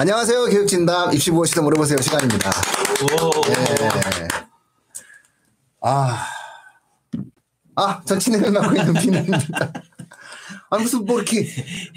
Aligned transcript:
안녕하세요. 0.00 0.46
교육진담 0.46 1.12
입시 1.12 1.30
무엇이든 1.30 1.62
물어보세요 1.62 1.98
시간입니다. 2.00 2.48
오. 3.02 3.30
네. 3.42 4.28
아, 5.82 6.26
아, 7.76 8.02
전 8.06 8.18
진행을 8.18 8.50
맡고 8.50 8.76
있는 8.76 8.94
비난입니다. 8.94 9.72
아, 10.70 10.78
무슨 10.78 11.04
뭐 11.04 11.20
이렇게 11.20 11.46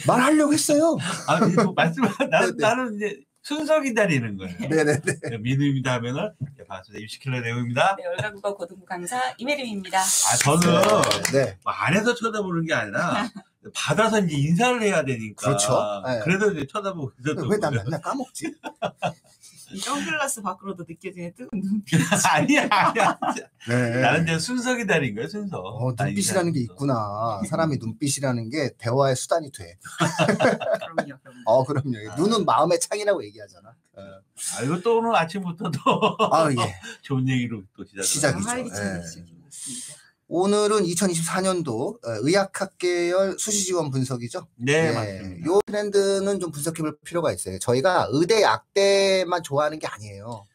말하려고 0.05 0.51
했어요. 0.51 0.97
아, 1.29 1.39
뭐 1.63 1.71
말씀, 1.73 2.03
나는, 2.29 2.29
네, 2.29 2.51
네. 2.51 2.53
나는 2.57 2.95
이제 2.97 3.21
순서 3.41 3.79
기다리는 3.79 4.35
거예요. 4.35 4.53
네네네. 4.59 5.37
민우입니다 5.39 5.93
하면은, 5.93 6.33
네, 6.57 6.65
반갑습니다. 6.67 7.01
입시킬러 7.01 7.39
내용입니다. 7.39 7.95
네, 7.97 8.05
월간국어 8.05 8.57
고등부 8.57 8.83
강사 8.83 9.17
이메림입니다. 9.37 9.97
아, 9.97 10.35
저는 10.43 10.81
네. 11.31 11.57
뭐 11.63 11.71
안에서 11.71 12.13
쳐다보는 12.13 12.65
게 12.65 12.73
아니라, 12.73 13.29
받아서 13.73 14.19
이제 14.21 14.35
인사를 14.35 14.81
해야 14.81 15.03
되니까. 15.05 15.47
그렇죠. 15.47 16.01
네. 16.05 16.19
그래도 16.23 16.51
이제 16.51 16.65
쳐다보고 16.67 17.11
있었던 17.19 17.49
왜나 17.49 17.69
거예요. 17.69 17.83
맨날 17.83 18.01
까먹지? 18.01 18.53
이 19.71 19.79
선글라스 19.79 20.41
밖으로도 20.43 20.85
느껴지는 20.87 21.33
뜨거운 21.33 21.49
눈빛. 21.63 21.99
아니야, 22.29 22.67
아니야. 22.69 23.17
네. 23.67 24.01
나는 24.01 24.23
이제 24.23 24.37
순서 24.37 24.75
기다린 24.75 25.15
거예요, 25.15 25.27
순서. 25.27 25.57
어, 25.57 25.95
나 25.95 26.05
눈빛이라는 26.05 26.51
게. 26.53 26.59
있구나. 26.59 27.41
사람이 27.49 27.77
눈빛이라는 27.77 28.49
게 28.51 28.71
대화의 28.77 29.15
수단이 29.15 29.51
돼. 29.51 29.77
그럼요, 29.97 31.17
그럼요. 31.23 31.41
어, 31.45 31.63
그럼요. 31.65 31.97
아. 32.11 32.15
눈은 32.15 32.45
마음의 32.45 32.79
창이라고 32.81 33.23
얘기하잖아. 33.25 33.69
어. 33.95 34.01
아, 34.57 34.61
이거 34.63 34.79
또 34.81 34.99
오늘 34.99 35.15
아침부터도 35.15 35.79
아, 36.31 36.51
예. 36.51 36.55
좋은 37.01 37.27
얘기로 37.27 37.63
또 37.75 37.83
시작. 37.85 38.03
시작이죠. 38.03 38.47
활 38.47 39.03
오늘은 40.35 40.81
2024년도 40.85 42.03
어, 42.03 42.11
의학학 42.21 42.79
계열 42.79 43.37
수시 43.37 43.65
지원 43.65 43.91
분석이죠. 43.91 44.47
네, 44.55 44.87
예, 44.87 44.91
맞습니다. 44.91 45.47
요 45.47 45.61
트렌드는 45.63 46.39
좀 46.39 46.49
분석해 46.49 46.81
볼 46.81 46.97
필요가 47.05 47.31
있어요. 47.31 47.59
저희가 47.59 48.07
의대 48.09 48.41
약대만 48.41 49.43
좋아하는 49.43 49.77
게 49.77 49.85
아니에요. 49.85 50.47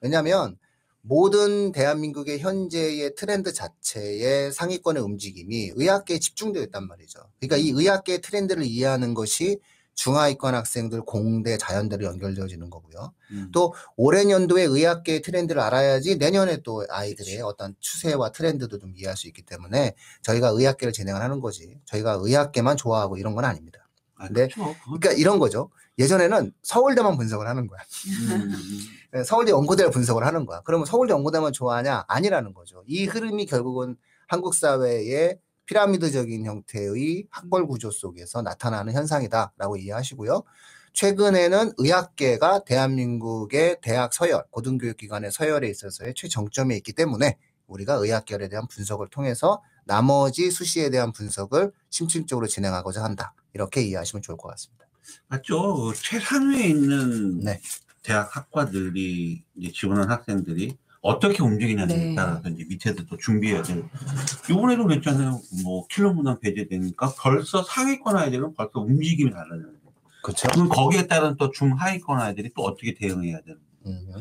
왜냐하면 0.00 0.58
모든 1.00 1.70
대한민국의 1.70 2.40
현재의 2.40 3.14
트렌드 3.14 3.52
자체의 3.52 4.50
상위권의 4.50 5.00
움직임이 5.00 5.70
의학계에 5.76 6.18
집중되어 6.18 6.64
있단 6.64 6.88
말이죠. 6.88 7.20
그러니까 7.38 7.56
이 7.56 7.70
의학계의 7.70 8.22
트렌드를 8.22 8.64
이해하는 8.64 9.14
것이 9.14 9.60
중하위권 10.00 10.54
학생들, 10.54 11.02
공대, 11.02 11.58
자연대로 11.58 12.06
연결되어지는 12.06 12.70
거고요. 12.70 13.12
음. 13.32 13.50
또 13.52 13.74
올해 13.98 14.22
연도의 14.30 14.64
의학계의 14.64 15.20
트렌드를 15.20 15.60
알아야지 15.60 16.16
내년에 16.16 16.62
또 16.62 16.86
아이들의 16.88 17.42
어떤 17.42 17.74
추세와 17.80 18.32
트렌드도 18.32 18.78
좀 18.78 18.94
이해할 18.96 19.14
수 19.14 19.26
있기 19.28 19.42
때문에 19.42 19.94
저희가 20.22 20.48
의학계를 20.48 20.94
진행을 20.94 21.20
하는 21.20 21.40
거지. 21.40 21.78
저희가 21.84 22.18
의학계만 22.18 22.78
좋아하고 22.78 23.18
이런 23.18 23.34
건 23.34 23.44
아닙니다. 23.44 23.86
아, 24.16 24.28
네. 24.28 24.48
그렇죠. 24.48 24.74
그러니까 24.84 25.12
이런 25.12 25.38
거죠. 25.38 25.70
예전에는 25.98 26.50
서울대만 26.62 27.18
분석을 27.18 27.46
하는 27.46 27.66
거야. 27.66 27.80
음. 28.08 28.52
네, 29.12 29.22
서울대 29.22 29.52
연고대를 29.52 29.90
분석을 29.90 30.24
하는 30.24 30.46
거야. 30.46 30.62
그러면 30.64 30.86
서울대 30.86 31.12
연고대만 31.12 31.52
좋아하냐? 31.52 32.06
아니라는 32.08 32.54
거죠. 32.54 32.82
이 32.86 33.04
흐름이 33.04 33.44
결국은 33.44 33.96
한국 34.26 34.54
사회의 34.54 35.38
피라미드적인 35.70 36.46
형태의 36.46 37.28
학벌 37.30 37.68
구조 37.68 37.92
속에서 37.92 38.42
나타나는 38.42 38.92
현상이다라고 38.92 39.76
이해하시고요. 39.76 40.42
최근에는 40.94 41.74
의학계가 41.78 42.64
대한민국의 42.64 43.78
대학 43.80 44.12
서열, 44.12 44.42
고등교육기관의 44.50 45.30
서열에 45.30 45.68
있어서의 45.68 46.14
최정점에 46.16 46.76
있기 46.78 46.92
때문에 46.92 47.38
우리가 47.68 47.94
의학계열에 47.94 48.48
대한 48.48 48.66
분석을 48.66 49.10
통해서 49.10 49.62
나머지 49.84 50.50
수시에 50.50 50.90
대한 50.90 51.12
분석을 51.12 51.70
심층적으로 51.88 52.48
진행하고자 52.48 53.04
한다. 53.04 53.32
이렇게 53.54 53.80
이해하시면 53.82 54.22
좋을 54.22 54.36
것 54.36 54.48
같습니다. 54.48 54.86
맞죠. 55.28 55.74
그 55.74 55.92
최상위에 55.94 56.66
있는 56.66 57.38
네. 57.38 57.60
대학 58.02 58.34
학과들이 58.34 59.44
지원한 59.72 60.10
학생들이 60.10 60.76
어떻게 61.00 61.42
움직이냐에 61.42 61.86
네. 61.86 62.14
따라서 62.14 62.48
이제 62.48 62.64
밑에도 62.68 63.06
또 63.06 63.16
준비해야 63.16 63.62
돼요. 63.62 63.88
이번에도 64.50 64.84
그랬잖아요. 64.84 65.40
뭐 65.64 65.86
킬러 65.88 66.12
문항 66.12 66.40
배제되니까 66.40 67.14
벌써 67.18 67.62
상위권 67.62 68.16
아이들은 68.16 68.54
벌써 68.54 68.80
움직임이 68.80 69.30
달라져요. 69.30 69.80
그렇죠. 70.22 70.48
그럼 70.48 70.68
거기에 70.68 71.06
따른 71.06 71.36
또 71.36 71.50
중하위권 71.50 72.20
아이들이 72.20 72.50
또 72.54 72.62
어떻게 72.62 72.94
대응해야 72.94 73.40
되는 73.40 73.58
음, 73.86 74.12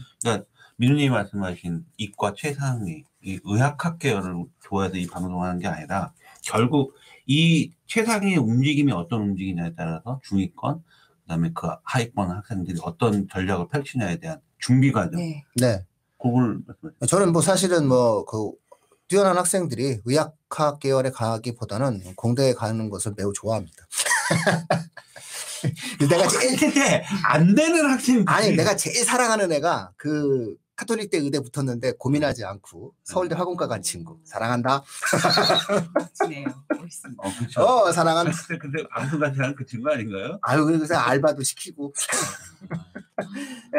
민우님이 0.77 1.09
말씀하신 1.09 1.85
이과 1.97 2.33
최상위, 2.37 3.03
이 3.21 3.39
의학학 3.43 3.99
계열을 3.99 4.45
좋아해서 4.63 4.95
이 4.95 5.07
방송하는 5.07 5.59
게 5.59 5.67
아니라 5.67 6.13
결국 6.41 6.95
이 7.25 7.71
최상위의 7.87 8.37
움직임이 8.37 8.93
어떤 8.93 9.21
움직이냐에 9.21 9.73
따라서 9.75 10.21
중위권, 10.23 10.81
그다음에 11.23 11.51
그 11.53 11.67
하위권 11.83 12.31
학생들이 12.31 12.79
어떤 12.81 13.27
전략을 13.27 13.67
펼치냐에 13.67 14.17
대한 14.17 14.39
준비 14.57 14.93
과정, 14.93 15.19
네. 15.19 15.43
네. 15.55 15.83
그걸 16.21 16.59
말씀하세요. 16.67 17.07
저는 17.07 17.31
뭐 17.31 17.41
사실은 17.41 17.87
뭐 17.87 18.25
그 18.25 18.51
뛰어난 19.09 19.37
학생들이 19.37 20.01
의학학 20.05 20.79
계열에 20.79 21.09
가기보다는 21.09 22.13
공대에 22.15 22.53
가는 22.53 22.89
것을 22.91 23.13
매우 23.17 23.33
좋아합니다. 23.33 23.87
내가 26.09 26.27
제일 26.27 26.57
근데 26.57 27.03
안 27.25 27.53
되는 27.55 27.89
학생 27.89 28.23
아니 28.27 28.55
내가 28.55 28.75
제일 28.77 29.03
사랑하는 29.03 29.51
애가 29.51 29.93
그 29.97 30.55
카톨릭대 30.75 31.17
의대 31.17 31.39
붙었는데 31.39 31.93
고민하지 31.97 32.45
않고 32.45 32.93
서울대 33.03 33.35
학원가 33.35 33.67
간 33.67 33.81
친구 33.81 34.19
사랑한다. 34.23 34.83
멋지네요. 35.95 36.45
멋있습니다. 36.79 37.23
어, 37.23 37.31
그렇죠. 37.37 37.61
어 37.61 37.91
사랑한다. 37.91 38.31
근데, 38.61 38.87
방송 38.87 39.19
같이 39.19 39.39
하는 39.39 39.55
그 39.55 39.65
친구 39.65 39.89
아닌가요? 39.89 40.37
아유 40.43 40.63
그래서 40.65 40.95
알바도 40.95 41.43
시키고. 41.43 41.93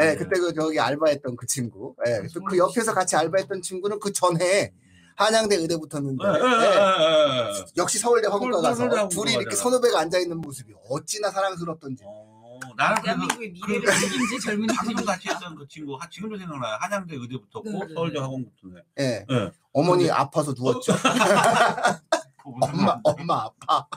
예, 0.01 0.15
그때 0.15 0.39
그 0.39 0.53
저기 0.53 0.79
알바했던 0.79 1.35
그 1.35 1.45
친구. 1.45 1.95
예, 2.07 2.21
또 2.33 2.41
그 2.43 2.57
옆에서 2.57 2.93
같이 2.93 3.15
알바했던 3.15 3.61
친구는 3.61 3.99
그 3.99 4.11
전에 4.11 4.73
한양대 5.15 5.55
의대 5.57 5.75
붙었는데. 5.77 6.23
예, 6.25 6.29
예, 6.29 6.35
예. 6.35 6.75
예, 6.75 7.49
예. 7.49 7.65
역시 7.77 7.99
서울대 7.99 8.27
서울- 8.27 8.51
가서 8.61 9.07
둘이 9.09 9.33
이렇게. 9.33 9.55
선후배가 9.55 9.99
앉아 9.99 10.17
있는 10.19 10.37
모습이 10.39 10.73
어찌나 10.89 11.29
사랑스럽던지. 11.29 12.03
어, 12.05 12.59
그래서 12.77 13.01
대한민국의 13.03 13.51
미래를 13.51 13.85
책임질 13.99 14.39
젊은 14.39 14.63
이들입니다. 14.65 15.13
같이 15.13 15.29
했던 15.29 15.55
그 15.55 15.67
친구 15.67 15.95
하- 15.95 16.09
지금도 16.09 16.37
생각나요. 16.37 16.77
한양대 16.79 17.15
의대 17.15 17.37
붙었고 17.37 17.69
네, 17.69 17.79
네, 17.87 17.93
서울대 17.93 18.13
네. 18.15 18.19
학원 18.21 18.45
붙었네. 18.45 18.81
예. 18.99 19.25
예. 19.29 19.51
어머니 19.73 20.03
근데- 20.03 20.11
아파서 20.13 20.53
누웠죠. 20.57 20.93
엄마 22.43 22.99
엄마 23.03 23.43
아파. 23.67 23.87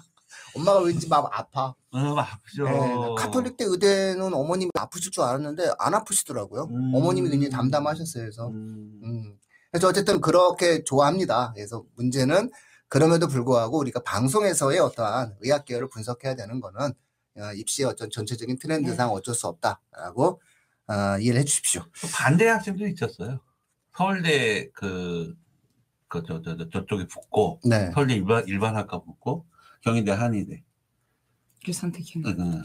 엄마가 0.56 0.80
왠지 0.80 1.08
막 1.08 1.28
아파. 1.32 1.74
어, 1.92 1.98
아프죠. 2.18 2.66
예, 2.66 3.14
카톨릭 3.16 3.56
대 3.56 3.64
의대는 3.64 4.32
어머님이 4.34 4.70
아프실 4.74 5.12
줄 5.12 5.22
알았는데 5.22 5.72
안 5.78 5.94
아프시더라고요. 5.94 6.64
음. 6.64 6.92
어머님이 6.94 7.30
굉장히 7.30 7.50
담담하셨어요. 7.50 8.22
그래서 8.22 8.48
음. 8.48 9.00
음. 9.02 9.38
그래서 9.70 9.88
어쨌든 9.88 10.20
그렇게 10.20 10.84
좋아합니다. 10.84 11.52
그래서 11.54 11.84
문제는 11.96 12.50
그럼에도 12.88 13.26
불구하고 13.26 13.78
우리가 13.78 14.02
방송에서의 14.02 14.78
어떠한 14.78 15.36
의학 15.40 15.64
계열을 15.64 15.88
분석해야 15.88 16.36
되는 16.36 16.60
거는 16.60 16.92
어, 17.36 17.52
입시의 17.54 17.88
어떤 17.88 18.10
전체적인 18.10 18.58
트렌드상 18.58 19.10
어쩔 19.10 19.34
수 19.34 19.48
없다라고 19.48 20.40
어, 20.86 21.18
이해를 21.18 21.40
해주십시오. 21.40 21.82
또 21.82 22.08
반대 22.12 22.46
학생도 22.46 22.86
있었어요. 22.86 23.40
서울대 23.96 24.70
그, 24.72 25.34
그, 26.08 26.22
저, 26.26 26.42
저, 26.42 26.56
저, 26.56 26.68
저쪽에 26.70 27.06
붙고, 27.06 27.60
네. 27.64 27.90
서울대 27.92 28.14
일반, 28.14 28.46
일반학과 28.46 29.02
붙고, 29.02 29.46
경희대 29.84 30.12
한의대. 30.12 30.62
그 31.64 31.72
선택형. 31.72 32.22
응, 32.26 32.36
응. 32.38 32.62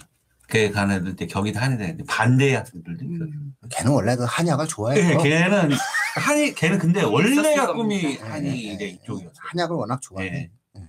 걔간 0.48 0.90
애들 0.92 1.28
경희대 1.28 1.60
한의대. 1.60 1.98
반대 2.08 2.56
학생들도 2.56 3.06
있었어요. 3.06 3.30
음. 3.30 3.54
걔는 3.70 3.92
원래 3.92 4.16
그 4.16 4.24
한약을 4.24 4.66
네, 4.66 4.70
좋아해요. 4.70 5.18
걔는 5.20 5.70
한의, 6.16 6.56
걔는 6.56 6.80
근데 6.80 7.04
원래가 7.04 7.74
꿈이 7.74 8.02
겁니다. 8.02 8.34
한의대 8.34 8.86
예, 8.86 8.90
이쪽이었어요. 8.90 9.34
한약을 9.38 9.76
워낙 9.76 10.02
좋아해. 10.02 10.50
예. 10.76 10.82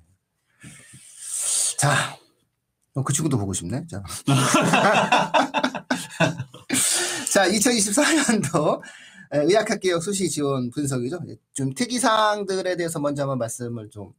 자, 1.76 2.16
그럼 2.92 3.04
그 3.04 3.12
친구도 3.12 3.36
보고 3.36 3.53
싶네. 3.53 3.86
자, 3.86 4.03
자 7.32 7.48
2024년도 7.48 8.80
의학학 9.32 9.80
개혁 9.80 10.03
수시 10.03 10.28
지원 10.30 10.71
분석이죠. 10.71 11.21
좀 11.53 11.74
특이 11.74 11.98
사항들에 11.98 12.77
대해서 12.77 12.98
먼저 12.98 13.22
한번 13.22 13.38
말씀을 13.38 13.91
좀 13.91 14.12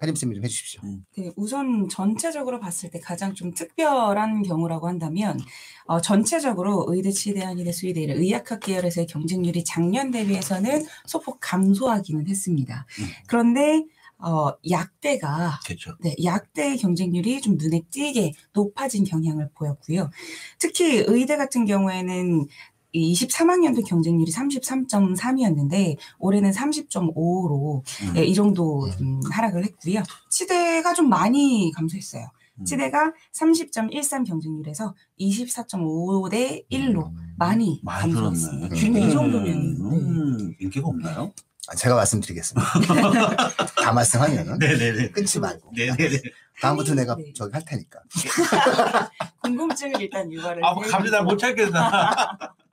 뭐, 0.00 0.02
혜림 0.02 0.14
쌤이 0.14 0.34
좀 0.34 0.44
해주십시오. 0.44 0.80
네, 1.16 1.30
우선 1.36 1.88
전체적으로 1.88 2.58
봤을 2.58 2.90
때 2.90 2.98
가장 2.98 3.34
좀 3.34 3.52
특별한 3.52 4.42
경우라고 4.42 4.88
한다면 4.88 5.38
어, 5.84 6.00
전체적으로 6.00 6.86
의대, 6.88 7.10
치대, 7.10 7.42
한의대, 7.42 7.72
수의대 7.72 8.00
이런 8.00 8.18
의학학 8.18 8.60
계열에서의 8.60 9.06
경쟁률이 9.06 9.64
작년 9.64 10.10
대비해서는 10.10 10.84
소폭 11.06 11.38
감소하기는 11.40 12.28
했습니다. 12.28 12.86
음. 13.00 13.04
그런데 13.26 13.84
어, 14.22 14.52
약대가 14.70 15.58
그렇죠. 15.64 15.96
네, 16.00 16.14
약대 16.24 16.76
경쟁률이 16.76 17.40
좀 17.40 17.56
눈에 17.56 17.82
띄게 17.90 18.34
높아진 18.52 19.04
경향을 19.04 19.50
보였고요. 19.54 20.10
특히 20.58 21.02
의대 21.06 21.36
같은 21.36 21.64
경우에는 21.64 22.46
이 22.92 23.12
23학년도 23.14 23.86
경쟁률이 23.86 24.32
33.3이었는데 24.32 25.96
올해는 26.18 26.50
30.5로 26.50 27.82
음. 28.02 28.16
예, 28.16 28.24
이 28.24 28.34
정도 28.34 28.90
좀 28.98 29.20
하락을 29.30 29.64
했고요. 29.64 30.02
치대가 30.30 30.92
좀 30.94 31.08
많이 31.08 31.70
감소했어요. 31.74 32.28
음. 32.60 32.64
치대가 32.64 33.12
30.13 33.34 34.26
경쟁률에서 34.26 34.94
24.5 35.18 36.30
대 36.30 36.62
1로 36.70 37.06
음. 37.06 37.34
많이 37.36 37.80
많이 37.82 38.12
감소했습니다. 38.12 38.76
근데 38.76 39.00
이 39.00 39.04
음. 39.04 39.10
정도면 39.10 39.56
음, 39.80 40.54
인기가 40.60 40.88
없나요? 40.88 41.32
아, 41.68 41.74
제가 41.74 41.94
말씀드리겠습니다. 41.94 42.66
다 43.82 43.92
말씀하면은 43.92 44.58
네네네. 44.58 45.10
끊지 45.10 45.38
말고 45.38 45.72
네네네. 45.76 46.20
다음부터 46.60 46.94
내가 46.94 47.14
네. 47.16 47.32
저기 47.34 47.52
할 47.52 47.64
테니까. 47.64 48.00
궁금증을 49.42 50.00
일단 50.02 50.32
유발을 50.32 50.64
아, 50.64 50.74
뭐 50.74 50.82
갑니다. 50.82 51.22
못 51.22 51.36
찾겠다. 51.38 52.54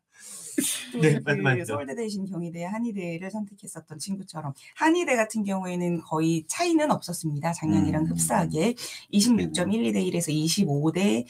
또 0.98 1.02
네, 1.02 1.58
그. 1.58 1.66
서울대 1.66 1.96
대신 1.96 2.26
경희대 2.26 2.64
한의대를 2.66 3.32
선택했었던 3.32 4.00
친구처럼 4.00 4.54
한의대 4.76 5.16
같은 5.16 5.44
경우에는 5.44 6.02
거의 6.02 6.44
차이는 6.48 6.92
없었습니다. 6.92 7.54
작년이랑 7.54 8.04
음. 8.04 8.12
흡사하게 8.12 8.76
26.12대 9.14 9.96
1에서 10.12 10.30
25대 10.30 11.26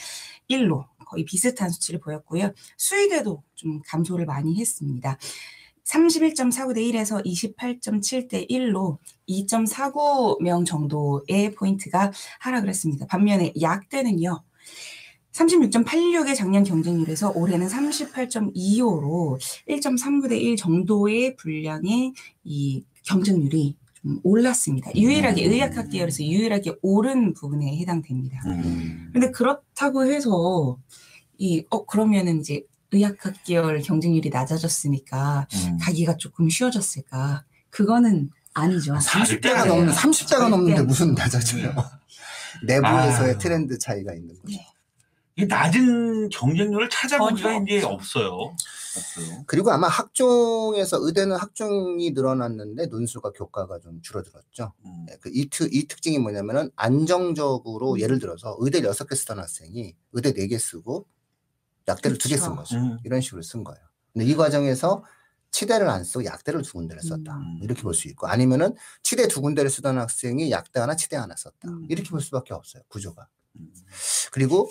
1로 0.50 0.86
거의 1.06 1.26
비슷한 1.26 1.70
수치를 1.70 2.00
보였고요. 2.00 2.52
수의대도 2.78 3.44
좀 3.56 3.82
감소를 3.86 4.26
많이 4.26 4.60
했습니다. 4.60 5.18
31.49대 5.86 6.80
1에서 6.92 7.24
28.7대 7.26 8.50
1로 8.50 8.98
2.49명 9.30 10.66
정도의 10.66 11.54
포인트가 11.56 12.12
하락을 12.40 12.68
했습니다. 12.70 13.06
반면에 13.08 13.54
약대는요. 13.62 14.44
36.86의 15.34 16.36
작년 16.36 16.64
경쟁률에서 16.64 17.32
올해는 17.36 17.68
38.25로 17.68 19.40
1.39대 19.70 20.40
1 20.40 20.56
정도의 20.56 21.36
분량의 21.36 22.14
이 22.44 22.84
경쟁률이 23.04 23.76
좀 23.94 24.20
올랐습니다. 24.24 24.92
유일하게 24.96 25.46
음. 25.48 25.52
의학학 25.52 25.90
계열에서 25.90 26.24
유일하게 26.24 26.76
오른 26.82 27.34
부분에 27.34 27.78
해당됩니다. 27.78 28.42
음. 28.48 29.10
근데 29.14 29.32
그렇다고 29.32 30.06
해서 30.06 30.78
이 31.40 31.64
어 31.70 31.86
그러면은 31.86 32.40
이제 32.40 32.64
의학학 32.92 33.44
계열 33.44 33.80
경쟁률이 33.82 34.30
낮아졌으니까 34.30 35.48
음. 35.54 35.78
가기가 35.80 36.18
조금 36.18 36.50
쉬워졌을까? 36.50 37.44
그거는 37.70 38.32
아니죠. 38.54 38.96
30대가 38.96 39.64
네. 39.64 39.66
넘는 39.68 39.94
30대가 39.94 40.28
절대 40.30 40.50
넘는데. 40.50 40.82
무슨 40.84 41.14
낮아져요? 41.14 41.76
내부에서의 42.66 43.30
아유. 43.34 43.38
트렌드 43.38 43.78
차이가 43.78 44.14
있는 44.14 44.30
거죠. 44.30 44.48
네. 44.58 44.66
이 45.38 45.46
낮은 45.46 46.30
경쟁률을 46.30 46.90
찾아보기가 46.90 47.50
전혀 47.50 47.78
이제 47.78 47.86
없어요. 47.86 48.32
없어요. 48.98 49.44
그리고 49.46 49.72
아마 49.72 49.88
학종에서 49.88 50.98
의대는 51.02 51.36
학종이 51.36 52.12
늘어났는데 52.12 52.88
논술과 52.88 53.32
교과가 53.34 53.80
좀 53.80 54.02
줄어들었죠. 54.02 54.74
음. 54.86 55.06
네, 55.08 55.18
그 55.22 55.30
이, 55.34 55.48
특, 55.50 55.74
이 55.74 55.88
특징이 55.88 56.18
뭐냐면은 56.18 56.72
안정적으로 56.76 57.94
음. 57.94 58.00
예를 58.00 58.18
들어서 58.20 58.56
의대 58.60 58.82
6개 58.82 59.16
쓰던 59.16 59.38
학생이 59.40 59.96
의대 60.14 60.34
4개 60.34 60.58
쓰고 60.58 61.06
약대를 61.88 62.18
두 62.18 62.30
개 62.30 62.36
쓴. 62.38 62.56
거죠. 62.56 62.76
음. 62.78 62.98
이런 63.06 63.22
식으로 63.22 63.42
쓴 63.44 63.64
거예요. 63.64 63.80
근데 64.14 64.26
이 64.26 64.36
과정에서 64.36 65.04
치대를 65.52 65.88
안 65.88 66.04
쓰고 66.04 66.26
약대를 66.26 66.64
두 66.64 66.74
군데를 66.74 67.02
썼다. 67.04 67.38
음. 67.38 67.60
이렇게 67.62 67.82
볼 67.84 67.94
수 67.94 68.08
있고 68.10 68.28
아니면은 68.28 68.76
치대 69.04 69.28
두 69.28 69.42
군데를 69.42 69.70
쓰던 69.70 69.98
학생이 69.98 70.50
약대 70.52 70.80
하나 70.80 70.96
치대 70.96 71.16
하나 71.16 71.36
썼다. 71.38 71.70
음. 71.70 71.86
이렇게 71.90 72.10
볼 72.10 72.20
수밖에 72.22 72.54
없어요. 72.56 72.82
구조가. 72.90 73.28
음. 73.60 73.72
그리고 74.32 74.70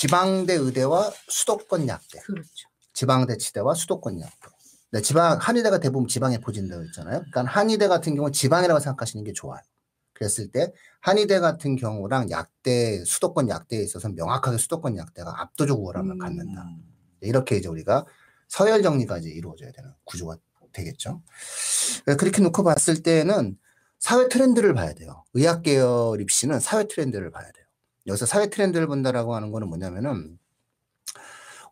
지방대 0.00 0.54
의대와 0.54 1.12
수도권 1.28 1.86
약대. 1.86 2.20
그렇죠. 2.20 2.68
지방대 2.94 3.36
치대와 3.36 3.74
수도권 3.74 4.18
약대. 4.22 4.48
네, 4.92 5.02
지방 5.02 5.36
한의대가 5.36 5.78
대부분 5.78 6.08
지방에 6.08 6.38
포진되어 6.38 6.82
있잖아요. 6.84 7.18
그러니까 7.30 7.44
한의대 7.44 7.86
같은 7.86 8.14
경우 8.14 8.28
는 8.28 8.32
지방이라고 8.32 8.80
생각하시는 8.80 9.22
게 9.24 9.34
좋아요. 9.34 9.60
그랬을 10.14 10.50
때 10.50 10.72
한의대 11.02 11.40
같은 11.40 11.76
경우랑 11.76 12.30
약대 12.30 13.04
수도권 13.04 13.50
약대에 13.50 13.82
있어서 13.82 14.08
명확하게 14.08 14.56
수도권 14.56 14.96
약대가 14.96 15.38
압도적 15.38 15.78
우월함을 15.78 16.12
음. 16.12 16.18
갖는다. 16.18 16.62
음. 16.62 16.82
네, 17.20 17.28
이렇게 17.28 17.58
이제 17.58 17.68
우리가 17.68 18.06
서열 18.48 18.82
정리까지 18.82 19.28
이루어져야 19.28 19.70
되는 19.70 19.92
구조가 20.04 20.38
되겠죠. 20.72 21.20
그래서 22.06 22.16
그렇게 22.16 22.40
놓고 22.40 22.64
봤을 22.64 23.02
때는 23.02 23.58
사회 23.98 24.28
트렌드를 24.28 24.72
봐야 24.72 24.94
돼요. 24.94 25.24
의학 25.34 25.60
계열 25.60 26.22
입시는 26.22 26.58
사회 26.58 26.88
트렌드를 26.88 27.30
봐야 27.30 27.52
돼요. 27.52 27.59
여기서 28.06 28.26
사회 28.26 28.48
트렌드를 28.50 28.86
본다라고 28.86 29.34
하는 29.34 29.50
거는 29.50 29.68
뭐냐면은 29.68 30.38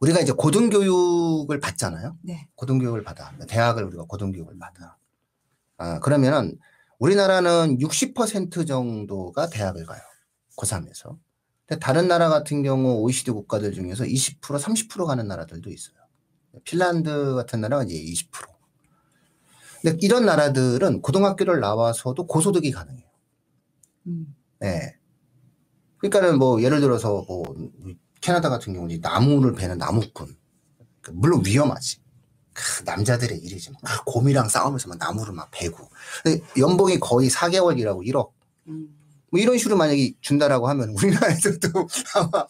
우리가 0.00 0.20
이제 0.20 0.32
고등교육을 0.32 1.58
받잖아요. 1.60 2.16
네. 2.22 2.48
고등교육을 2.54 3.02
받아. 3.02 3.32
대학을 3.48 3.84
우리가 3.84 4.04
고등교육을 4.04 4.58
받아. 4.58 4.96
아, 5.76 5.98
그러면은 6.00 6.58
우리나라는 6.98 7.78
60% 7.78 8.66
정도가 8.66 9.48
대학을 9.48 9.86
가요. 9.86 10.00
고3에서. 10.56 11.18
근데 11.66 11.80
다른 11.80 12.08
나라 12.08 12.28
같은 12.28 12.62
경우 12.62 13.00
OECD 13.02 13.30
국가들 13.30 13.72
중에서 13.72 14.04
20% 14.04 14.40
30% 14.40 15.06
가는 15.06 15.26
나라들도 15.26 15.70
있어요. 15.70 15.96
핀란드 16.64 17.34
같은 17.34 17.60
나라가 17.60 17.84
이제 17.84 17.94
20%. 17.94 18.48
근데 19.82 19.98
이런 20.00 20.26
나라들은 20.26 21.02
고등학교를 21.02 21.60
나와서도 21.60 22.26
고소득이 22.26 22.72
가능해요. 22.72 23.08
음. 24.08 24.34
네. 24.58 24.97
그러니까는 25.98 26.38
뭐 26.38 26.62
예를 26.62 26.80
들어서 26.80 27.24
뭐 27.26 27.44
캐나다 28.20 28.48
같은 28.48 28.72
경우는 28.72 28.96
이 28.96 28.98
나무를 29.00 29.52
베는 29.52 29.78
나무꾼. 29.78 30.36
그 31.00 31.10
물론 31.12 31.42
위험하지. 31.44 32.00
크, 32.52 32.82
남자들의 32.84 33.38
일이지. 33.38 33.70
막 33.82 34.04
곰이랑 34.04 34.48
싸우면서 34.48 34.88
막 34.88 34.98
나무를 34.98 35.32
막 35.32 35.48
베고. 35.50 35.88
연봉이 36.58 36.98
거의 36.98 37.30
4개월 37.30 37.78
일하고 37.78 38.02
1억. 38.02 38.30
음. 38.68 38.94
뭐 39.30 39.40
이런 39.40 39.58
식으로 39.58 39.76
만약에 39.76 40.14
준다라고 40.20 40.68
하면 40.68 40.88
우리나라에서도 40.90 41.68
아마 42.16 42.46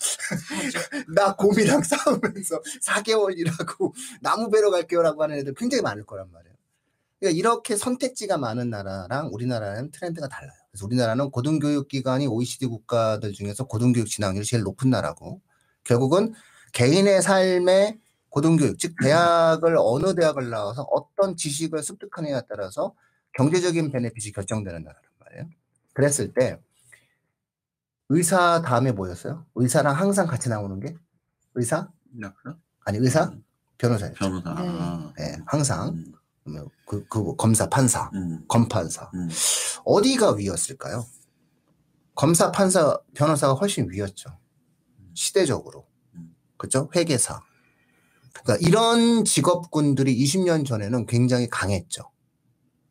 나 1.15 1.35
곰이랑 1.35 1.83
싸우면서 1.83 2.63
4개월 2.83 3.37
일하고 3.37 3.95
나무 4.21 4.49
베러 4.49 4.71
갈게요라고 4.71 5.23
하는 5.25 5.39
애들 5.39 5.55
굉장히 5.55 5.83
많을 5.83 6.07
거란 6.07 6.31
말이에요. 6.31 6.55
그러니까 7.19 7.39
이렇게 7.39 7.77
선택지가 7.77 8.39
많은 8.39 8.71
나라랑 8.71 9.31
우리나라는 9.33 9.91
트렌드가 9.91 10.29
달라요. 10.29 10.58
그래서 10.71 10.87
우리나라는 10.87 11.31
고등교육 11.31 11.89
기관이 11.89 12.27
OECD 12.27 12.67
국가들 12.67 13.33
중에서 13.33 13.65
고등교육 13.65 14.09
진학률이 14.09 14.45
제일 14.45 14.63
높은 14.63 14.91
나라고 14.91 15.41
결국은 15.85 16.35
개인의 16.73 17.23
삶의 17.23 17.99
고등교육 18.29 18.79
즉 18.79 18.95
대학을 19.03 19.77
어느 19.79 20.15
대학을 20.15 20.51
나와서 20.51 20.83
어떤 20.83 21.37
지식을 21.37 21.83
습득하느냐에 21.83 22.43
따라서 22.49 22.95
경제적인 23.33 23.91
베네핏이 23.91 24.33
결정되는 24.33 24.83
나라란 24.83 25.03
말이에요. 25.21 25.49
그랬을 25.95 26.33
때 26.35 26.61
의사 28.11 28.63
다음에 28.63 28.93
뭐였어요? 28.93 29.47
의사랑 29.55 29.97
항상 29.97 30.27
같이 30.27 30.49
나오는 30.49 30.79
게 30.81 30.97
의사? 31.55 31.89
아니 32.85 32.99
의사? 32.99 33.25
음. 33.25 33.45
변호사였죠. 33.79 34.19
변호사. 34.19 34.55
네. 34.55 34.69
아. 34.69 35.13
네, 35.17 35.39
항상 35.47 35.89
음. 35.91 36.13
그러면 36.49 36.69
그, 36.87 37.07
그 37.09 37.37
검사, 37.37 37.69
판사, 37.69 38.11
음. 38.15 38.45
검판사 38.49 39.11
음. 39.15 39.29
어디가 39.85 40.33
위였을까요? 40.33 41.07
검사, 42.15 42.51
판사, 42.51 42.99
변호사가 43.15 43.55
훨씬 43.55 43.91
위였죠. 43.91 44.31
시대적으로. 45.15 45.87
음. 46.15 46.35
그죠? 46.57 46.89
회계사. 46.97 47.43
그러니까 48.43 48.67
이런 48.67 49.25
직업군들이 49.25 50.17
20년 50.25 50.67
전에는 50.67 51.07
굉장히 51.07 51.49
강했죠. 51.49 52.11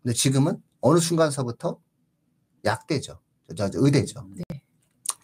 근데 0.04 0.14
지금은 0.14 0.62
어느 0.82 1.00
순간서부터 1.00 1.80
약대죠. 2.64 3.20
저, 3.56 3.70
저, 3.70 3.80
의대죠. 3.80 4.30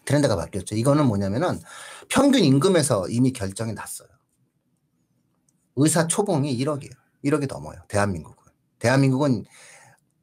트렌드가 0.04 0.36
바뀌었죠. 0.36 0.74
이거는 0.74 1.06
뭐냐면은 1.06 1.60
평균 2.08 2.42
임금에서 2.42 3.08
이미 3.08 3.32
결정이 3.32 3.72
났어요. 3.72 4.08
의사 5.76 6.06
초봉이 6.06 6.56
1억이에요. 6.58 7.03
1억이 7.24 7.48
넘어요. 7.48 7.78
대한민국은. 7.88 8.52
대한민국은 8.78 9.44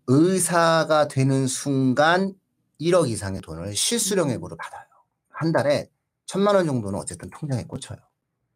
의사가 0.07 1.07
되는 1.07 1.47
순간 1.47 2.33
1억 2.79 3.09
이상의 3.09 3.41
돈을 3.41 3.75
실수령액으로 3.75 4.55
받아요. 4.55 4.83
한 5.29 5.51
달에 5.51 5.89
천만 6.25 6.55
원 6.55 6.65
정도는 6.65 6.99
어쨌든 6.99 7.29
통장에 7.29 7.63
꽂혀요. 7.63 7.97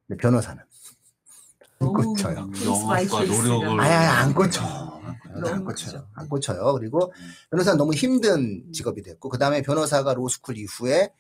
근데 0.08 0.22
변호사는 0.22 0.62
안 1.80 1.88
오. 1.88 1.94
꽂혀요. 1.94 2.50
영업과. 2.66 3.24
노력을. 3.26 3.82
아예 3.82 3.94
안 3.94 4.34
꽂혀. 4.34 4.62
아, 4.64 5.16
변호사 5.24 5.56
안 5.56 5.66
꽂혀요. 5.66 6.08
안 6.14 6.30
꽂혀요. 6.30 6.74
그리고 6.74 7.12
변호사는 7.52 7.78
너무 7.78 7.94
힘든 7.94 8.72
직업이 8.72 9.02
됐고 9.02 9.30
그 9.30 9.38
다음에 9.38 9.62
변호사가 9.62 10.14
로스쿨 10.14 10.58
이후에 10.58 11.12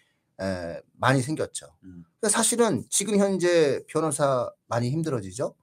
에, 0.42 0.82
많이 0.94 1.22
생겼죠. 1.22 1.68
음. 1.84 2.04
그러니까 2.20 2.38
사실은 2.38 2.84
지금 2.90 3.18
현재 3.18 3.84
변호사 3.88 4.50
많이 4.68 4.90
힘들어지죠. 4.92 5.56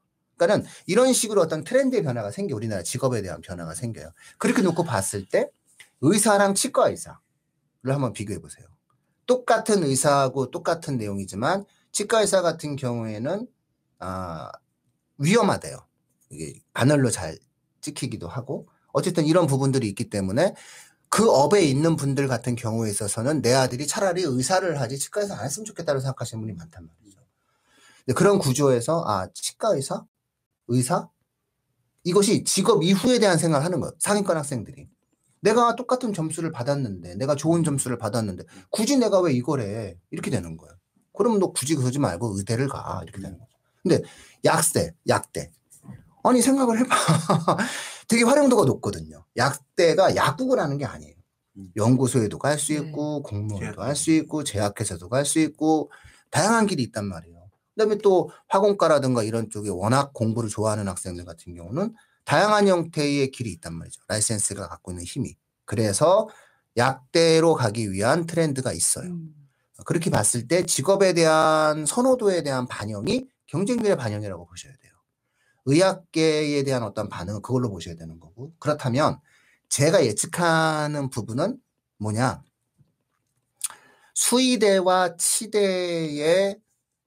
그러니까는 0.47 0.71
이런 0.87 1.13
식으로 1.13 1.41
어떤 1.41 1.65
트렌드의 1.65 2.03
변화가 2.03 2.31
생겨 2.31 2.55
우리나라 2.55 2.83
직업에 2.83 3.23
대한 3.23 3.41
변화가 3.41 3.75
생겨요. 3.75 4.13
그렇게 4.39 4.63
놓고 4.63 4.85
봤을 4.85 5.27
때 5.27 5.51
의사랑 6.01 6.55
치과 6.55 6.89
의사를 6.89 7.17
한번 7.87 8.13
비교해 8.13 8.41
보세요. 8.41 8.67
똑같은 9.27 9.85
의사하고 9.85 10.51
똑같은 10.51 10.99
내용이지만 10.99 11.65
치과 11.93 12.21
의사 12.21 12.43
같은 12.43 12.77
경우에는 12.77 13.47
아, 14.01 14.51
위험하대요. 15.19 15.87
이게 16.31 16.61
바늘로 16.73 17.11
잘 17.11 17.39
찍히기도 17.81 18.27
하고 18.29 18.69
어쨌든 18.93 19.27
이런 19.27 19.47
부분들이 19.47 19.89
있기 19.89 20.11
때문에 20.11 20.55
그 21.09 21.31
업에 21.31 21.63
있는 21.63 21.97
분들 21.97 22.27
같은 22.27 22.57
경우에 22.57 22.91
있어서는 22.91 23.43
내 23.43 23.53
아들이 23.53 23.87
차라리 23.87 24.23
의사를 24.23 24.81
하지 24.81 24.99
치과에서 24.99 25.35
안 25.35 25.45
했으면 25.45 25.67
좋겠다고 25.67 26.01
생각하시는 26.01 26.41
분이 26.41 26.55
많단 26.57 26.87
말이죠. 26.87 27.21
그런 28.17 28.39
구조에서 28.39 29.05
아 29.07 29.29
치과 29.35 29.75
의사, 29.75 30.05
의사 30.69 31.09
이것이 32.05 32.45
직업 32.45 32.83
이후에 32.83 33.19
대한 33.19 33.39
생각을 33.39 33.65
하는 33.65 33.81
거예요. 33.81 33.93
상위권 33.99 34.37
학생들이. 34.37 34.89
내가 35.41 35.75
똑같은 35.77 36.13
점수를 36.13 36.53
받았는데, 36.53 37.17
내가 37.17 37.35
좋은 37.35 37.65
점수를 37.65 37.99
받았는데, 37.99 38.45
굳이 38.71 38.97
내가 38.97 39.21
왜 39.21 39.33
이걸 39.33 39.61
해? 39.61 39.97
이렇게 40.11 40.31
되는 40.31 40.57
거예요. 40.57 40.73
그러면 41.17 41.39
너 41.41 41.53
굳이 41.53 41.75
그러지 41.77 41.99
말고 41.99 42.37
의대를 42.39 42.69
가. 42.69 43.01
이렇게 43.05 43.21
되는 43.21 43.39
거죠. 43.39 43.51
근데 43.83 44.03
약세, 44.45 44.95
약대. 45.09 45.51
아니, 46.25 46.41
생각을 46.43 46.79
해봐. 46.81 46.95
되게 48.09 48.23
활용도가 48.25 48.65
높거든요. 48.65 49.25
약대가 49.37 50.15
약국을 50.17 50.61
하는 50.61 50.79
게 50.79 50.85
아니에요. 50.85 51.15
음. 51.59 51.71
연구소에도 51.77 52.39
갈수 52.39 52.73
네. 52.73 52.79
있고, 52.81 53.23
공무원도. 53.23 53.83
할 53.83 53.97
수 53.97 54.11
있고, 54.13 54.45
제약회사도 54.45 55.09
갈 55.09 55.25
수 55.25 55.41
있고, 55.41 55.91
다양한 56.31 56.67
길이 56.67 56.83
있단 56.85 57.07
말이에요. 57.07 57.32
그다음에 57.75 57.97
또 57.99 58.31
화공과라든가 58.49 59.23
이런 59.23 59.51
쪽에 59.51 59.71
워낙 59.71 60.13
공부를 60.13 60.49
좋아하는 60.49 60.89
학생들 60.89 61.25
같은 61.25 61.55
경우는 61.55 61.95
다양한 62.25 62.69
형태의 62.69 63.31
길이 63.31 63.51
있단 63.53 63.75
말이죠. 63.75 64.03
라이센스가 64.09 64.69
갖고 64.69 64.93
있는 64.93 65.05
힘이. 65.05 65.37
그래서 65.65 66.29
약대로 66.77 67.55
가기 67.55 67.93
위한 67.93 68.27
트렌드가 68.27 68.73
있어요. 68.73 69.11
음. 69.11 69.35
그렇게 69.85 70.11
봤을 70.11 70.47
때 70.47 70.65
직업에 70.65 71.13
대한 71.13 71.87
선호도에 71.87 72.43
대한 72.43 72.67
반영이 72.67 73.27
경쟁률의 73.47 73.97
반영이라고 73.97 74.47
보셔야 74.47 74.73
돼요. 74.77 74.93
의학계에 75.65 76.63
대한 76.65 76.83
어떤 76.83 77.09
반응은 77.09 77.43
그걸로 77.43 77.71
보셔야 77.71 77.97
되는 77.97 78.21
거고. 78.21 78.53
그렇다면 78.59 79.19
제가 79.69 80.05
예측하는 80.05 81.11
부분은 81.11 81.59
뭐냐? 81.99 82.43
수의대와 84.15 85.17
치대의 85.17 86.59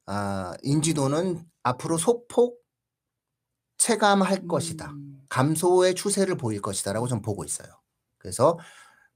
아, 0.05 0.53
인지도는 0.63 1.43
앞으로 1.63 1.97
소폭 1.97 2.59
체감할 3.77 4.47
것이다. 4.47 4.91
음. 4.91 5.25
감소의 5.29 5.95
추세를 5.95 6.38
보일 6.38 6.62
것이다라고 6.62 7.07
좀 7.07 7.21
보고 7.21 7.43
있어요. 7.43 7.67
그래서 8.17 8.57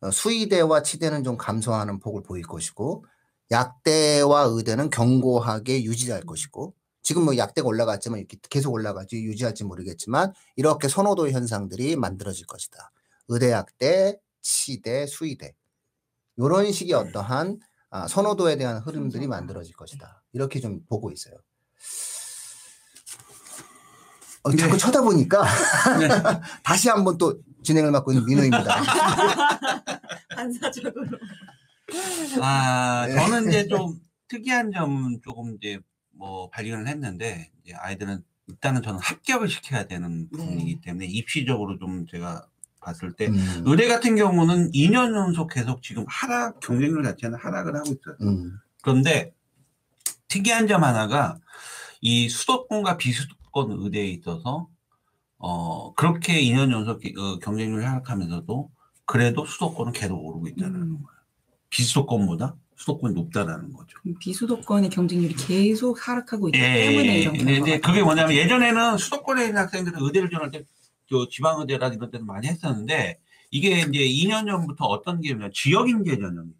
어, 0.01 0.11
수의대와 0.11 0.83
치대는 0.83 1.23
좀 1.23 1.37
감소하는 1.37 1.99
폭을 1.99 2.23
보일 2.23 2.43
것이고 2.43 3.05
약대와 3.51 4.43
의대는 4.43 4.89
견고하게 4.89 5.83
유지할 5.83 6.21
것이고 6.21 6.75
지금 7.01 7.25
뭐 7.25 7.37
약대가 7.37 7.67
올라갔지만 7.67 8.19
이렇게 8.19 8.37
계속 8.49 8.73
올라가지 8.73 9.15
유지할지 9.15 9.63
모르겠지만 9.63 10.33
이렇게 10.55 10.87
선호도 10.87 11.29
현상들이 11.31 11.95
만들어질 11.95 12.45
것이다. 12.45 12.91
의대, 13.29 13.51
약대, 13.51 14.19
치대, 14.41 15.07
수의대 15.07 15.53
이런 16.37 16.71
식의 16.71 16.93
어떠한 16.93 17.59
아, 17.91 18.07
선호도에 18.07 18.57
대한 18.57 18.77
흐름들이. 18.77 19.27
만들어질 19.27 19.75
것이다. 19.75 20.18
이렇게 20.33 20.59
좀 20.59 20.81
보고 20.87 21.11
있어요. 21.11 21.35
어, 24.43 24.51
네. 24.51 24.57
자꾸 24.57 24.77
쳐다보니까 24.77 25.43
네. 25.99 26.07
다시 26.63 26.89
한번 26.89 27.17
또 27.17 27.39
진행을 27.63 27.91
맡고 27.91 28.11
있는 28.11 28.25
민호입니다. 28.25 28.63
반사적으로. 30.35 31.05
아, 32.41 33.05
네. 33.07 33.15
저는 33.15 33.49
이제 33.49 33.67
좀 33.67 33.99
특이한 34.29 34.71
점 34.71 35.19
조금 35.21 35.55
이제 35.55 35.79
뭐 36.11 36.49
발견을 36.49 36.87
했는데 36.87 37.51
이제 37.63 37.73
아이들은 37.73 38.23
일단은 38.47 38.81
저는 38.81 38.99
합격을 38.99 39.49
시켜야 39.49 39.85
되는 39.85 40.29
네. 40.31 40.37
부분이기 40.37 40.81
때문에 40.81 41.05
입시적으로 41.05 41.77
좀 41.77 42.05
제가 42.07 42.45
봤을 42.81 43.11
때 43.13 43.27
음, 43.27 43.63
의대 43.65 43.87
같은 43.87 44.15
경우는 44.15 44.71
2년 44.71 45.13
연속 45.15 45.49
계속 45.49 45.83
지금 45.83 46.05
하락 46.07 46.59
경쟁률 46.61 47.03
자체는 47.03 47.37
하락을 47.37 47.75
하고 47.75 47.89
있어요. 47.89 48.15
음, 48.21 48.57
그런데 48.81 49.33
특이한 50.29 50.67
점 50.67 50.83
하나가 50.83 51.37
이 52.01 52.29
수도권과 52.29 52.97
비수도권 52.97 53.71
의대에 53.79 54.05
있어서 54.07 54.67
어 55.37 55.93
그렇게 55.95 56.41
2년 56.41 56.71
연속 56.71 56.99
기- 56.99 57.13
어, 57.17 57.39
경쟁률이 57.39 57.83
하락하면서도 57.83 58.69
그래도 59.05 59.45
수도권은 59.45 59.91
계속 59.93 60.15
오르고 60.23 60.47
있다는 60.47 60.75
음. 60.75 60.89
거예요. 61.03 61.19
비수도권보다 61.69 62.55
수도권이 62.77 63.13
높다라는 63.15 63.73
거죠. 63.73 63.97
비수도권의 64.19 64.89
경쟁률이 64.89 65.33
계속 65.35 66.07
하락하고 66.07 66.49
있기 66.49 66.59
예, 66.59 66.63
때문에 66.87 67.19
이런 67.19 67.33
근데 67.37 67.51
결과가 67.53 67.67
이제 67.67 67.79
그게 67.79 68.03
뭐냐면 68.03 68.35
예전에는 68.35 68.97
수도권에 68.97 69.45
있는 69.45 69.57
학생들은 69.61 69.99
의대를 70.01 70.29
지원할 70.29 70.51
때저 70.51 71.27
지방의대라 71.29 71.87
이런 71.89 72.11
데도 72.11 72.23
많이 72.25 72.47
했었는데 72.47 73.19
이게 73.51 73.79
이제 73.81 73.89
2년 74.29 74.45
전부터 74.47 74.85
어떤 74.85 75.21
게 75.21 75.29
있냐면 75.29 75.51
지역인재 75.53 76.11
전형이 76.17 76.49
있잖아요. 76.49 76.53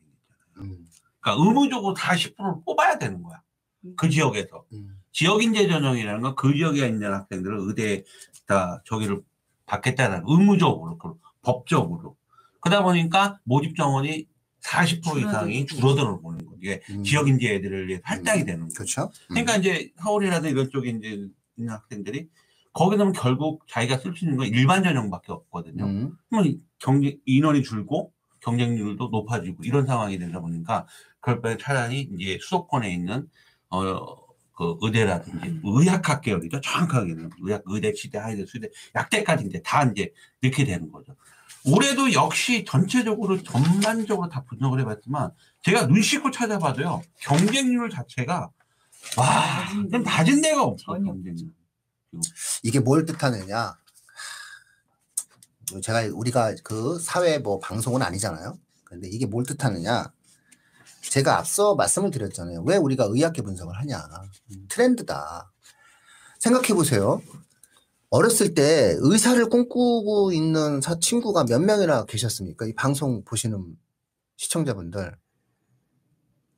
음, 0.57 0.88
그러니까 1.21 1.43
의무적으로 1.45 1.93
다 1.93 2.13
10%를 2.13 2.63
뽑아야 2.65 2.97
되는 2.97 3.21
거야. 3.23 3.41
그 3.98 4.09
지역에서. 4.09 4.65
음, 4.74 4.95
지역인재 5.12 5.67
전형이라는 5.67 6.21
건 6.21 6.36
그 6.36 6.53
지역에 6.53 6.88
있는 6.88 7.13
학생들을 7.13 7.57
의대에 7.62 8.03
다 8.45 8.81
저기를 8.86 9.21
받겠다는 9.65 10.24
의무적으로, 10.27 10.98
그 10.98 11.13
법적으로. 11.41 12.15
그러다 12.62 12.83
보니까 12.83 13.39
모집 13.43 13.75
정원이 13.75 14.27
40% 14.63 15.17
이상이. 15.19 15.65
줄어들어 15.65 16.19
보는 16.19 16.45
거죠. 16.45 16.57
이게 16.62 16.81
음. 16.89 17.03
지역인재 17.03 17.55
애들을 17.55 17.88
위해 17.88 18.01
할당이 18.03 18.45
되는 18.45 18.63
거죠. 18.63 18.74
그렇죠. 18.75 19.03
음. 19.03 19.36
그러니까 19.36 19.57
이제 19.57 19.91
서울이라든 20.01 20.50
이런 20.50 20.69
쪽에 20.69 20.89
이제 20.89 21.27
있는 21.57 21.74
학생들이 21.74 22.27
거기서는 22.74 23.13
결국 23.13 23.65
자기가 23.67 23.98
쓸 23.98 24.15
수 24.15 24.25
있는 24.25 24.38
건 24.38 24.48
일반 24.48 24.83
전형밖에 24.83 25.31
없거든요. 25.31 25.86
음, 25.86 26.17
그러면 26.29 26.59
경쟁 26.79 27.17
인원이 27.25 27.63
줄고 27.63 28.12
경쟁률도 28.41 29.07
높아지고 29.09 29.63
이런 29.63 29.86
상황이 29.86 30.17
되다 30.19 30.39
보니까 30.39 30.86
그럴 31.19 31.41
바에 31.41 31.57
차라리 31.57 32.09
이제 32.17 32.38
수도권에 32.41 32.93
있는 32.93 33.27
어 33.69 34.29
그 34.59 34.75
의대라든지 34.81 35.61
의학학 35.63 36.21
계열이죠 36.21 36.59
정확하게는 36.59 37.29
의학 37.43 37.63
의대 37.65 37.93
치대 37.93 38.17
하이대 38.17 38.45
수대 38.45 38.67
약대까지 38.93 39.45
이제 39.45 39.61
다 39.63 39.85
이제 39.85 40.11
넣게 40.43 40.65
되는 40.65 40.91
거죠. 40.91 41.15
올해도 41.63 42.11
역시 42.11 42.65
전체적으로 42.67 43.41
전반적으로 43.41 44.27
다 44.27 44.43
분석을 44.43 44.81
해봤지만 44.81 45.31
제가 45.63 45.88
눈 45.88 46.01
씻고 46.01 46.31
찾아봐도요 46.31 47.01
경쟁률 47.21 47.89
자체가 47.89 48.49
와 49.17 49.63
낮은 49.63 49.89
좀 49.91 50.03
낮은 50.03 50.41
데가 50.41 50.61
없어 50.61 50.91
경쟁률. 50.91 51.53
이게 52.63 52.81
뭘 52.81 53.05
뜻하느냐? 53.05 53.77
뭐 55.71 55.79
제가 55.79 56.01
우리가 56.11 56.55
그 56.65 56.99
사회 56.99 57.38
뭐 57.38 57.59
방송은 57.59 58.01
아니잖아요. 58.01 58.59
근데 58.83 59.07
이게 59.07 59.25
뭘 59.25 59.45
뜻하느냐? 59.45 60.11
제가 61.10 61.38
앞서 61.39 61.75
말씀을 61.75 62.12
드렸잖아요. 62.12 62.63
왜 62.66 62.78
우리가 62.78 63.06
의학계 63.10 63.42
분석을 63.42 63.75
하냐? 63.80 64.08
트렌드다. 64.70 65.51
생각해 66.39 66.70
보세요. 66.70 67.22
어렸을 68.12 68.54
때 68.56 68.96
의사를 69.00 69.44
꿈꾸고 69.50 70.32
있는 70.32 70.82
사 70.82 71.00
친구가 71.00 71.46
몇 71.46 71.60
명이나 71.62 72.06
계셨습니까? 72.06 72.66
이 72.68 72.74
방송 72.74 73.24
보시는 73.24 73.75
시청자분들 74.38 75.16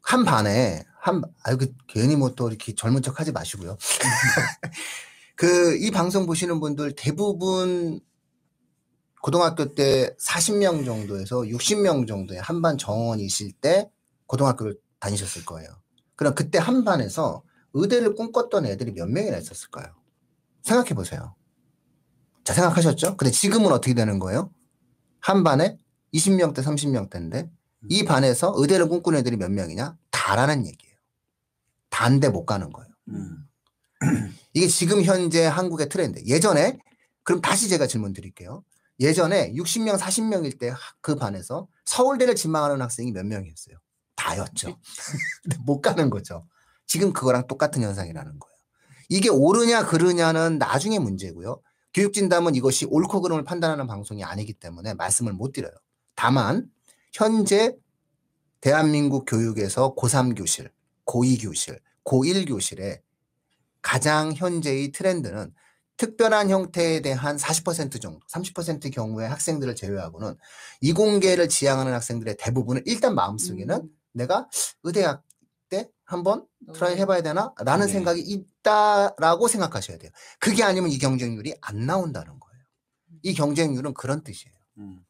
한 0.01 0.23
반에 0.25 0.83
한 0.99 1.21
아유 1.43 1.57
그 1.57 1.73
괜히 1.87 2.15
뭐 2.15 2.35
또 2.35 2.47
이렇게 2.49 2.73
젊은 2.75 3.01
척 3.01 3.19
하지 3.19 3.31
마시고요. 3.31 3.77
그 5.35 5.77
이 5.81 5.91
방송 5.91 6.25
보시는 6.25 6.59
분들 6.59 6.93
대부분 6.95 7.99
고등학교 9.21 9.73
때 9.75 10.15
40명 10.19 10.85
정도에서 10.85 11.37
60명 11.41 12.07
정도의 12.07 12.41
한반 12.41 12.77
정원이실 12.77 13.53
때 13.53 13.89
고등학교를 14.31 14.79
다니셨을 14.99 15.45
거예요. 15.45 15.69
그럼 16.15 16.35
그때 16.35 16.57
한 16.57 16.85
반에서 16.85 17.43
의대를 17.73 18.15
꿈꿨던 18.15 18.65
애들이 18.65 18.91
몇 18.93 19.09
명이나 19.09 19.37
있었을까요? 19.37 19.93
생각해 20.63 20.93
보세요. 20.93 21.35
자, 22.45 22.53
생각하셨죠? 22.53 23.17
근데 23.17 23.31
지금은 23.31 23.71
어떻게 23.71 23.93
되는 23.93 24.19
거예요? 24.19 24.51
한 25.19 25.43
반에 25.43 25.77
20명대, 26.13 26.59
30명대인데 26.63 27.49
이 27.89 28.05
반에서 28.05 28.53
의대를 28.55 28.87
꿈꾸는 28.87 29.19
애들이 29.19 29.35
몇 29.37 29.51
명이냐? 29.51 29.97
다라는 30.11 30.65
얘기예요. 30.65 30.95
다인데 31.89 32.29
못 32.29 32.45
가는 32.45 32.71
거예요. 32.71 32.89
음. 33.09 33.47
이게 34.53 34.67
지금 34.67 35.03
현재 35.03 35.45
한국의 35.45 35.89
트렌드. 35.89 36.21
예전에 36.25 36.77
그럼 37.23 37.41
다시 37.41 37.67
제가 37.69 37.85
질문 37.87 38.13
드릴게요. 38.13 38.63
예전에 38.99 39.51
60명, 39.53 39.97
40명일 39.97 40.57
때 40.57 40.71
그 41.01 41.15
반에서 41.15 41.67
서울대를 41.85 42.35
지망하는 42.35 42.81
학생이 42.81 43.11
몇 43.11 43.25
명이었어요? 43.25 43.77
다였죠. 44.15 44.77
근데 45.43 45.57
못 45.65 45.81
가는 45.81 46.09
거죠. 46.09 46.45
지금 46.85 47.13
그거랑 47.13 47.47
똑같은 47.47 47.81
현상이라는 47.81 48.39
거예요. 48.39 48.57
이게 49.09 49.29
옳으냐 49.29 49.85
그르냐는 49.85 50.57
나중에 50.57 50.99
문제고요. 50.99 51.61
교육진담은 51.93 52.55
이것이 52.55 52.85
옳고 52.85 53.21
그름을 53.21 53.43
판단하는 53.43 53.87
방송이 53.87 54.23
아니기 54.23 54.53
때문에 54.53 54.93
말씀을 54.93 55.33
못 55.33 55.51
드려요. 55.51 55.73
다만 56.15 56.69
현재 57.13 57.75
대한민국 58.61 59.25
교육에서 59.25 59.95
고3 59.95 60.37
교실, 60.37 60.71
고2 61.05 61.41
교실, 61.43 61.79
고1 62.05 62.47
교실에 62.47 63.01
가장 63.81 64.33
현재의 64.33 64.91
트렌드는 64.91 65.53
특별한 65.97 66.49
형태에 66.49 67.01
대한 67.01 67.37
40% 67.37 68.01
정도, 68.01 68.19
30% 68.27 68.91
경우의 68.93 69.29
학생들을 69.29 69.75
제외하고는 69.75 70.35
이공계를 70.81 71.49
지향하는 71.49 71.93
학생들의 71.93 72.37
대부분은 72.39 72.83
일단 72.85 73.13
마음속에는 73.13 73.75
음. 73.75 73.89
내가 74.13 74.49
의대학 74.83 75.23
때 75.69 75.89
한번 76.03 76.45
try 76.73 76.97
해봐야 76.97 77.21
되나? 77.21 77.53
라는 77.63 77.87
네. 77.87 77.91
생각이 77.93 78.19
있다라고 78.21 79.47
생각하셔야 79.47 79.97
돼요. 79.97 80.11
그게 80.39 80.63
아니면 80.63 80.89
이 80.89 80.97
경쟁률이 80.97 81.55
안 81.61 81.85
나온다는 81.85 82.39
거예요. 82.39 82.63
이 83.23 83.33
경쟁률은 83.33 83.93
그런 83.93 84.23
뜻이에요. 84.23 84.55
음. 84.79 85.05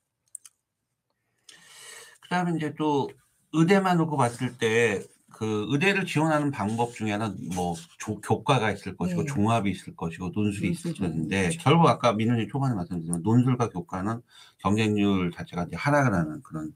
그 2.21 2.29
다음에 2.29 2.55
이제 2.55 2.73
또 2.77 3.09
의대만 3.53 3.97
놓고 3.97 4.17
봤을 4.17 4.57
때 4.57 5.03
그 5.33 5.65
의대를 5.69 6.05
지원하는 6.05 6.51
방법 6.51 6.93
중에 6.93 7.13
하나 7.13 7.33
뭐 7.55 7.73
조- 7.97 8.19
교과가 8.21 8.69
있을 8.73 8.95
것이고 8.95 9.21
네. 9.21 9.25
종합이 9.25 9.71
있을 9.71 9.95
것이고 9.95 10.29
논술이 10.35 10.67
논술 10.67 10.91
있을 10.91 10.93
것인데 10.93 11.49
좀- 11.51 11.61
결국 11.63 11.87
아까 11.87 12.13
민원님 12.13 12.47
초반에 12.49 12.75
말씀드렸지만 12.75 13.21
논술과 13.23 13.69
교과는 13.69 14.21
경쟁률 14.59 15.31
자체가 15.31 15.63
이제 15.63 15.75
하락을 15.77 16.13
하는 16.13 16.43
그런 16.43 16.73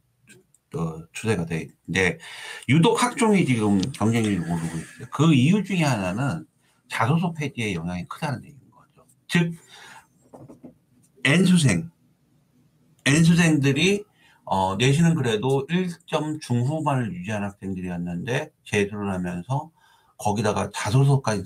어, 0.73 1.03
추세가 1.13 1.45
돼 1.45 1.67
있는데 1.87 2.19
유독 2.67 3.01
학종이 3.01 3.45
지금 3.45 3.79
경쟁률이 3.93 4.37
오르고 4.37 4.77
있어요. 4.77 5.07
그 5.11 5.33
이유 5.33 5.63
중에 5.63 5.83
하나는 5.83 6.45
자소서 6.89 7.33
폐지의 7.33 7.75
영향이 7.75 8.07
크다는 8.07 8.43
얘기인 8.43 8.59
거죠. 8.71 9.05
즉 9.27 9.53
N수생 11.23 11.89
N수생들이 13.05 14.03
어, 14.45 14.75
내신은 14.75 15.15
그래도 15.15 15.65
1점 15.67 16.39
중후반을 16.41 17.13
유지한 17.13 17.43
학생들이었는데 17.43 18.51
재수를 18.63 19.11
하면서 19.11 19.71
거기다가 20.17 20.69
자소서까지 20.73 21.43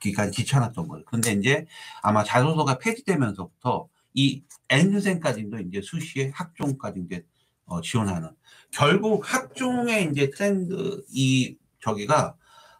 쓰기까지 0.00 0.30
귀찮았던 0.32 0.88
거예요. 0.88 1.04
근데 1.06 1.32
이제 1.32 1.66
아마 2.02 2.22
자소서가 2.22 2.78
폐지되면서부터 2.78 3.88
이 4.14 4.42
N수생까지도 4.68 5.58
이제 5.60 5.80
수시에 5.82 6.30
학종까지 6.34 7.04
이제 7.06 7.24
어, 7.66 7.80
지원하는 7.80 8.30
결국 8.70 9.22
학종의 9.24 10.10
이제 10.10 10.30
트렌드 10.30 11.02
이 11.12 11.56
저기가 11.80 12.36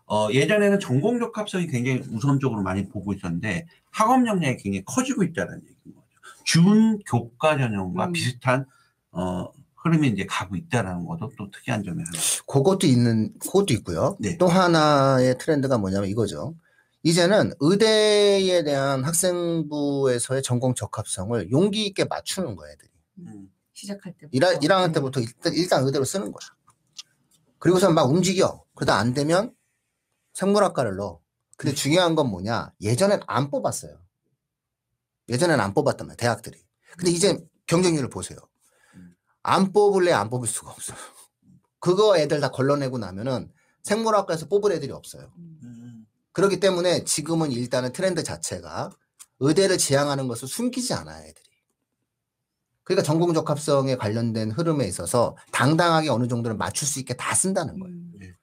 어, 0.06 0.28
예전에는 0.30 0.80
전공 0.80 1.18
적합성이 1.18 1.66
굉장히 1.66 2.02
우선적으로 2.10 2.62
많이 2.62 2.88
보고 2.88 3.12
있었는데 3.12 3.66
학업 3.90 4.26
역량이 4.26 4.56
굉장히 4.58 4.84
커지고 4.84 5.22
있다는 5.22 5.62
얘기인 5.62 5.94
거죠. 5.94 6.06
준 6.44 6.98
교과 7.06 7.56
전형과 7.56 8.06
음. 8.06 8.12
비슷한 8.12 8.66
어, 9.12 9.48
흐름이 9.76 10.08
이제 10.08 10.26
가고 10.26 10.56
있다라는 10.56 11.04
것도 11.06 11.30
또 11.38 11.50
특이한 11.50 11.84
점이 11.84 12.02
하나. 12.02 12.18
그것도 12.46 12.86
있는, 12.86 13.32
그것도 13.38 13.74
있고요. 13.74 14.16
네. 14.18 14.36
또 14.38 14.48
하나의 14.48 15.36
트렌드가 15.38 15.78
뭐냐면 15.78 16.08
이거죠. 16.08 16.54
이제는 17.02 17.52
의대에 17.60 18.64
대한 18.64 19.04
학생부에서의 19.04 20.42
전공 20.42 20.74
적합성을 20.74 21.50
용기 21.50 21.86
있게 21.86 22.04
맞추는 22.04 22.56
거예요, 22.56 22.72
애들이. 22.72 22.88
음, 23.18 23.50
시작할 23.74 24.14
때 24.18 24.28
1, 24.32 24.40
1학년 24.40 24.94
때부터 24.94 25.20
일단, 25.20 25.52
일단 25.52 25.84
의대로 25.84 26.04
쓰는 26.04 26.32
거야. 26.32 26.48
그리고서 27.58 27.90
막 27.92 28.04
움직여. 28.04 28.64
그러다 28.74 28.96
안 28.96 29.14
되면 29.14 29.54
생물학과를 30.34 30.96
넣어. 30.96 31.20
근데 31.56 31.74
중요한 31.74 32.14
건 32.14 32.30
뭐냐? 32.30 32.72
예전엔 32.80 33.20
안 33.26 33.50
뽑았어요. 33.50 33.98
예전엔 35.28 35.60
안 35.60 35.74
뽑았단 35.74 36.06
말이야, 36.06 36.16
대학들이. 36.16 36.58
근데 36.96 37.10
이제 37.10 37.38
경쟁률을 37.66 38.10
보세요. 38.10 38.38
안 39.42 39.72
뽑을래 39.72 40.12
안 40.12 40.30
뽑을 40.30 40.48
수가 40.48 40.70
없어요. 40.70 40.96
그거 41.78 42.16
애들 42.16 42.40
다 42.40 42.50
걸러내고 42.50 42.98
나면은 42.98 43.52
생물학과에서 43.82 44.48
뽑을 44.48 44.72
애들이 44.72 44.90
없어요. 44.92 45.32
음, 45.36 46.06
그렇기 46.32 46.60
때문에 46.60 47.04
지금은 47.04 47.52
일단은 47.52 47.92
트렌드 47.92 48.22
자체가 48.22 48.90
의대를 49.40 49.78
지향하는 49.78 50.26
것을 50.28 50.48
숨기지 50.48 50.94
않아요, 50.94 51.22
애들이. 51.22 51.44
그러니까 52.84 53.02
전공 53.02 53.32
적합성에 53.32 53.96
관련된 53.96 54.50
흐름에 54.50 54.86
있어서 54.86 55.36
당당하게 55.52 56.10
어느 56.10 56.28
정도는 56.28 56.58
맞출 56.58 56.86
수 56.86 57.00
있게 57.00 57.14
다 57.14 57.34
쓴다는 57.34 57.80
거예요. 57.80 57.94
음. 57.94 58.34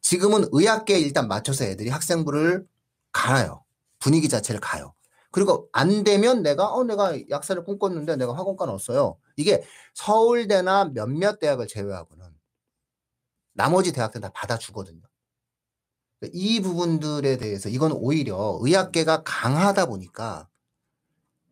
지금은 0.00 0.46
의학계에 0.52 0.98
일단 0.98 1.28
맞춰서 1.28 1.64
애들이 1.64 1.90
학생부를 1.90 2.66
가요. 3.12 3.64
분위기 3.98 4.28
자체를 4.28 4.60
가요. 4.60 4.94
그리고 5.30 5.68
안 5.72 6.02
되면 6.02 6.42
내가 6.42 6.72
어 6.72 6.82
내가 6.84 7.14
약사를 7.28 7.62
꿈꿨는데 7.64 8.16
내가 8.16 8.36
학원과 8.36 8.66
넣었어요. 8.66 9.16
이게 9.36 9.62
서울대나 9.94 10.90
몇몇 10.94 11.38
대학을 11.38 11.66
제외하고는 11.66 12.26
나머지 13.52 13.92
대학들 13.92 14.20
다 14.20 14.30
받아주거든요. 14.34 15.02
이 16.32 16.60
부분들에 16.60 17.38
대해서 17.38 17.68
이건 17.68 17.92
오히려 17.92 18.58
의학계가 18.60 19.22
강하다 19.24 19.86
보니까 19.86 20.48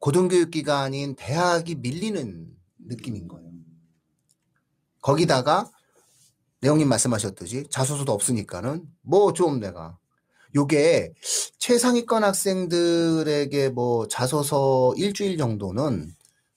고등교육기관인 0.01 1.17
대학이 1.17 1.77
밀리는 1.77 2.47
느낌인 2.87 3.29
거예요. 3.29 3.49
거기다가 5.03 5.71
내용님 6.61 6.89
말씀하셨듯이 6.89 7.67
자소서도 7.71 8.13
없으니까는 8.13 8.85
뭐 9.03 9.33
좀 9.33 9.61
내가 9.61 9.99
요게 10.57 11.13
최상위권 11.59 12.25
학생들에게 12.25 13.69
뭐 13.71 14.09
자소서 14.09 14.95
일주일 14.97 15.37
정도는 15.37 16.11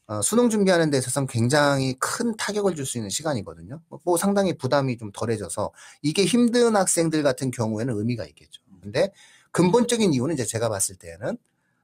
어, 0.07 0.21
수능 0.21 0.49
준비하는 0.49 0.89
데 0.91 0.97
있어서는 0.97 1.27
굉장히 1.27 1.93
큰 1.99 2.35
타격을 2.35 2.75
줄 2.75 2.85
수 2.85 2.97
있는 2.97 3.09
시간이거든요. 3.09 3.81
뭐 4.03 4.17
상당히 4.17 4.57
부담이 4.57 4.97
좀 4.97 5.11
덜해져서 5.13 5.71
이게 6.01 6.25
힘든 6.25 6.75
학생들 6.75 7.23
같은 7.23 7.51
경우에는 7.51 7.97
의미가 7.97 8.25
있겠죠. 8.27 8.61
근데 8.81 9.11
근본적인 9.51 10.13
이유는 10.13 10.33
이제 10.35 10.45
제가 10.45 10.69
봤을 10.69 10.95
때는 10.95 11.37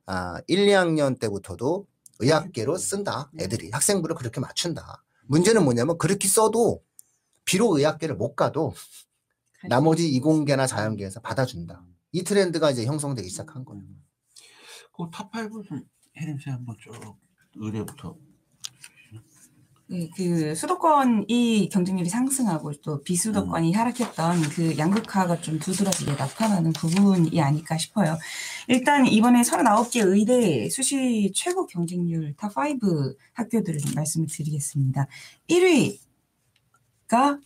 아, 0.08 0.41
1, 0.48 0.65
2학년 0.67 1.20
때부터도 1.20 1.86
의학계로 2.20 2.78
쓴다. 2.78 3.30
애들이 3.39 3.70
학생부를 3.72 4.15
그렇게 4.15 4.39
맞춘다. 4.39 5.04
문제는 5.26 5.63
뭐냐면 5.63 5.98
그렇게 5.98 6.28
써도 6.28 6.82
비록 7.43 7.74
의학계를 7.74 8.15
못 8.15 8.36
가도 8.36 8.74
나머지 9.67 10.10
이공계나 10.10 10.65
자연계에서 10.65 11.20
받아준다. 11.20 11.86
이 12.13 12.24
트렌드가 12.24 12.72
이제 12.72 12.86
형성되기 12.86 13.30
시작한 13.30 13.65
거예요. 13.65 13.84
그탑 14.96 15.32
5좀 15.32 15.86
혜림 16.17 16.39
씨 16.39 16.50
한번 16.50 16.78
쭉 16.80 16.93
의뢰부터. 17.56 18.17
네, 19.89 20.10
그 20.17 20.54
수도권이 20.54 21.69
경쟁률이 21.71 22.10
상승하고 22.10 22.73
또 22.82 23.02
비수도권이 23.04 23.71
하락했던 23.71 24.41
그 24.50 24.78
양극화가 24.78 25.39
좀 25.39 25.60
두드러지게 25.60 26.12
나타나는 26.12 26.73
부분이 26.73 27.39
아닐까 27.39 27.78
싶어요. 27.78 28.17
일단 28.67 29.06
이번에 29.08 29.41
39개 29.43 30.06
의대 30.06 30.67
수시 30.69 31.32
최고 31.34 31.65
경쟁률 31.65 32.36
top5 32.36 33.15
학교들을 33.32 33.80
좀 33.80 33.93
말씀을 33.95 34.28
드리겠습니다. 34.30 35.08
1위가 35.50 37.39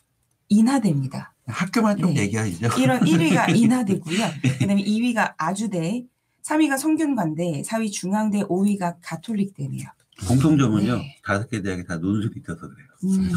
인하대입니다. 0.50 1.36
학교만 1.46 1.98
좀 1.98 2.16
네. 2.16 2.22
얘기하시죠. 2.22 2.70
1월 2.70 3.02
1위가 3.02 3.54
인하대고요. 3.56 4.18
그다음에 4.60 4.84
2위가 4.84 5.36
아주대, 5.38 6.06
3위가 6.42 6.80
성균관대, 6.80 7.62
4위 7.62 7.92
중앙대, 7.92 8.42
5위가 8.46 8.96
가톨릭대네요. 9.04 9.88
공통점은요. 10.28 10.98
네. 10.98 11.18
다섯 11.24 11.50
개 11.50 11.62
대학이 11.62 11.86
다 11.86 11.98
논술이 11.98 12.42
있어서 12.42 12.62
그래요. 12.62 12.88
음, 13.04 13.32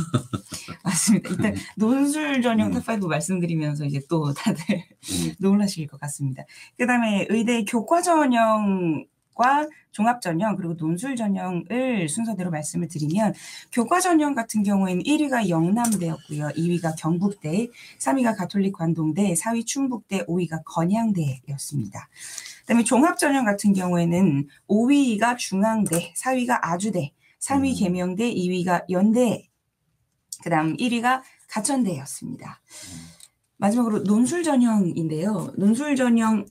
맞습니다. 0.84 1.30
일단 1.30 1.54
논술 1.76 2.42
전형 2.42 2.72
음. 2.72 2.80
top5 2.80 3.06
말씀드리면서 3.06 3.84
이제 3.84 4.00
또 4.08 4.32
다들 4.32 4.62
음, 4.76 5.34
놀라실 5.40 5.86
것 5.86 6.00
같습니다. 6.00 6.44
그다음에 6.76 7.26
의대 7.30 7.64
교과 7.64 8.02
전형 8.02 9.06
과 9.34 9.66
종합 9.90 10.20
전형 10.20 10.54
그리고 10.54 10.74
논술 10.74 11.16
전형을 11.16 12.08
순서대로 12.08 12.50
말씀을 12.50 12.86
드리면 12.88 13.34
교과 13.72 14.00
전형 14.00 14.34
같은 14.34 14.62
경우에는 14.62 15.02
1위가 15.02 15.48
영남대였고요. 15.48 16.48
2위가 16.50 16.94
경북대, 16.96 17.68
3위가 17.98 18.36
가톨릭 18.36 18.74
관동대, 18.74 19.34
4위 19.34 19.66
충북대, 19.66 20.26
5위가 20.26 20.62
건양대였습니다. 20.64 22.08
그다음에 22.64 22.82
종합 22.84 23.18
전형 23.18 23.44
같은 23.44 23.72
경우에는 23.72 24.48
5위가 24.68 25.36
중앙대, 25.36 26.14
4위가 26.14 26.58
아주대, 26.62 27.12
3위 27.40 27.70
음. 27.70 27.78
계명대, 27.78 28.34
2위가 28.34 28.84
연대, 28.90 29.48
그다음 30.42 30.76
1위가 30.76 31.22
가천대였습니다. 31.48 32.60
마지막으로 33.58 34.02
논술 34.02 34.42
전형인데요. 34.42 35.52
논술 35.56 35.94
전형을 35.96 36.46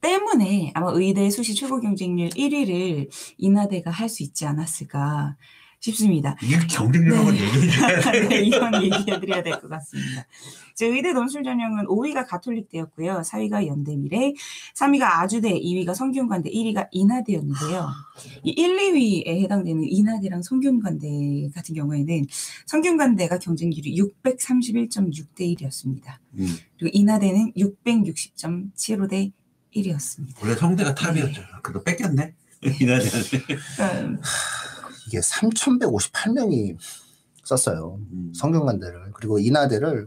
때문에 0.00 0.72
아마 0.74 0.90
의대 0.92 1.30
수시 1.30 1.54
최고 1.54 1.80
경쟁률 1.80 2.28
1위를 2.30 3.08
인하대가 3.38 3.90
할 3.90 4.08
수 4.08 4.22
있지 4.22 4.46
않았을까 4.46 5.36
싶습니다. 5.80 6.36
이게 6.42 6.58
네. 6.58 6.66
얘기해 7.32 8.00
돼. 8.12 8.28
네, 8.28 8.40
이건 8.42 8.82
얘기해드려야 8.82 9.42
될 9.42 9.52
것 9.60 9.68
같습니다. 9.68 10.26
제 10.74 10.86
의대 10.86 11.12
논술 11.12 11.42
전형은 11.42 11.86
5위가 11.86 12.26
가톨릭대였고요. 12.26 13.22
4위가 13.24 13.66
연대미래, 13.66 14.32
3위가 14.76 15.02
아주대, 15.02 15.58
2위가 15.60 15.94
성균관대, 15.94 16.50
1위가 16.50 16.88
인하대였는데요. 16.90 17.88
이 18.44 18.50
1, 18.50 18.76
2위에 18.76 19.42
해당되는 19.42 19.82
인하대랑 19.84 20.42
성균관대 20.42 21.50
같은 21.54 21.74
경우에는 21.74 22.26
성균관대가 22.66 23.38
경쟁률이 23.38 23.96
631.6대 23.96 25.56
1이었습니다. 25.58 26.16
음, 26.38 26.56
그리고 26.78 26.90
인하대는 26.96 27.52
660.75 27.56 29.08
대 29.10 29.30
1위였습니다. 29.74 30.42
원래 30.42 30.54
성대가 30.54 30.94
탑이었죠. 30.94 31.42
그거 31.62 31.82
뺏겼네. 31.82 32.34
이나대한테. 32.62 33.38
그러니까 33.76 34.20
이게 35.10 35.18
3,158명이 35.18 36.76
썼어요. 37.44 37.98
음. 38.12 38.32
성균관대를. 38.34 39.10
그리고 39.14 39.38
인하대를 39.40 40.06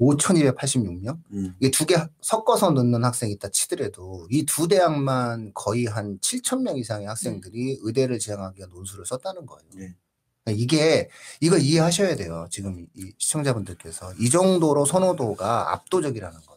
5,286명. 0.00 1.18
음. 1.32 1.54
이게 1.60 1.70
두 1.70 1.84
개 1.86 1.96
섞어서 2.22 2.70
넣는 2.72 3.04
학생이 3.04 3.32
있다 3.34 3.48
치더라도 3.50 4.26
이 4.30 4.44
두 4.46 4.66
대학만 4.66 5.52
거의 5.54 5.84
한 5.86 6.18
7,000명 6.20 6.78
이상의 6.78 7.06
학생들이 7.06 7.78
의대를 7.82 8.18
지향하기 8.18 8.58
위한 8.58 8.70
논술을 8.70 9.06
썼다는 9.06 9.46
거예요. 9.46 9.62
네. 9.76 9.94
그러니까 10.44 10.62
이게 10.64 11.10
이걸 11.40 11.60
이해하셔야 11.60 12.16
돼요. 12.16 12.46
지금 12.50 12.86
이 12.96 13.12
시청자분들께서 13.18 14.14
이 14.18 14.30
정도로 14.30 14.84
선호도가 14.86 15.72
압도적이라는 15.74 16.40
거예요. 16.40 16.49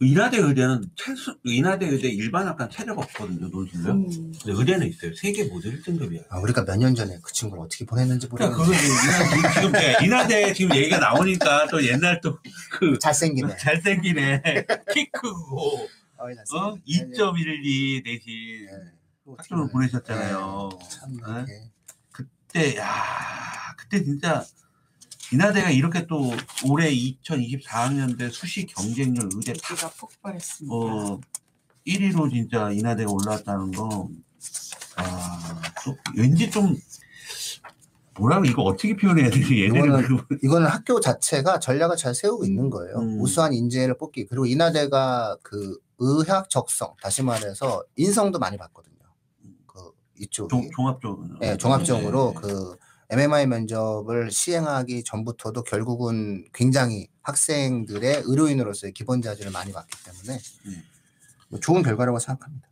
인하대 0.00 0.38
의대는 0.38 0.90
최소 0.96 1.34
인하대 1.44 1.86
의대 1.86 2.08
일반 2.08 2.46
학과는 2.48 2.70
체력 2.70 2.98
없거든요. 2.98 3.48
논술요. 3.48 3.92
음, 3.92 4.08
근데 4.10 4.52
의대는 4.58 4.88
있어요. 4.88 5.14
세계 5.14 5.44
모두 5.44 5.70
1등급이야. 5.70 6.24
아, 6.30 6.38
우리가 6.40 6.64
몇 6.64 6.76
년 6.76 6.94
전에 6.94 7.18
그 7.22 7.32
친구를 7.32 7.62
어떻게 7.64 7.86
보냈는지 7.86 8.28
그러니까 8.28 8.56
모르겠는데 8.58 8.92
그거 8.92 9.36
지금 9.36 9.52
지금 9.54 9.72
네, 9.72 9.96
인하대 10.04 10.52
지금 10.52 10.76
얘기가 10.76 10.98
나오니까 10.98 11.68
또 11.68 11.84
옛날 11.86 12.20
또 12.20 12.38
그 12.72 12.98
잘생기네. 12.98 13.56
잘생기네 13.56 14.42
키 14.92 15.06
크고 15.12 15.86
어? 16.16 16.26
잘생기네. 16.34 17.14
2.12 17.16 18.04
대신 18.04 18.66
네. 18.66 18.92
학점을 19.36 19.68
보내셨잖아요. 19.70 20.68
네, 20.80 20.88
참 20.90 21.44
네? 21.46 21.70
그때 22.12 22.76
야 22.76 22.92
그때 23.78 24.02
진짜 24.02 24.44
인하대가 25.34 25.70
이렇게 25.70 26.06
또 26.06 26.30
올해 26.64 26.94
2024학년도 26.94 28.30
수시 28.30 28.66
경쟁률 28.66 29.28
의대 29.34 29.52
top 29.54 29.96
폭발했습니다. 29.98 30.72
어, 30.74 31.20
1위로 31.86 32.30
진짜 32.30 32.70
인하대가 32.70 33.10
올라왔다는 33.10 33.72
거, 33.72 34.08
아, 34.96 35.60
또 35.84 35.96
왠지 36.16 36.48
좀, 36.50 36.76
뭐라고 38.16 38.44
이거 38.44 38.62
어떻게 38.62 38.94
표현해야 38.96 39.28
되지? 39.28 39.64
얘네는 39.64 39.88
이거는- 39.88 40.28
그, 40.28 40.38
이거는 40.44 40.68
학교 40.68 41.00
자체가 41.00 41.58
전략을 41.58 41.96
잘 41.96 42.14
세우고 42.14 42.44
있는 42.44 42.70
거예요. 42.70 42.96
음. 42.98 43.20
우수한 43.20 43.52
인재를 43.52 43.98
뽑기. 43.98 44.26
그리고 44.26 44.46
인하대가 44.46 45.36
그 45.42 45.76
의학 45.98 46.48
적성, 46.48 46.94
다시 47.02 47.24
말해서 47.24 47.82
인성도 47.96 48.38
많이 48.38 48.56
봤거든요. 48.56 48.94
그 49.66 49.90
이쪽이. 50.20 50.48
종, 50.48 50.70
종합적으로. 50.72 51.38
네, 51.40 51.56
종합적으로 51.56 52.34
네. 52.36 52.40
그 52.40 52.76
MMI 53.14 53.46
면접을 53.46 54.32
시행하기 54.32 55.04
전부터도 55.04 55.62
결국은 55.62 56.44
굉장히 56.52 57.06
학생들의 57.22 58.22
의료인으로서의 58.24 58.92
기본 58.92 59.22
자질을 59.22 59.52
많이 59.52 59.72
봤기 59.72 59.96
때문에 60.04 60.40
음. 60.66 60.82
뭐 61.48 61.60
좋은 61.60 61.82
결과라고 61.84 62.18
생각합니다. 62.18 62.66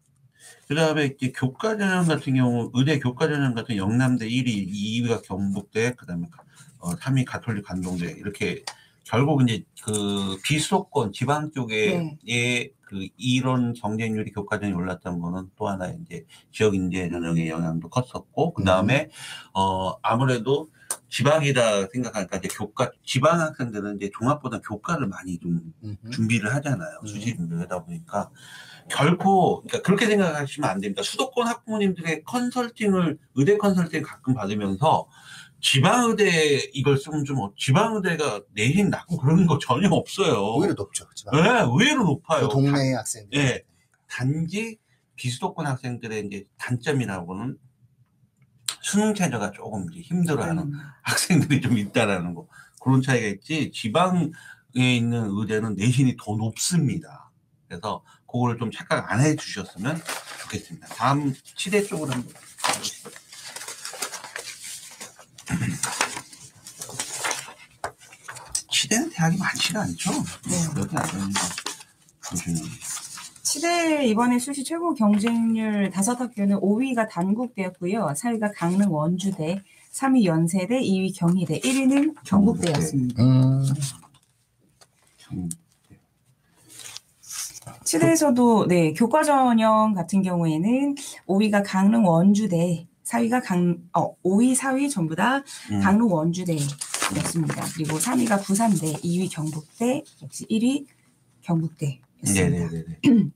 그 0.67 0.75
다음에 0.75 1.15
이제 1.17 1.31
교과 1.31 1.77
전형 1.77 2.07
같은 2.07 2.35
경우, 2.35 2.73
의대 2.75 2.99
교과 2.99 3.29
전형 3.29 3.55
같은 3.55 3.77
영남대 3.77 4.27
1위, 4.27 4.69
2위가 4.69 5.23
경북대, 5.23 5.95
그 5.97 6.07
다음에 6.07 6.29
어, 6.79 6.91
3위 6.97 7.25
가톨릭 7.25 7.65
관동대, 7.65 8.11
이렇게 8.11 8.65
결국 9.05 9.43
이제 9.43 9.63
그 9.85 10.39
비수도권 10.43 11.13
지방 11.13 11.53
쪽에 11.53 12.17
그 12.93 13.09
이런 13.17 13.73
경쟁률이 13.73 14.33
교과전이 14.33 14.75
올랐다는 14.75 15.19
거는 15.19 15.49
또 15.57 15.67
하나 15.67 15.89
이제 15.89 16.27
지역 16.51 16.75
인재 16.75 17.09
전형의 17.09 17.49
영향도 17.49 17.89
컸었고, 17.89 18.53
그 18.53 18.65
다음에 18.65 19.09
어, 19.55 19.95
아무래도 20.03 20.69
지방이다 21.09 21.87
생각하니까 21.87 22.37
이제 22.37 22.49
교과, 22.49 22.91
지방 23.03 23.41
학생들은 23.41 23.97
이제 23.97 24.11
종합보다 24.13 24.61
교과를 24.61 25.07
많이 25.07 25.39
좀 25.39 25.73
음흠. 25.83 26.11
준비를 26.11 26.55
하잖아요. 26.55 26.99
음. 27.03 27.07
수시 27.07 27.35
준비를 27.35 27.63
하다 27.63 27.85
보니까 27.85 28.31
결코 28.91 29.63
그러니까 29.63 29.87
그렇게 29.87 30.07
생각하시면 30.07 30.69
안 30.69 30.81
됩니다. 30.81 31.03
수도권 31.03 31.47
학부모님들의 31.47 32.25
컨설팅을 32.25 33.19
의대 33.37 33.57
컨설팅 33.57 34.03
가끔 34.03 34.35
받으면서 34.35 35.09
지방의대 35.63 36.71
이걸 36.75 36.99
쓰면 36.99 37.25
좀 37.25 37.39
어- 37.41 37.53
지방의대가 37.57 38.43
내신 38.53 38.91
낮고 38.91 39.17
그런 39.19 39.47
거 39.47 39.59
전혀 39.59 39.89
없어요. 39.89 40.55
오히려 40.55 40.75
높죠. 40.75 41.07
지방. 41.15 41.41
네, 41.41 41.49
의외로 41.61 42.05
높아요. 42.05 42.49
그 42.49 42.53
동네의 42.55 42.95
학생들. 42.95 43.39
예. 43.39 43.63
단지 44.09 44.77
비수도권 45.15 45.67
학생들의 45.67 46.27
이제 46.27 46.45
단점이라고는 46.59 47.57
수능 48.83 49.15
체제가 49.15 49.53
조금 49.53 49.87
이제 49.93 50.01
힘들어하는 50.01 50.65
음, 50.65 50.73
학생들이 51.03 51.61
좀 51.61 51.79
있다라는 51.79 52.35
거 52.35 52.49
그런 52.83 53.01
차이가 53.01 53.29
있지 53.29 53.71
지방에 53.73 54.31
있는 54.75 55.29
의대는 55.31 55.77
내신이 55.77 56.17
더 56.21 56.35
높습니다. 56.35 57.31
그래서 57.69 58.05
그걸 58.27 58.59
좀 58.59 58.71
착각 58.73 59.11
안 59.13 59.21
해주셨으면 59.21 60.01
좋겠습니다. 60.43 60.89
다음 60.89 61.33
치대 61.57 61.83
쪽으로 61.85 62.11
한번 62.11 62.33
가보시죠. 62.61 63.11
치대는 68.93 69.11
대학이 69.11 69.39
많지가 69.39 69.81
않죠. 69.81 70.11
네. 70.13 70.81
여기 70.81 70.97
안 70.97 71.07
되는 71.07 71.33
거 71.33 71.41
보시면 72.29 72.63
치대 73.43 74.07
이번에 74.07 74.39
수시 74.39 74.65
최고 74.65 74.95
경쟁률 74.95 75.91
다섯 75.91 76.21
학교는 76.21 76.57
5위가 76.61 77.09
단국대였고요. 77.09 78.15
4위가 78.17 78.53
강릉 78.55 78.93
원주대, 78.93 79.63
3위 79.93 80.25
연세대, 80.25 80.81
2위 80.81 81.19
경희대, 81.19 81.61
1위는 81.61 82.15
경북대였습니다. 82.25 83.23
음, 83.23 83.63
음, 85.33 85.49
치대에서도 87.85 88.67
네 88.69 88.93
교과 88.93 89.23
전형 89.23 89.93
같은 89.95 90.23
경우에는 90.23 90.95
5위가 91.27 91.63
강릉 91.65 92.07
원주대, 92.07 92.87
4위가 93.05 93.45
강, 93.45 93.79
어, 93.93 94.15
5위, 94.23 94.57
4위 94.57 94.91
전부 94.91 95.15
다 95.15 95.43
음. 95.71 95.81
강릉 95.81 96.11
원주대 96.11 96.57
였습니다. 97.17 97.65
그리고 97.75 97.99
3위가 97.99 98.43
부산대, 98.45 98.93
2위 98.93 99.31
경북대, 99.31 100.03
역시 100.23 100.47
1위 100.47 100.87
경북대였습니다. 101.43 102.01
네네네네. 102.25 103.01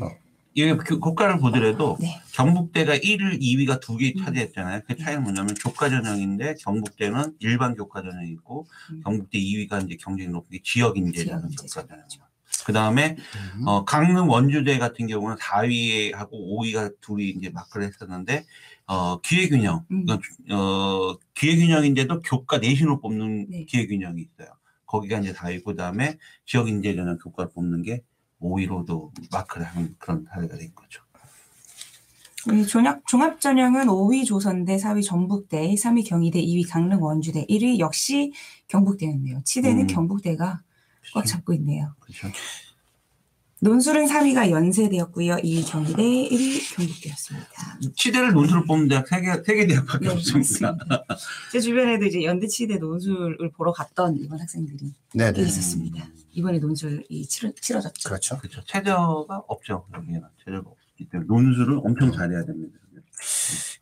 어. 0.00 0.10
이게 0.54 0.76
그 0.76 0.98
국가를 0.98 1.38
보더라도 1.38 1.96
네. 2.00 2.20
경북대가 2.32 2.96
1위, 2.96 3.40
2위가 3.40 3.80
두개 3.80 4.12
음. 4.16 4.24
차지했잖아요. 4.24 4.80
그 4.86 4.96
차이는 4.96 5.22
뭐냐면 5.22 5.54
교과 5.54 5.88
전형인데 5.88 6.56
경북대는 6.60 7.36
일반 7.38 7.74
교과 7.74 8.02
전형이 8.02 8.30
있고 8.32 8.66
음. 8.90 9.00
경북대 9.04 9.38
2위가 9.38 9.84
이제 9.84 9.96
경쟁이 9.96 10.30
높은 10.30 10.50
게 10.50 10.60
지역 10.62 10.96
인재라는. 10.98 11.48
교과 11.50 11.86
전형. 11.86 12.04
그 12.64 12.72
다음에 12.72 13.16
음. 13.56 13.66
어, 13.66 13.84
강릉 13.84 14.30
원주대 14.30 14.78
같은 14.78 15.06
경우는 15.06 15.36
4위하고 15.36 16.30
5위가 16.30 16.94
둘이 17.00 17.30
이제 17.30 17.50
마크를 17.50 17.86
했었는데 17.86 18.44
어, 18.86 19.20
기회균형, 19.20 19.84
음. 19.90 20.06
주- 20.06 20.54
어, 20.54 21.16
기회균형인데도 21.34 22.20
교과 22.22 22.58
내신으로 22.58 23.00
뽑는 23.00 23.46
네. 23.50 23.64
기회균형이 23.64 24.20
있어요. 24.22 24.48
거기가 24.86 25.18
이제 25.20 25.32
4위고 25.32 25.64
그 25.64 25.76
다음에 25.76 26.18
지역 26.44 26.68
인재 26.68 26.94
전형 26.94 27.16
교과를 27.18 27.50
뽑는 27.54 27.82
게 27.82 28.02
5위로도 28.40 29.10
마크를 29.30 29.66
하는 29.66 29.94
그런 29.98 30.26
사례가 30.28 30.56
된 30.56 30.74
거죠. 30.74 31.02
이 32.52 32.66
종합, 32.66 33.06
종합전형은 33.06 33.86
5위 33.86 34.26
조선대, 34.26 34.76
4위 34.76 35.04
전북대, 35.04 35.74
3위 35.76 36.04
경희대, 36.06 36.42
2위 36.42 36.68
강릉 36.68 37.00
원주대, 37.02 37.46
1위 37.46 37.78
역시 37.78 38.32
경북대였네요. 38.66 39.42
치대는 39.44 39.82
음. 39.82 39.86
경북대가 39.86 40.60
꽉 41.14 41.24
잡고 41.24 41.52
있네요. 41.54 41.94
그렇죠. 42.00 42.28
논술은 43.62 44.06
3위가 44.06 44.50
연세대였고요. 44.50 45.36
2위 45.36 45.64
경희대, 45.70 46.02
1위 46.02 46.76
경북대였습니다. 46.76 47.78
치대를 47.94 48.32
논술을 48.32 48.64
뽑는 48.64 48.88
대학 48.88 49.06
세개 49.06 49.30
세개 49.46 49.66
대학밖에 49.68 50.08
네, 50.08 50.12
없습니다. 50.14 50.76
제 51.52 51.60
주변에도 51.60 52.04
이제 52.06 52.24
연대 52.24 52.48
치대 52.48 52.78
논술을 52.78 53.52
보러 53.52 53.70
갔던 53.70 54.16
일본 54.16 54.40
학생들이 54.40 54.92
네네. 55.14 55.32
꽤 55.34 55.42
있었습니다. 55.42 56.04
이번에 56.32 56.58
논술이 56.58 57.24
치러, 57.28 57.52
치러졌죠. 57.60 58.08
그렇죠. 58.08 58.38
그렇죠. 58.38 58.64
체저가 58.64 59.44
없죠. 59.46 59.86
여기에는 59.94 60.26
체저가 60.44 60.68
없기 60.68 61.08
때문에 61.08 61.28
논술을 61.28 61.82
엄청 61.84 62.10
잘해야 62.10 62.44
됩니다. 62.44 62.76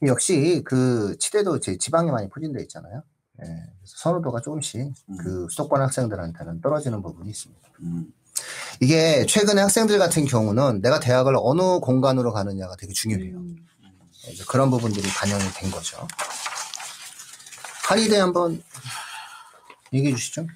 역시 0.06 0.60
그 0.66 1.16
치대도 1.18 1.58
제 1.60 1.78
지방에 1.78 2.10
많이 2.10 2.28
포진되어 2.28 2.60
있잖아요. 2.64 3.02
예, 3.42 3.46
그래서 3.46 3.96
선호도가 3.96 4.42
조금씩 4.42 4.92
음. 5.08 5.16
그 5.16 5.46
수도권 5.48 5.80
학생들한테는 5.80 6.60
떨어지는 6.60 7.00
부분이 7.00 7.30
있습니다. 7.30 7.68
음. 7.80 8.12
이게 8.80 9.26
최근에 9.26 9.60
학생들 9.60 9.98
같은 9.98 10.24
경우는 10.24 10.80
내가 10.80 11.00
대학을 11.00 11.34
어느 11.36 11.80
공간으로 11.80 12.32
가느냐가 12.32 12.76
되게 12.76 12.92
중요해요. 12.92 13.36
음, 13.36 13.56
이제 14.32 14.44
그런 14.48 14.70
부분들이 14.70 15.08
반영이 15.08 15.44
된 15.54 15.70
거죠. 15.70 16.06
한의대 17.84 18.18
한번 18.18 18.62
얘기해 19.92 20.14
주시죠. 20.14 20.46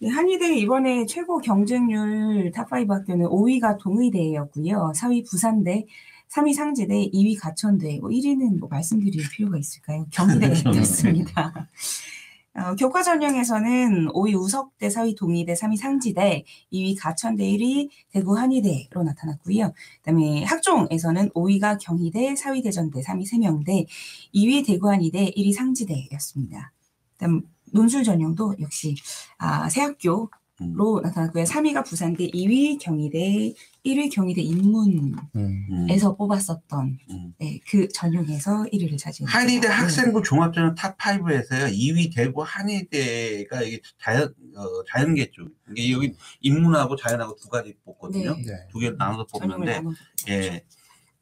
네, 0.00 0.10
한의대 0.10 0.56
이번에 0.56 1.06
최고 1.06 1.38
경쟁률 1.38 2.52
top5 2.52 2.88
학교는 2.88 3.26
5위가 3.26 3.80
동의대였고요. 3.80 4.92
4위 4.94 5.28
부산대, 5.28 5.86
3위 6.30 6.54
상지대, 6.54 7.10
2위 7.10 7.40
가천대, 7.40 7.98
뭐 8.00 8.10
1위는 8.10 8.58
뭐 8.60 8.68
말씀드릴 8.68 9.28
필요가 9.30 9.58
있을까요? 9.58 10.06
경희대였습니다. 10.10 11.68
어, 12.58 12.74
교과 12.74 13.02
전형에서는 13.04 14.08
5위 14.08 14.34
우석대, 14.34 14.88
4위 14.88 15.16
동의대, 15.16 15.54
3위 15.54 15.76
상지대, 15.76 16.44
2위 16.72 16.96
가천대, 16.98 17.44
1위 17.44 17.88
대구 18.10 18.36
한의대로 18.36 19.04
나타났고요. 19.04 19.72
그다음에 20.02 20.42
학종에서는 20.42 21.30
5위가 21.30 21.78
경희대, 21.80 22.34
4위 22.34 22.64
대전대, 22.64 23.00
3위 23.00 23.26
세명대, 23.26 23.86
2위 24.34 24.66
대구 24.66 24.90
한의대, 24.90 25.30
1위 25.36 25.52
상지대였습니다. 25.52 26.72
그다음 27.12 27.42
논술 27.72 28.02
전형도 28.02 28.56
역시 28.60 28.96
아, 29.38 29.68
세 29.68 29.82
학교로 29.82 30.96
음. 30.96 31.02
나타났고요. 31.02 31.44
3위가 31.44 31.84
부산대, 31.84 32.30
2위 32.30 32.80
경희대, 32.80 33.54
1위 33.86 34.12
경희대 34.12 34.40
인문에서 34.42 36.10
음. 36.10 36.16
뽑았었던 36.16 36.98
음. 37.10 37.34
네, 37.38 37.60
그 37.68 37.86
전형에서 37.88 38.64
1위를 38.72 38.98
차지했습니다. 38.98 39.38
한의대 39.38 39.68
네. 39.68 39.72
학생부 39.72 40.22
종합전형 40.22 40.74
top5에서요 40.74 41.72
2위 41.72 42.12
대구 42.12 42.42
한의대가 42.44 43.62
이게 43.62 43.80
자연 44.02 44.34
어, 44.56 44.64
자연계 44.88 45.30
쪽 45.30 45.48
이게 45.76 45.92
여기 45.92 46.14
인문하고 46.40 46.96
자연하고 46.96 47.36
두 47.36 47.48
가지 47.48 47.74
뽑거든요. 47.84 48.34
네. 48.34 48.42
네. 48.42 48.52
두 48.72 48.80
개를 48.80 48.96
나눠서 48.98 49.26
뽑는데 49.26 49.82
예, 50.28 50.64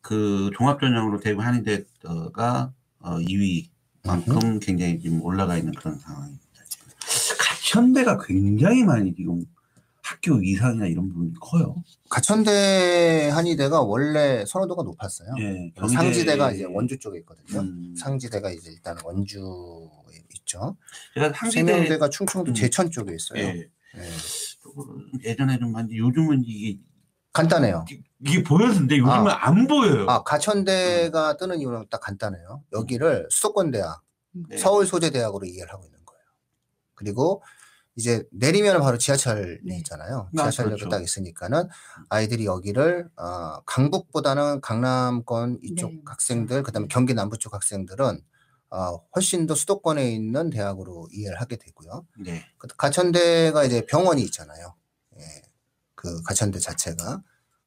그 0.00 0.50
종합전형으로 0.56 1.20
대구 1.20 1.42
한의대가 1.42 2.72
어, 3.00 3.18
2위만큼 3.18 4.64
굉장히 4.64 4.98
지금 4.98 5.20
올라가 5.22 5.58
있는 5.58 5.74
그런 5.74 5.98
상황입니다. 5.98 6.45
가천대가 7.66 8.18
굉장히 8.24 8.84
많이 8.84 9.12
지금 9.14 9.44
학교 10.00 10.40
이상이나 10.40 10.86
이런 10.86 11.08
부분이 11.08 11.32
커요. 11.40 11.82
가천대 12.08 13.30
한의대가 13.32 13.82
원래 13.82 14.44
선호도가 14.46 14.84
높았어요. 14.84 15.30
예, 15.40 15.72
상지대가 15.92 16.52
이제 16.52 16.64
원주 16.64 17.00
쪽에 17.00 17.18
있거든요. 17.20 17.60
음, 17.60 17.94
상지대가 17.98 18.50
이제 18.50 18.70
일단 18.70 18.96
원주에 19.02 19.42
있죠. 20.36 20.76
상지대 21.16 21.50
세명대가 21.50 22.08
충청도 22.08 22.52
음. 22.52 22.54
제천 22.54 22.92
쪽에 22.92 23.12
있어요. 23.14 23.40
예, 23.40 23.68
예. 25.24 25.36
좀 25.58 25.72
많이 25.72 25.96
요즘은 25.96 26.44
이게 26.46 26.78
간단해요. 27.32 27.84
이게 28.20 28.44
보였는데 28.44 28.98
요즘은 28.98 29.26
안 29.28 29.66
보여요. 29.66 30.06
아 30.08 30.22
가천대가 30.22 31.36
뜨는 31.36 31.58
이유는 31.58 31.86
딱 31.90 32.00
간단해요. 32.00 32.62
여기를 32.72 33.26
수도권 33.30 33.72
대학, 33.72 34.02
네. 34.30 34.56
서울 34.56 34.86
소재 34.86 35.10
대학으로 35.10 35.46
이해를 35.46 35.72
하고 35.72 35.84
있는 35.84 35.98
거예요. 36.04 36.22
그리고 36.94 37.42
이제 37.96 38.22
내리면 38.30 38.80
바로 38.80 38.98
지하철이 38.98 39.60
네. 39.64 39.78
있잖아요. 39.78 40.28
아, 40.36 40.42
지하철역이 40.50 40.76
그렇죠. 40.76 40.88
딱 40.90 41.02
있으니까는 41.02 41.68
아이들이 42.10 42.44
여기를 42.44 43.08
어, 43.16 43.60
강북보다는 43.64 44.60
강남권 44.60 45.58
이쪽 45.62 45.90
네, 45.90 46.02
학생들, 46.04 46.62
그다음에 46.62 46.88
경기 46.88 47.14
남부 47.14 47.38
쪽 47.38 47.54
학생들은 47.54 48.20
어, 48.68 48.96
훨씬 49.14 49.46
더 49.46 49.54
수도권에 49.54 50.12
있는 50.12 50.50
대학으로 50.50 51.08
이해를 51.10 51.40
하게 51.40 51.56
되고요. 51.56 52.06
네. 52.20 52.44
그 52.58 52.68
가천대가 52.76 53.64
이제 53.64 53.86
병원이 53.86 54.22
있잖아요. 54.24 54.74
예, 55.18 55.22
그 55.94 56.22
가천대 56.22 56.58
자체가 56.58 57.22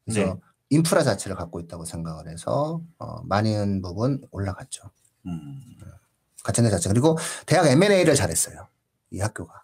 그래서 0.05 0.21
네. 0.21 0.39
인프라 0.69 1.03
자체를 1.03 1.35
갖고 1.35 1.59
있다고 1.59 1.85
생각을 1.85 2.29
해서 2.29 2.83
어, 2.99 3.23
많은 3.23 3.81
부분 3.81 4.21
올라갔죠. 4.29 4.83
음. 5.25 5.61
가천대 6.43 6.69
자체 6.69 6.89
그리고 6.89 7.17
대학 7.47 7.65
M&A를 7.65 8.13
잘했어요. 8.13 8.67
이 9.11 9.19
학교가. 9.19 9.63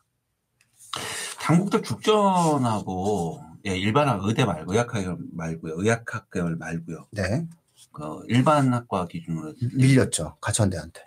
당국대 1.46 1.82
죽전하고 1.84 3.40
예, 3.68 3.78
일반 3.78 4.20
의대 4.24 4.46
말고 4.46 4.74
의학학계열 4.74 5.18
말고요. 5.32 5.76
의학학계열 5.78 6.56
말고요. 6.56 7.06
네, 7.12 7.48
그 7.92 8.24
일반 8.28 8.74
학과 8.74 9.08
기준으로 9.08 9.54
때 9.54 9.68
밀렸죠 9.76 10.38
가천대한테. 10.42 11.02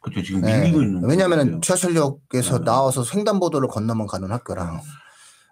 그렇죠. 0.00 0.20
지금 0.22 0.40
네. 0.40 0.62
밀리고 0.62 0.82
있는 0.82 1.04
왜냐하면 1.04 1.44
거예요. 1.44 1.60
지하철역에서 1.60 2.58
네. 2.58 2.64
나와서 2.64 3.04
횡단보도를 3.04 3.68
건너면 3.68 4.08
가는 4.08 4.32
학교랑 4.32 4.80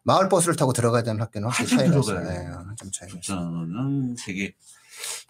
마을 0.02 0.28
버스를 0.28 0.56
타고 0.56 0.72
들어가야 0.72 1.04
되는 1.04 1.20
학교는 1.20 1.48
확실히 1.48 1.68
차이가 1.68 1.98
있어요. 1.98 2.20
네, 2.24 2.48
좀 2.76 2.90
차이가 2.90 3.16
있어요. 3.16 3.20
죽전은 3.20 4.16
되게 4.18 4.54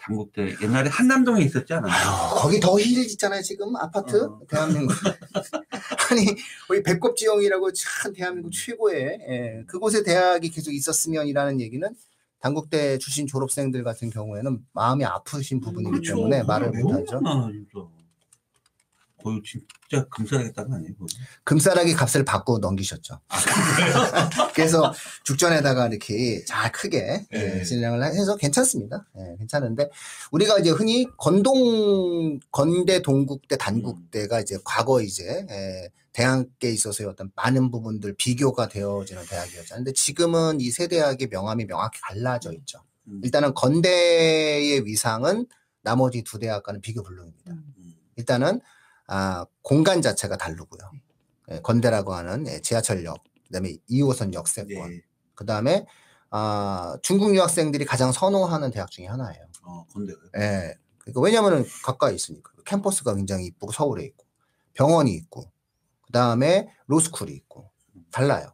당국대 0.01 0.57
옛날에 0.63 0.89
한남동에 0.89 1.43
있었지 1.43 1.73
않았나요? 1.73 1.93
아유, 1.93 2.35
거기 2.35 2.61
더 2.61 2.79
힐있잖아요 2.79 3.43
지금 3.43 3.77
아파트 3.77 4.25
어. 4.25 4.41
대한민국 4.49 4.95
아니 6.11 6.27
우리 6.69 6.83
배꼽지형이라고 6.83 7.73
참 7.73 8.13
대한민국 8.13 8.51
최고의 8.51 9.19
예, 9.29 9.65
그곳에 9.67 10.03
대학이 10.03 10.51
계속 10.51 10.73
있었으면이라는 10.73 11.61
얘기는 11.61 11.89
당국대 12.41 12.99
출신 12.99 13.27
졸업생들 13.27 13.85
같은 13.85 14.11
경우에는 14.11 14.59
마음이 14.73 15.05
아프신 15.05 15.61
부분이기 15.61 15.91
그렇죠. 15.91 16.17
때문에 16.17 16.43
말을 16.43 16.71
못하죠. 16.71 17.21
거의 19.23 19.43
진짜 19.45 20.07
금사하겠다는 20.09 20.73
아니에요? 20.75 20.95
거의? 20.97 21.09
금싸라기 21.45 21.95
값을 21.95 22.25
받고 22.25 22.59
넘기셨죠 22.59 23.21
아, 23.29 23.37
그래서 24.55 24.93
죽전에다가 25.25 25.89
이렇게 25.89 26.45
잘 26.45 26.73
크게 26.73 27.27
예, 27.33 27.39
네. 27.39 27.65
진행을 27.65 28.03
해서 28.05 28.37
괜찮습니다 28.37 29.07
예, 29.19 29.37
괜찮은데 29.39 29.91
우리가 30.33 30.59
이제 30.59 30.71
흔히 30.71 31.07
건동 31.17 32.39
건대 32.51 33.03
동국대 33.03 33.57
단국대가 33.57 34.41
이제 34.41 34.59
과거 34.65 35.01
이제 35.03 35.47
예, 35.51 35.91
대학에 36.13 36.71
있어서의 36.71 37.09
어떤 37.09 37.31
많은 37.37 37.71
부분들 37.71 38.15
비교가 38.17 38.69
되어지는 38.69 39.23
대학이었잖아요. 39.27 39.93
지금은 39.95 40.61
이 40.61 40.71
세 40.73 40.89
대학의 40.89 41.29
명암이 41.31 41.67
명확히 41.67 42.01
갈라져 42.01 42.53
있죠. 42.53 42.83
음. 43.07 43.21
일단은 43.23 43.55
건대의 43.55 44.85
위상은 44.85 45.47
나머지 45.83 46.23
두 46.23 46.39
대학과는 46.39 46.81
비교 46.81 47.03
불능입니다. 47.03 47.53
음. 47.53 47.95
일단은 48.17 48.61
아, 49.13 49.45
공간 49.63 50.01
자체가 50.03 50.37
다르고요. 50.37 50.81
예, 51.51 51.61
건대라고 51.61 52.15
하는 52.15 52.47
예, 52.47 52.61
지하철역, 52.61 53.25
그다음에 53.49 53.77
2호선 53.91 54.33
역세권, 54.33 54.91
네. 54.91 55.01
그다음에 55.35 55.85
아, 56.31 56.97
중국 57.03 57.35
유학생들이 57.35 57.85
가장 57.87 58.13
선호하는 58.13 58.71
대학 58.71 58.89
중에 58.91 59.07
하나예요. 59.07 59.45
어, 59.65 59.85
근데 59.93 60.13
예. 60.37 60.75
그러니까 60.99 61.21
왜냐면은 61.23 61.65
가까이 61.83 62.15
있으니까. 62.15 62.53
캠퍼스가 62.65 63.17
굉장히 63.17 63.47
이쁘고 63.47 63.73
서울에 63.73 64.05
있고 64.05 64.25
병원이 64.75 65.13
있고 65.13 65.51
그다음에 66.07 66.69
로스쿨이 66.87 67.33
있고 67.33 67.69
달라요. 68.13 68.53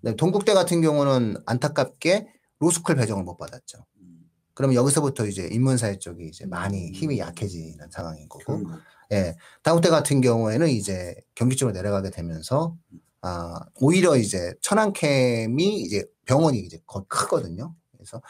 근데 0.00 0.16
동국대 0.16 0.54
같은 0.54 0.80
경우는 0.80 1.36
안타깝게 1.44 2.26
로스쿨 2.58 2.94
배정을 2.96 3.24
못 3.24 3.36
받았죠. 3.36 3.84
음, 3.98 4.30
그러면 4.54 4.76
여기서부터 4.76 5.26
이제 5.26 5.46
인문사회 5.52 5.98
쪽이 5.98 6.28
이제 6.28 6.46
많이 6.46 6.88
음. 6.88 6.94
힘이 6.94 7.18
약해지는 7.18 7.90
상황인 7.90 8.26
거고 8.30 8.44
그런 8.44 8.64
거. 8.64 8.78
예. 9.12 9.34
다국대 9.62 9.88
같은 9.90 10.20
경우에는 10.20 10.68
이제 10.68 11.14
경기 11.34 11.56
쪽으로 11.56 11.74
내려가게 11.74 12.10
되면서 12.10 12.76
아, 13.22 13.60
오히려 13.76 14.16
이제 14.16 14.54
천안캠이 14.62 15.80
이제 15.82 16.04
병원이 16.24 16.58
이제 16.60 16.78
거 16.86 17.04
크거든요. 17.08 17.74
그래서 17.92 18.22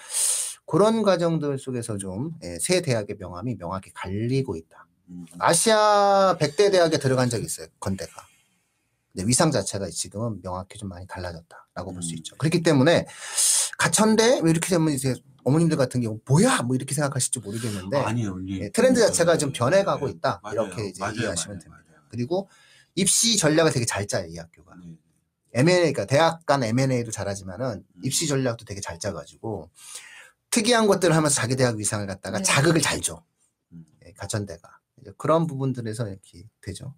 그런 0.67 1.03
과정들 1.03 1.59
속에서 1.59 1.97
좀 1.99 2.33
예, 2.43 2.59
새 2.61 2.81
대학의 2.81 3.17
명함이 3.19 3.57
명확히 3.57 3.93
갈리고 3.93 4.57
있다. 4.57 4.87
음. 5.11 5.27
아시아 5.39 6.37
100대 6.41 6.71
대학에 6.73 6.99
들어간 6.99 7.29
적이 7.29 7.45
있어요. 7.45 7.67
건대가. 7.79 8.30
근데 9.21 9.29
위상 9.29 9.51
자체가 9.51 9.91
지금은 9.91 10.41
명확히 10.43 10.79
좀 10.79 10.89
많이 10.89 11.07
달라졌다라고 11.07 11.93
볼수 11.93 12.13
음. 12.13 12.17
있죠. 12.19 12.37
그렇기 12.37 12.63
때문에 12.63 13.07
가천대 13.79 14.41
뭐 14.41 14.49
이렇게 14.49 14.69
되면 14.71 14.93
이제 14.93 15.15
어머님들 15.45 15.77
같은 15.77 16.01
경우 16.01 16.21
뭐야 16.27 16.63
뭐 16.63 16.75
이렇게 16.75 16.95
생각하실지 16.95 17.41
모르겠는데 17.41 17.99
아니요. 17.99 18.39
이제 18.47 18.65
예, 18.65 18.69
트렌드 18.71 19.01
자체가 19.01 19.37
좀 19.37 19.53
변해가고 19.53 20.07
네, 20.07 20.13
있다. 20.13 20.41
맞아요. 20.43 20.63
이렇게 20.63 20.89
이제 20.89 21.01
맞아요, 21.01 21.17
이해하시면 21.17 21.59
맞아요, 21.59 21.63
됩니다. 21.63 22.03
그리고 22.09 22.49
입시 22.95 23.37
전략을 23.37 23.73
되게 23.73 23.85
잘 23.85 24.07
짜요 24.07 24.27
이 24.27 24.37
학교가. 24.39 24.75
네. 24.77 24.97
M&A 25.53 25.75
그러니까 25.77 26.07
대학 26.07 26.47
간 26.47 26.63
M&A도 26.63 27.11
잘하지만은 27.11 27.85
음. 27.87 28.01
입시 28.03 28.27
전략도 28.27 28.65
되게 28.65 28.81
잘 28.81 28.99
짜가지고 28.99 29.71
특이한 30.51 30.87
것들을 30.87 31.15
하면서 31.15 31.35
자기 31.35 31.57
대학 31.57 31.77
위상을 31.77 32.07
갖다가 32.07 32.39
네. 32.39 32.45
자극을 32.45 32.81
잘 32.81 33.01
줘. 33.01 33.23
음. 33.73 33.85
예, 34.07 34.13
가천대가 34.13 34.80
그런 35.17 35.47
부분들에서 35.47 36.09
이렇게 36.09 36.45
되죠. 36.61 36.95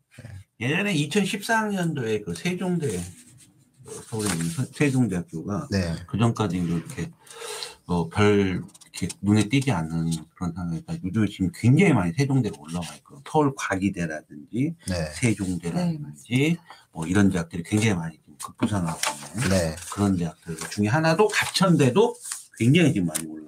예전에 0.60 0.94
2014년도에 0.94 2.24
그 2.24 2.34
세종대 2.34 2.96
어, 3.84 3.90
서울에 4.08 4.28
있는 4.32 4.46
세- 4.46 4.66
세종대학교가 4.72 5.68
네. 5.70 5.94
그 6.06 6.16
전까지 6.18 6.58
이렇게 6.58 7.10
어, 7.86 8.08
별 8.08 8.62
이렇게 8.94 9.08
눈에 9.22 9.48
띄지 9.48 9.70
않는 9.72 10.10
그런 10.34 10.52
상황이니까 10.52 10.98
요즘 11.04 11.26
지금 11.26 11.50
굉장히 11.54 11.92
많이 11.92 12.12
세종대가 12.12 12.56
올라와 12.60 12.86
있고 12.96 13.22
서울 13.28 13.52
과기대라든지 13.56 14.74
네. 14.88 15.04
세종대라든지 15.14 16.58
뭐 16.92 17.06
이런 17.06 17.30
대학들이 17.30 17.62
굉장히 17.64 17.94
많이 17.94 18.16
지금 18.18 18.36
급부상하고 18.38 19.00
있는 19.34 19.48
네. 19.48 19.76
그런 19.92 20.16
대학들 20.16 20.56
중에 20.70 20.86
하나도 20.88 21.28
가천대도 21.28 22.14
굉장히 22.58 22.92
지금 22.92 23.08
많이 23.08 23.24
있는. 23.26 23.42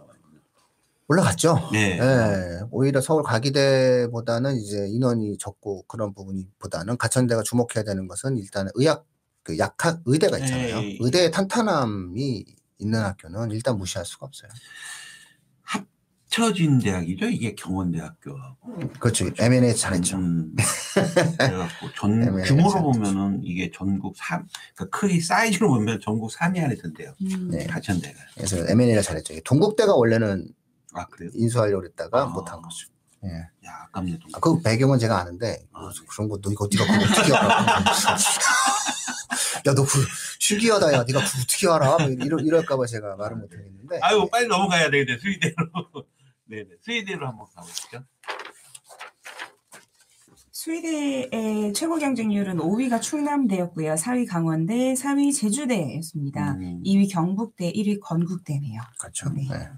올라갔죠. 1.08 1.68
네. 1.72 1.98
예, 2.00 2.60
오히려 2.70 3.00
서울 3.00 3.22
과기대보다는 3.22 4.56
이제 4.56 4.86
인원이 4.88 5.36
적고 5.38 5.82
그런 5.86 6.14
부분보다는 6.14 6.96
가천대가 6.96 7.42
주목해야 7.42 7.84
되는 7.84 8.08
것은 8.08 8.38
일단 8.38 8.68
의학 8.74 9.04
그 9.42 9.58
약학 9.58 10.00
의대가 10.06 10.38
있잖아요. 10.38 10.80
네. 10.80 10.96
의대의 11.00 11.30
탄탄함이 11.30 12.44
있는 12.78 13.00
학교는 13.00 13.50
일단 13.50 13.76
무시할 13.76 14.06
수가 14.06 14.24
없어요. 14.26 14.50
합쳐진 15.62 16.78
대학이죠. 16.78 17.26
이게 17.26 17.54
경원대학교하고. 17.54 18.78
그렇죠. 18.98 19.26
M&A 19.38 19.76
잘했죠. 19.76 20.16
음, 20.16 20.56
그래갖고 21.38 21.92
전 21.96 22.20
규모로. 22.42 22.82
보면은 22.92 23.40
이게 23.44 23.70
전국 23.72 24.16
3, 24.16 24.46
그러니까 24.74 24.98
크기 24.98 25.20
사이즈로 25.20 25.68
보면 25.68 26.00
전국 26.02 26.30
3위 26.30 26.64
안에 26.64 26.74
든대요. 26.76 27.12
음. 27.20 27.50
네. 27.50 27.66
가천대가. 27.66 28.18
그래서 28.34 28.56
M&A가 28.66 29.02
잘했죠. 29.02 29.34
동국대가 29.44 29.94
원래는 29.94 30.48
아 30.94 31.06
그래요? 31.06 31.30
인수하려고 31.34 31.84
했다가 31.84 32.22
아. 32.22 32.26
못한 32.26 32.62
거죠. 32.62 32.88
예. 33.24 33.28
야 33.66 33.84
아깝네. 33.88 34.18
동 34.18 34.30
아, 34.34 34.40
그 34.40 34.60
배경은 34.62 34.98
제가 34.98 35.18
아는데 35.18 35.66
아, 35.72 35.88
네. 35.88 36.06
그런 36.08 36.28
거 36.28 36.38
너 36.42 36.50
이거 36.50 36.68
네가 36.70 36.86
그거 36.86 37.04
어떻게 37.04 37.34
알아? 37.34 37.84
야너 39.66 39.82
그 39.82 40.06
신기하다 40.38 40.92
야 40.92 41.04
네가 41.04 41.20
그거 41.20 41.38
어떻게 41.42 41.68
알아? 41.68 41.98
뭐 41.98 42.08
이러, 42.08 42.38
이럴까봐 42.38 42.86
제가 42.86 43.16
말을 43.16 43.36
못하겠는데 43.38 43.98
아유 44.02 44.28
빨리 44.30 44.46
넘어가야 44.46 44.90
되는데 44.90 45.18
수의대로. 45.18 45.54
네네 46.46 46.68
수의대로 46.84 47.26
한번 47.26 47.46
가보시죠. 47.54 48.04
수의대의 50.64 51.74
최고 51.74 51.98
경쟁률은 51.98 52.56
5위가 52.56 53.02
충남대였고요. 53.02 53.96
4위 53.96 54.26
강원대, 54.26 54.94
3위 54.94 55.34
제주대였습니다. 55.38 56.52
음. 56.52 56.82
2위 56.82 57.12
경북대, 57.12 57.70
1위 57.70 58.00
건국대네요. 58.00 58.80
그렇죠. 58.98 59.28
네. 59.30 59.46
네. 59.50 59.68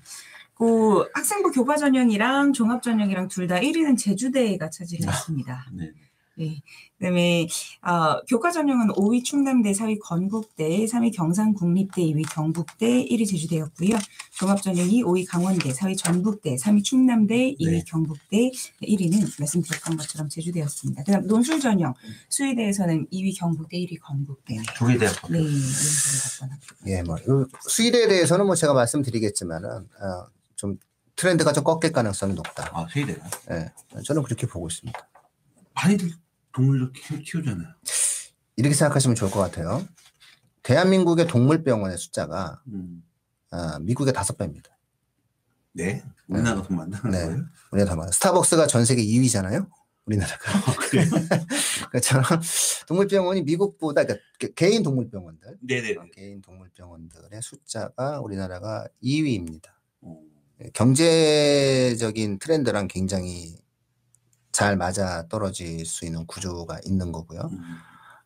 그 0.58 1.06
학생부 1.14 1.50
교과 1.52 1.76
전형이랑 1.76 2.52
종합 2.52 2.82
전형이랑 2.82 3.28
둘 3.28 3.46
다 3.46 3.56
1위는 3.56 3.98
제주대가 3.98 4.70
차지를 4.70 5.06
했습니다. 5.08 5.66
네. 5.74 5.90
네. 6.38 6.60
그다음에 6.98 7.46
어, 7.82 8.20
교과 8.28 8.50
전형은 8.50 8.88
5위 8.88 9.24
충남대, 9.24 9.72
4위 9.72 9.98
건국대, 10.02 10.84
3위 10.84 11.14
경상국립대, 11.14 12.02
2위 12.02 12.24
경북대, 12.30 13.06
1위 13.06 13.26
제주대였고요. 13.28 13.96
종합 14.32 14.60
전형이 14.62 15.02
5위 15.02 15.26
강원대, 15.28 15.70
4위 15.70 15.96
전북대, 15.96 16.56
3위 16.56 16.84
충남대, 16.84 17.54
2위 17.54 17.70
네. 17.70 17.84
경북대, 17.86 18.50
1위는 18.82 19.38
말씀드렸던 19.40 19.96
것처럼 19.96 20.28
제주대였습니다. 20.28 21.04
그다음 21.04 21.26
논술 21.26 21.58
전형 21.60 21.94
수의대에서는 22.28 23.06
2위 23.12 23.38
경북대, 23.38 23.78
1위 23.78 23.98
건국대. 24.00 24.56
두개 24.76 24.98
대학. 24.98 25.14
네. 25.30 25.38
예, 26.86 27.02
뭐요 27.02 27.46
수의대에 27.68 28.08
대해서는 28.08 28.44
뭐 28.46 28.54
제가 28.54 28.72
말씀드리겠지만은 28.74 29.68
어, 29.70 30.26
좀 30.56 30.78
트렌드가 31.14 31.52
좀 31.52 31.64
꺾일 31.64 31.92
가능성이 31.92 32.34
높다. 32.34 32.70
아 32.72 32.86
수의대가. 32.90 33.28
예, 33.52 33.72
저는 34.02 34.22
그렇게 34.22 34.46
보고 34.46 34.66
있습니다. 34.68 35.08
많이들 35.74 36.10
동물도 36.52 36.92
키- 36.92 37.22
키우잖아요. 37.22 37.68
이렇게 38.56 38.74
생각하시면 38.74 39.14
좋을 39.14 39.30
것 39.30 39.38
같아요. 39.40 39.86
대한민국의 40.62 41.26
동물병원의 41.28 41.96
숫자가 41.98 42.62
음. 42.68 43.02
아, 43.50 43.78
미국의 43.80 44.12
다섯 44.12 44.36
배입니다. 44.36 44.70
네. 45.72 46.02
우리나라 46.26 46.62
돈 46.62 46.76
만드는 46.78 47.10
네. 47.10 47.24
거예요? 47.24 47.44
우리나라 47.70 47.90
다 47.90 47.96
많아요. 47.96 48.12
스타벅스가 48.12 48.66
전 48.66 48.84
세계 48.84 49.02
2위잖아요. 49.04 49.68
우리나라가. 50.06 50.76
그래요? 50.88 51.06
그처럼 51.92 52.24
동물병원이 52.88 53.42
미국보다 53.42 54.04
그러니까 54.04 54.24
개- 54.38 54.52
개인 54.54 54.82
동물병원들, 54.82 55.58
네네. 55.60 55.94
개인 56.14 56.40
동물병원들의 56.42 57.42
숫자가 57.42 58.20
우리나라가 58.20 58.86
2위입니다. 59.02 59.68
어. 60.00 60.20
경제적인 60.72 62.38
트렌드랑 62.38 62.88
굉장히 62.88 63.56
잘 64.52 64.76
맞아 64.76 65.28
떨어질 65.28 65.84
수 65.84 66.06
있는 66.06 66.26
구조가 66.26 66.80
있는 66.86 67.12
거고요. 67.12 67.40
음. 67.52 67.58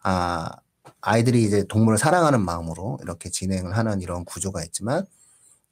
아, 0.03 0.51
아이들이 1.01 1.43
이제 1.43 1.65
동물을 1.65 1.99
사랑하는 1.99 2.41
마음으로 2.45 2.99
이렇게 3.03 3.31
진행을 3.31 3.77
하는 3.77 4.01
이런 4.01 4.25
구조가 4.25 4.63
있지만, 4.65 5.07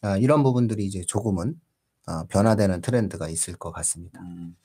아, 0.02 0.16
이런 0.16 0.42
부분들이 0.42 0.84
이제 0.84 1.04
조금은 1.06 1.60
어, 2.06 2.24
변화되는 2.26 2.80
트렌드가 2.80 3.28
있을 3.28 3.54
것 3.56 3.70
같습니다. 3.70 4.20
음. 4.20 4.56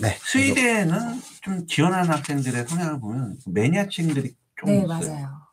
네. 0.00 0.18
수의대는 0.22 1.20
좀 1.42 1.66
지원하는 1.66 2.10
학생들의 2.10 2.66
성향을 2.66 3.00
보면 3.00 3.38
매니아층들이 3.46 4.34
좀 4.58 4.68
네, 4.68 4.82
있어요. 4.82 4.88
맞아요. 4.88 5.49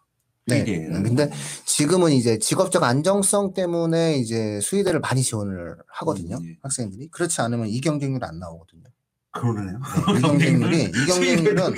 네. 0.47 0.65
수의대에는. 0.65 1.03
근데 1.03 1.29
지금은 1.65 2.13
이제 2.13 2.39
직업적 2.39 2.83
안정성 2.83 3.53
때문에 3.53 4.17
이제 4.17 4.59
수의대를 4.61 4.99
많이 4.99 5.21
지원을 5.21 5.75
하거든요. 5.87 6.37
음, 6.37 6.45
예. 6.45 6.57
학생들이. 6.61 7.09
그렇지 7.09 7.41
않으면 7.41 7.67
이 7.67 7.81
경쟁률 7.81 8.23
안 8.23 8.39
나오거든요. 8.39 8.83
그러네요. 9.31 9.79
네, 9.79 10.17
이 10.17 10.21
경쟁률이, 10.21 10.83
이 10.83 11.05
경쟁률은 11.05 11.75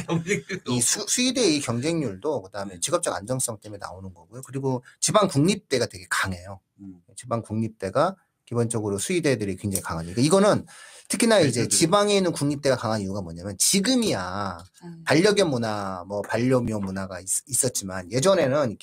이 0.67 0.81
수, 0.81 1.05
수의대의 1.07 1.57
이 1.57 1.59
경쟁률도 1.59 2.43
그다음에 2.43 2.79
직업적 2.79 3.13
안정성 3.13 3.59
때문에 3.59 3.79
나오는 3.79 4.13
거고요. 4.13 4.41
그리고 4.43 4.83
지방 4.99 5.27
국립대가 5.27 5.87
되게 5.87 6.05
강해요. 6.09 6.59
음. 6.79 7.01
지방 7.15 7.41
국립대가 7.41 8.15
기본적으로 8.45 8.97
수의대들이 8.97 9.57
굉장히 9.57 9.81
강하죠. 9.83 10.11
그러니까 10.11 10.21
이거는 10.21 10.65
특히나 11.09 11.39
이제 11.39 11.61
그렇죠. 11.61 11.75
지방에 11.77 12.15
있는 12.15 12.31
국립대가 12.31 12.75
강한 12.77 13.01
이유가 13.01 13.21
뭐냐면 13.21 13.57
지금이야 13.57 14.57
음. 14.83 15.03
반려견 15.05 15.49
문화, 15.49 16.03
뭐 16.07 16.21
반려묘 16.21 16.79
문화가 16.79 17.19
있, 17.19 17.25
었지만 17.65 18.11
예전에는 18.11 18.77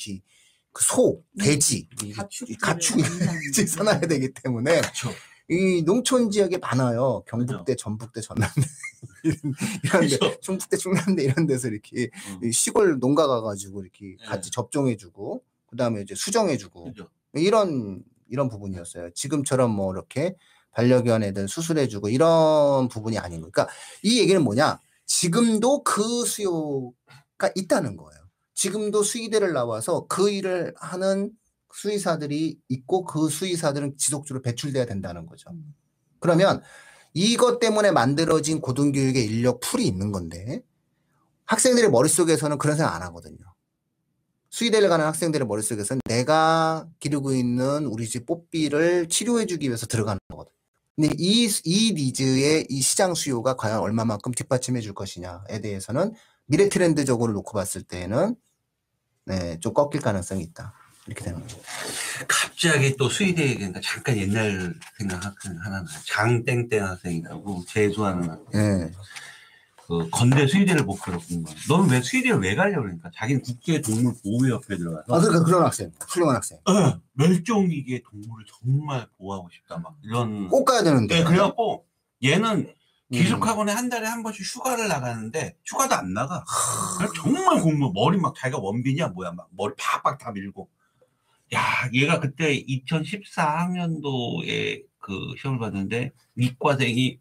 그 0.73 0.85
소, 0.85 1.23
돼지, 1.39 1.89
이- 2.03 2.13
가축 2.13 2.51
이 2.51 2.57
가축이 2.57 3.03
생산해야 3.55 4.01
되기 4.11 4.33
때문에 4.35 4.81
그렇죠. 4.81 5.11
이 5.49 5.83
농촌 5.85 6.31
지역에 6.33 6.59
많아요. 6.59 7.23
경북대, 7.29 7.77
전북대, 7.77 8.21
전남대 8.21 8.61
이런, 9.23 9.39
이런 9.85 10.09
데 10.09 10.19
그렇죠. 10.19 10.41
충북대, 10.41 10.77
충남대 10.77 11.23
이런 11.23 11.47
데서 11.47 11.69
이렇게 11.69 12.11
음. 12.31 12.41
이 12.45 12.51
시골 12.53 12.99
농가 12.99 13.29
가가지고 13.29 13.83
이렇게 13.83 14.17
네. 14.21 14.27
같이 14.27 14.51
접종해주고 14.51 15.43
그다음에 15.71 16.03
이제 16.03 16.15
수정해주고. 16.17 16.93
이런 17.35 18.03
이런 18.29 18.49
부분이었어요. 18.49 19.11
지금처럼 19.15 19.71
뭐 19.71 19.93
이렇게 19.93 20.35
반려견 20.77 21.23
애들 21.23 21.49
수술해주고 21.49 22.11
이런 22.11 22.89
부분이 22.89 23.19
아닌 23.19 23.41
거예요. 23.41 23.51
그러니까 23.51 23.75
이 24.03 24.21
얘기는 24.21 24.43
뭐냐? 24.43 24.79
지금도 25.07 25.83
그 25.85 26.27
수요가 26.27 27.51
있다는 27.55 27.97
거예요. 27.97 28.21
지금도 28.55 29.03
수의대를 29.03 29.55
나와서 29.55 30.07
그 30.07 30.31
일을 30.31 30.75
하는 30.77 31.33
수의사들이 31.73 32.59
있고 32.69 33.05
그 33.05 33.29
수의사들은 33.29 33.97
지속적으로 33.97 34.43
배출돼야 34.43 34.85
된다는 34.85 35.27
거죠. 35.27 35.51
음. 35.51 35.75
그러면 36.21 36.63
이것 37.15 37.59
때문에 37.59 37.91
만들어진 37.91 38.61
고등교육의 38.61 39.25
인력 39.25 39.61
풀이 39.61 39.87
있는 39.87 40.13
건데 40.13 40.63
학생들의 41.47 41.91
머릿속에서는 41.91 42.59
그런 42.59 42.77
생각 42.77 42.95
안 42.95 43.03
하거든요. 43.03 43.39
수의대를 44.51 44.89
가는 44.89 45.05
학생들의 45.07 45.47
머릿속에서는 45.47 46.01
내가 46.07 46.89
기르고 46.99 47.33
있는 47.33 47.87
우리 47.87 48.09
집 48.09 48.27
뽀삐를 48.27 49.09
치료해주기 49.09 49.67
위해서 49.67 49.87
들어가는 49.87 50.19
거거든요. 50.29 50.56
근데 50.97 51.15
이, 51.19 51.49
이 51.65 51.93
니즈의 51.93 52.67
이 52.71 52.81
시장 52.81 53.15
수요가 53.15 53.55
과연 53.55 53.81
얼마만큼 53.81 54.33
뒷받침해 54.33 54.81
줄 54.81 54.95
것이냐에 54.95 55.61
대해서는 55.63 56.15
미래 56.47 56.69
트렌드적으로 56.71 57.33
놓고 57.35 57.53
봤을 57.53 57.83
때는 57.83 58.35
네, 59.27 59.61
좀 59.61 59.75
꺾일 59.75 60.01
가능성이 60.01 60.43
있다. 60.43 60.73
이렇게 61.07 61.25
되는 61.25 61.41
거죠. 61.41 61.61
갑자기 62.27 62.97
또 62.97 63.09
수의대 63.09 63.55
그러니까 63.55 63.81
잠깐 63.81 64.17
옛날 64.17 64.75
생각 64.99 65.35
하나 65.45 65.83
나요. 65.83 65.87
장땡땡 66.07 66.83
학생이라고 66.83 67.65
재수하는 67.69 68.31
학생. 68.31 68.47
네. 68.53 68.91
그 69.87 70.09
건대 70.11 70.47
수의대를 70.49 70.85
목표로 70.85 71.21
공부하는. 71.21 71.63
너는 71.69 71.91
왜 71.91 72.01
수의대를 72.03 72.41
왜 72.41 72.57
가려고 72.57 72.83
그러니까 72.83 73.09
자기는 73.15 73.43
국제동물보호협회 73.43 74.77
들어가서 74.77 75.15
아, 75.15 75.21
그러니까 75.21 75.45
그런 75.45 75.65
학생, 75.65 75.93
훌륭한 76.09 76.37
학생. 76.37 76.59
어, 76.59 77.01
멸종위기의 77.13 78.03
동물을 78.03 78.45
정말 78.47 79.07
보호하고 79.17 79.49
싶다 79.53 79.79
막 79.79 79.97
이런. 80.03 80.49
꼭 80.49 80.65
가야 80.65 80.83
되는데. 80.83 81.19
네, 81.19 81.25
그래갖고 81.25 81.87
얘는 82.25 82.67
음. 82.67 82.73
기숙학원에 83.13 83.71
한 83.73 83.89
달에 83.89 84.09
한 84.09 84.25
번씩 84.25 84.45
휴가를 84.57 84.89
나가는데 84.89 85.57
휴가도 85.65 85.95
안 85.95 86.13
나가. 86.13 86.45
정말 87.15 87.61
공부 87.61 87.93
머리 87.95 88.19
막 88.19 88.35
자기가 88.35 88.59
원빈이야 88.59 89.09
뭐야 89.09 89.31
막 89.33 89.47
머리 89.53 89.73
팍팍 89.79 90.19
다 90.19 90.33
밀고. 90.33 90.69
야 91.55 91.61
얘가 91.95 92.19
그때 92.19 92.61
2014학년도에 92.65 94.83
그 94.99 95.13
시험을 95.41 95.61
봤는데 95.61 96.11
이과생이 96.37 97.21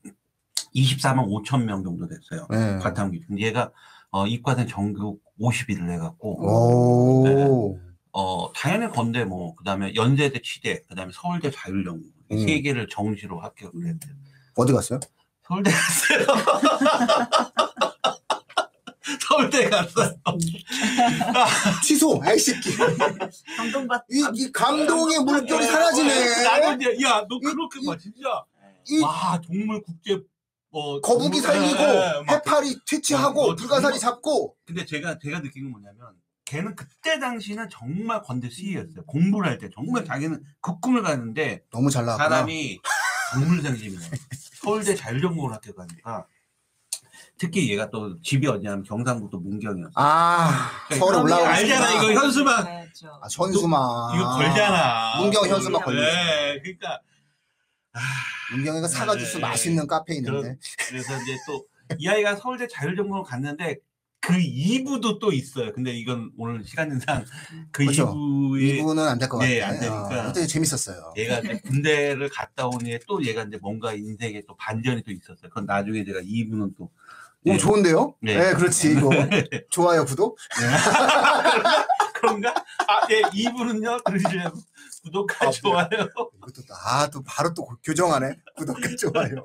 24만 0.76 1.28
5천 1.28 1.64
명 1.64 1.84
정도 1.84 2.08
됐어요. 2.08 2.48
네. 2.50 2.78
과탐기. 2.80 3.22
근데 3.28 3.44
얘가 3.44 3.72
어, 4.12 4.28
이과생 4.28 4.68
전국 4.68 5.22
50위를 5.40 5.90
해갖고 5.92 6.42
오. 6.46 7.80
어 8.12 8.52
당연히 8.54 8.90
건대 8.94 9.26
뭐 9.26 9.56
그 9.56 9.64
다음에 9.66 9.94
연세대 9.96 10.42
치대 10.42 10.82
그 10.88 10.96
다음에 10.96 11.12
서울대 11.14 11.52
자율연구 11.52 12.04
음. 12.32 12.38
세 12.46 12.62
개를 12.62 12.88
정시로 12.90 13.40
합격을 13.42 13.86
했대요. 13.88 14.14
어디 14.56 14.72
갔어요? 14.74 15.00
서울대 15.48 15.70
갔어요. 15.72 16.26
서울대 19.28 19.70
갔어요. 19.70 20.14
취소! 21.84 22.20
아이 22.24 22.38
새끼. 22.40 22.76
감동받. 23.58 24.04
이, 24.10 24.24
이 24.34 24.52
감동의 24.52 25.20
물결이 25.20 25.66
사라지네. 25.66 26.44
나는 26.44 26.82
이제 26.82 26.98
야 27.06 27.26
너 27.28 27.40
그렇게 27.40 27.86
봐 27.86 27.96
진짜. 27.98 28.44
이 28.88 29.00
와 29.02 29.40
동물 29.42 29.82
국제 29.82 30.20
뭐 30.76 31.00
거북이 31.00 31.40
살리고 31.40 31.80
예, 31.82 32.22
막 32.28 32.32
해파리 32.32 32.78
퇴치하고 32.86 33.34
뭐, 33.46 33.56
불가사리 33.56 33.92
뭐, 33.94 33.98
잡고 33.98 34.56
근데 34.66 34.86
제가 34.86 35.18
제가 35.20 35.42
느낀 35.42 35.64
건 35.72 35.72
뭐냐면 35.82 36.10
걔는 36.44 36.76
그때 36.76 37.18
당시는 37.18 37.70
정말 37.70 38.22
건대 38.22 38.50
수위였어요. 38.50 39.06
공부를 39.06 39.50
할 39.52 39.58
때 39.58 39.70
정말 39.74 40.04
음. 40.04 40.06
자기는 40.06 40.44
그 40.60 40.78
꿈을 40.82 41.02
가는데 41.02 41.64
너무 41.72 41.90
잘 41.90 42.04
나왔구나. 42.06 42.30
사람이 42.30 42.82
동물상심이네. 43.36 44.06
서울대 44.62 44.96
자율전공학교 44.96 45.74
가니까 45.74 46.26
특히 47.38 47.72
얘가 47.72 47.90
또 47.90 48.22
집이 48.22 48.46
어디냐면 48.46 48.84
경상북도 48.84 49.40
문경이었어. 49.40 49.92
아, 49.96 50.72
서울 51.00 51.16
올라오고 51.16 51.46
알잖아. 51.46 51.92
이거 51.94 52.22
현수막 52.22 52.64
가야죠. 52.66 53.08
아, 53.22 53.28
현수막. 53.32 54.16
이거 54.16 54.30
걸잖아. 54.38 55.22
문경 55.22 55.48
현수막 55.48 55.86
걸리죠. 55.86 56.04
네, 56.06 56.60
그러니까 56.62 57.00
문경이가 58.52 58.88
사과 58.88 59.18
주스 59.18 59.38
네. 59.38 59.42
맛있는 59.42 59.88
카페 59.88 60.16
있는데. 60.16 60.58
그래서 60.90 61.14
이제 61.22 61.38
또 61.48 61.66
이 62.00 62.08
아이가 62.10 62.36
서울대 62.36 62.68
자율전공을 62.68 63.24
갔는데 63.24 63.78
그 64.20 64.34
2부도 64.34 65.20
또 65.20 65.32
있어요. 65.32 65.72
근데 65.72 65.92
이건 65.92 66.32
오늘 66.36 66.64
시간상 66.66 67.26
그 67.72 67.84
그렇죠. 67.84 68.12
2부에 68.16 68.80
이분은 68.80 69.04
안될것 69.08 69.40
네, 69.42 69.60
같아요. 69.60 69.74
안 69.74 69.80
되니까. 69.80 70.24
어, 70.24 70.34
그때 70.34 70.48
재밌었어요. 70.48 71.14
얘가 71.16 71.42
군대를 71.64 72.30
갔다 72.30 72.66
오니 72.68 72.98
또 73.08 73.24
얘가 73.24 73.44
이제 73.44 73.58
뭔가 73.62 73.94
인생에 73.94 74.42
또 74.48 74.56
반전이 74.58 75.04
또 75.04 75.12
있었어요. 75.12 75.50
그건 75.50 75.68
나중에 75.68 76.04
제가 76.04 76.22
2부는 76.22 76.74
또 76.76 76.86
오, 77.48 77.52
네. 77.52 77.58
좋은데요? 77.60 78.16
네. 78.20 78.36
네, 78.36 78.54
그렇지. 78.56 78.94
이거. 78.94 79.12
좋아요, 79.70 80.04
구독. 80.06 80.40
그런가? 82.16 82.50
아, 82.88 83.08
예, 83.12 83.22
2부는요. 83.22 84.04
들으시려면 84.04 84.52
구독과 85.06 85.48
아, 85.48 85.52
좋아요. 85.52 85.88
이것도, 85.88 86.64
아, 86.84 87.08
또 87.12 87.22
바로 87.22 87.54
또 87.54 87.68
교정하네. 87.84 88.36
구독과 88.58 88.82
좋아요. 89.00 89.36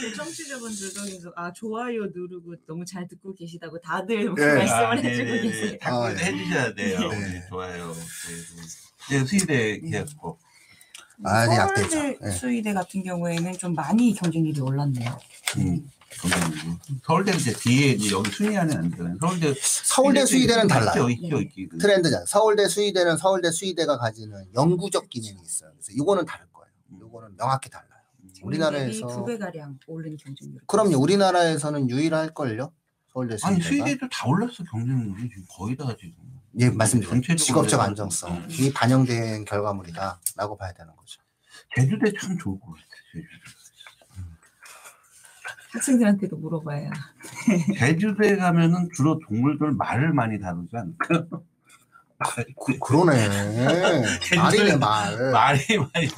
제 0.00 0.12
청취자분들도 0.12 1.04
계속 1.04 1.32
아 1.36 1.50
좋아요 1.52 2.06
누르고 2.14 2.54
너무 2.66 2.84
잘 2.84 3.08
듣고 3.08 3.34
계시다고 3.34 3.80
다들 3.80 4.34
네. 4.34 4.54
말씀을 4.54 4.70
아, 4.70 4.92
해주고 4.92 5.24
네네네. 5.24 5.42
계세요. 5.42 5.78
자꾸 5.80 5.96
아, 6.04 6.12
네. 6.12 6.24
해주셔야 6.24 6.74
돼요. 6.74 7.08
네. 7.08 7.18
네, 7.18 7.46
좋아요. 7.48 7.94
네, 9.08 9.18
네, 9.18 9.24
수의대 9.24 9.80
계약고. 9.80 10.38
아, 11.24 11.46
네. 11.46 11.56
서울대 11.56 12.18
네. 12.20 12.30
수의대 12.30 12.74
같은 12.74 13.02
경우에는 13.02 13.52
좀 13.54 13.74
많이 13.74 14.12
경쟁률이 14.12 14.60
올랐네요. 14.60 15.18
음. 15.58 15.90
서울대 17.04 17.32
이제 17.36 17.52
뒤에 17.52 17.92
이제 17.92 18.10
여기 18.14 18.30
순위 18.30 18.56
안에 18.56 18.74
안 18.74 18.90
들어요. 18.90 19.14
서울대 19.20 19.54
서울대 19.60 20.26
수의대는 20.26 20.66
달라요. 20.68 21.08
있죠, 21.10 21.40
있죠, 21.40 21.60
있죠. 21.60 21.78
트렌드잖아요. 21.78 22.26
서울대 22.26 22.68
수의대는 22.68 23.16
서울대 23.16 23.50
수의대가 23.50 23.98
가지는 23.98 24.44
영구적 24.54 25.08
기능이 25.08 25.40
있어요. 25.44 25.70
그래서 25.72 25.92
이거는 25.92 26.24
다를 26.26 26.46
거예요. 26.52 27.06
이거는 27.08 27.36
명확히 27.36 27.70
달라요. 27.70 27.86
우리나라에서- 28.42 29.08
두배 29.08 29.38
가량 29.38 29.78
오른 29.86 30.16
경쟁률. 30.16 30.60
그럼요. 30.66 30.98
우리나라에서는 30.98 31.88
유일할 31.90 32.34
걸요. 32.34 32.72
서울대 33.12 33.36
아니 33.42 33.60
수의대가. 33.60 33.84
수의대도 33.86 34.08
다 34.10 34.28
올랐어 34.28 34.62
경쟁률이 34.70 35.28
지금 35.30 35.44
거의 35.48 35.76
다 35.76 35.94
지금. 35.98 36.14
예, 36.58 36.70
맞습니다. 36.70 37.10
전체적으로 37.10 37.44
직업적 37.44 37.80
해서. 37.80 37.82
안정성. 37.88 38.36
음. 38.36 38.46
이 38.50 38.72
반영된 38.72 39.44
결과물이다라고 39.44 40.56
봐야 40.56 40.72
되는 40.72 40.94
거죠. 40.96 41.20
제주대 41.74 42.12
참 42.20 42.36
좋을 42.38 42.58
것 42.60 42.66
같아. 42.72 42.84
학생들한테도 45.72 46.36
물어봐야. 46.36 46.90
제주대 47.78 48.36
가면은 48.36 48.88
주로 48.94 49.18
동물들 49.18 49.72
말을 49.72 50.12
많이 50.12 50.38
다루지 50.40 50.76
않을까? 50.76 51.26
말, 52.18 52.46
그, 52.64 52.78
그러네. 52.78 53.28
말이네, 54.36 54.76
말. 54.76 55.30
말이 55.32 55.60
많이. 55.78 56.08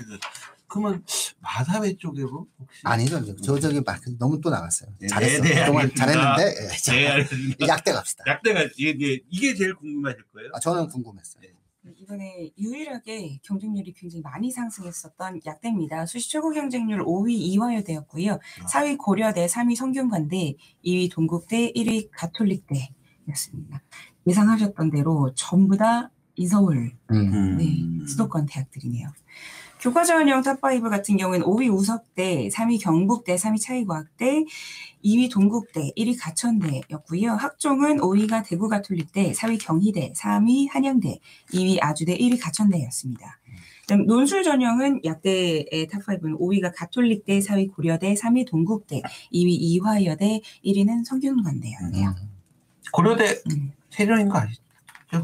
그러면 0.69 1.03
마사회 1.41 1.97
쪽으로 1.97 2.47
혹시? 2.59 2.81
아니죠. 2.85 3.37
저, 3.37 3.59
저기 3.59 3.81
말, 3.81 3.99
너무 4.19 4.41
또 4.41 4.51
나갔어요. 4.51 4.91
네, 4.99 5.07
잘했어. 5.09 5.43
네, 5.43 5.49
네, 5.55 5.61
그동안. 5.61 5.95
잘했는데, 5.95 6.43
예, 6.45 6.77
자, 6.77 6.93
네, 6.93 7.09
알겠습니다. 7.09 7.67
약대 7.69 7.93
갑시다. 7.93 8.25
약대가 8.27 8.63
이게, 8.77 8.91
이게, 8.91 9.21
이게 9.31 9.55
제일 9.55 9.75
궁금하실 9.75 10.23
거예요? 10.35 10.51
아, 10.53 10.61
저는 10.61 10.89
궁금했어요. 10.89 11.43
이번에 11.97 12.51
유일하게 12.59 13.41
경쟁률이 13.43 13.93
굉장히 13.93 14.23
많이 14.23 14.51
상승했었던 14.51 15.41
약대입니다. 15.47 16.07
수시 16.07 16.31
최고 16.31 16.51
경쟁률 16.51 17.05
5위 17.05 17.33
이화여대였고요. 17.33 18.39
4위 18.67 18.99
고려대, 18.99 19.47
3위 19.47 19.75
성균관대, 19.75 20.55
2위 20.85 21.11
동국대, 21.11 21.73
1위 21.73 22.09
가톨릭대였습니다. 22.13 23.83
예상하셨던 24.27 24.91
대로 24.91 25.33
전부 25.35 25.77
다 25.77 26.11
이서울 26.37 26.93
음. 27.11 27.57
네, 27.57 28.07
수도권 28.07 28.47
대학들이네요. 28.47 29.09
교과전형 29.81 30.43
top5 30.43 30.91
같은 30.91 31.17
경우에는 31.17 31.47
5위 31.47 31.73
우석대, 31.73 32.49
3위 32.49 32.83
경북대, 32.83 33.37
3위 33.37 33.61
차의과학대, 33.61 34.45
2위 35.05 35.31
동국대, 35.31 35.93
1위 35.97 36.17
가천대였고요. 36.21 37.33
학종은 37.33 37.99
5위가 37.99 38.45
대구 38.45 38.69
가톨릭대, 38.69 39.33
4위 39.33 39.59
경희대, 39.61 40.13
3위 40.17 40.69
한양대, 40.71 41.21
2위 41.53 41.79
아주대, 41.81 42.19
1위 42.19 42.43
가천대였습니다. 42.43 43.39
그다음 43.83 44.07
논술 44.07 44.43
전형은 44.43 45.03
약대의 45.05 45.89
top5는 45.91 46.39
5위가 46.39 46.73
가톨릭대, 46.75 47.39
4위 47.39 47.73
고려대, 47.73 48.15
3위 48.15 48.47
동국대, 48.47 49.03
2위 49.33 49.49
이화여대, 49.49 50.41
1위는 50.65 51.05
성균관대였네요. 51.05 52.09
음. 52.09 52.15
고려대 52.93 53.41
음. 53.51 53.73
세종인 53.91 54.29
거 54.29 54.39
아시죠? 54.39 54.63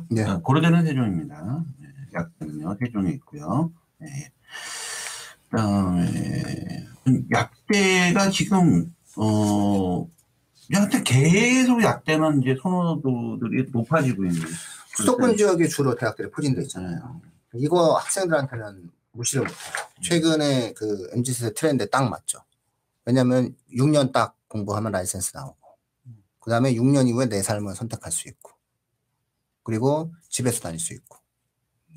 네. 0.09 0.23
어, 0.23 0.41
고려대는 0.41 0.85
세종입니다. 0.85 1.65
네, 1.79 1.89
약대는요, 2.15 2.77
세종에 2.81 3.11
있고요. 3.13 3.71
네. 3.99 4.31
그다음에 5.51 6.87
음, 7.07 7.27
약대가 7.33 8.31
지금 8.31 8.95
어 9.17 10.09
약대 10.73 11.03
계속 11.03 11.83
약대는 11.83 12.43
이제 12.43 12.57
선호도들이 12.63 13.71
높아지고 13.73 14.25
있는 14.25 14.41
수도권 14.97 15.37
지역에 15.37 15.69
주로 15.69 15.95
대학들이 15.95 16.31
포진돼 16.31 16.63
있잖아요. 16.63 17.21
이거 17.55 17.97
학생들한테는 17.97 18.91
무시를 19.13 19.45
못해요. 19.45 19.59
최근에 20.03 20.73
그 20.75 21.09
MZ세대 21.13 21.55
트렌드에 21.55 21.87
딱 21.87 22.09
맞죠. 22.09 22.39
왜냐면 23.05 23.55
6년 23.73 24.13
딱 24.13 24.37
공부하면 24.49 24.93
라이센스 24.93 25.37
나오고, 25.37 25.57
그 26.41 26.51
다음에 26.51 26.75
6년 26.75 27.09
이후에 27.09 27.27
내 27.27 27.43
삶을 27.43 27.75
선택할 27.75 28.11
수 28.11 28.29
있고, 28.29 28.53
그리고 29.63 30.13
집에서 30.29 30.61
다닐 30.61 30.79
수 30.79 30.95
있고, 30.95 31.19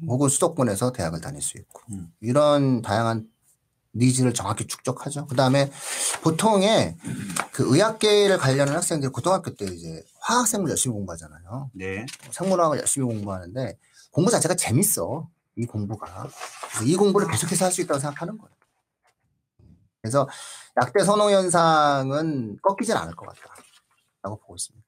혹은 0.06 0.30
수도권에서 0.30 0.92
대학을 0.92 1.22
다닐 1.22 1.42
수 1.42 1.58
있고, 1.58 1.82
음. 1.92 2.12
이런 2.20 2.82
다양한 2.82 3.28
needs를 3.96 4.34
정확히 4.34 4.68
충족하죠. 4.68 5.26
그 5.28 5.36
다음에 5.36 5.72
보통의 6.22 6.96
그 7.52 7.74
의학계를 7.74 8.38
관련한 8.38 8.76
학생들이 8.76 9.12
고등학교 9.12 9.56
때 9.56 9.66
이제 9.66 10.04
화학생물 10.22 10.70
열심히 10.70 10.94
공부하잖아요. 10.94 11.72
네. 11.74 12.06
생물학을 12.32 12.78
열심히 12.80 13.08
공부하는데 13.08 13.78
공부 14.12 14.30
자체가 14.30 14.56
재밌어. 14.56 15.28
이 15.56 15.66
공부가. 15.66 16.30
이 16.86 16.96
공부를 16.96 17.28
계속해서 17.28 17.66
할 17.66 17.72
수 17.72 17.82
있다고 17.82 18.00
생각하는 18.00 18.38
거예요. 18.38 18.56
그래서 20.02 20.30
약대 20.80 21.04
선호 21.04 21.32
현상은 21.32 22.58
꺾이진 22.62 22.96
않을 22.96 23.16
것 23.16 23.26
같다 23.28 23.56
라고 24.22 24.38
보고 24.40 24.56
있습니다. 24.56 24.87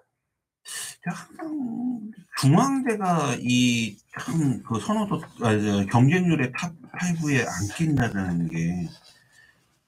중앙대가 2.40 3.36
이 3.40 3.98
참 4.20 4.64
그 4.64 4.80
선호도 4.80 5.22
아니, 5.42 5.64
저 5.64 5.86
경쟁률의 5.86 6.52
top 6.58 6.74
5에 6.94 7.46
안 7.48 7.68
낀다는 7.78 8.48
게 8.50 8.90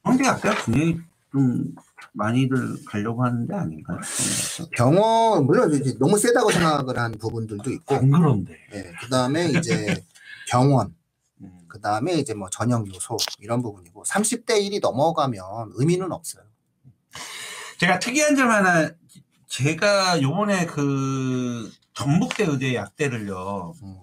중앙대 0.04 0.26
약대가 0.26 0.64
굉장히 0.66 1.00
좀 1.32 1.76
많이들 2.14 2.84
가려고 2.86 3.24
하는데 3.24 3.54
아닌가요? 3.56 4.00
병원 4.72 5.46
물론 5.46 5.74
이제 5.74 5.98
너무 6.00 6.18
세다고 6.18 6.52
생각을 6.52 6.98
한 7.00 7.12
부분들도 7.14 7.72
있고, 7.72 7.96
안 7.96 8.10
그런데. 8.12 8.54
예, 8.74 8.92
그 9.02 9.08
다음에 9.10 9.48
이제 9.50 10.04
병원, 10.50 10.94
음. 11.42 11.60
그 11.68 11.80
다음에 11.80 12.14
이제 12.16 12.34
뭐 12.34 12.50
전형 12.50 12.86
요소 12.86 13.18
이런 13.40 13.62
부분이고 13.62 14.04
30대 14.04 14.50
1이 14.62 14.82
넘어가면 14.82 15.72
의미는 15.76 16.12
없어요. 16.12 16.44
제가 17.80 18.00
특이한 18.00 18.36
점 18.36 18.50
하나 18.50 18.92
제가 19.52 20.22
요번에 20.22 20.66
그 20.66 21.70
전북대 21.94 22.46
의대 22.46 22.74
약대를요 22.74 23.74
음, 23.84 23.96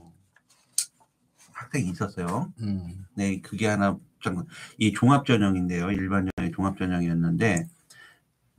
학생이 1.53 1.88
있었어요. 1.90 2.53
음, 2.61 3.07
네, 3.14 3.40
그게 3.40 3.66
하나 3.66 3.99
좀- 4.20 4.44
이 4.76 4.92
종합 4.92 5.24
전형인데요. 5.24 5.90
일반 5.90 6.28
전형이 6.36 6.53
종합 6.55 6.76
전형이었는데 6.76 7.66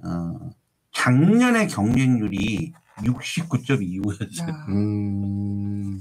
어 0.04 0.50
작년에 0.92 1.68
경쟁률이 1.68 2.74
69.25였어요. 2.98 4.50
아, 4.52 4.66
음, 4.70 6.00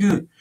이거 0.00 0.20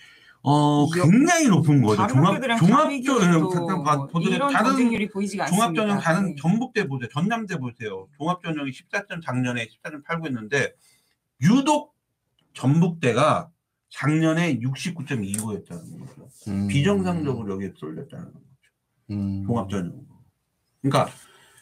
어 0.49 0.89
굉장히 0.89 1.49
높은 1.49 1.81
거죠. 1.81 2.07
종합 2.07 2.35
학교들이랑 2.35 2.57
종합 2.59 2.83
다 2.83 2.87
비교해도 2.87 3.49
전형 3.49 4.07
보세요. 4.07 4.35
이런 4.35 4.53
다른 4.53 4.69
경쟁률이 4.69 5.09
보이지가 5.09 5.43
않습니다. 5.43 5.65
종합 5.65 5.75
전형 5.75 5.99
다른 5.99 6.25
네. 6.29 6.35
전북대 6.39 6.87
보세요. 6.87 7.09
전남대 7.11 7.57
보세요. 7.57 8.07
종합 8.17 8.41
전형이 8.41 8.71
14점 8.71 9.21
작년에 9.21 9.67
14.89 9.67 10.27
했는데 10.27 10.73
유독 11.41 11.93
전북대가 12.53 13.49
작년에 13.89 14.59
69.25였다는 14.59 15.99
거죠. 15.99 16.29
음, 16.47 16.67
비정상적으로 16.69 17.53
여기에 17.55 17.73
쏠렸다는 17.75 18.25
거죠. 18.27 18.45
음, 19.11 19.43
종합 19.45 19.69
전형. 19.69 19.99
그러니까 20.81 21.11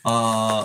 어, 0.03 0.63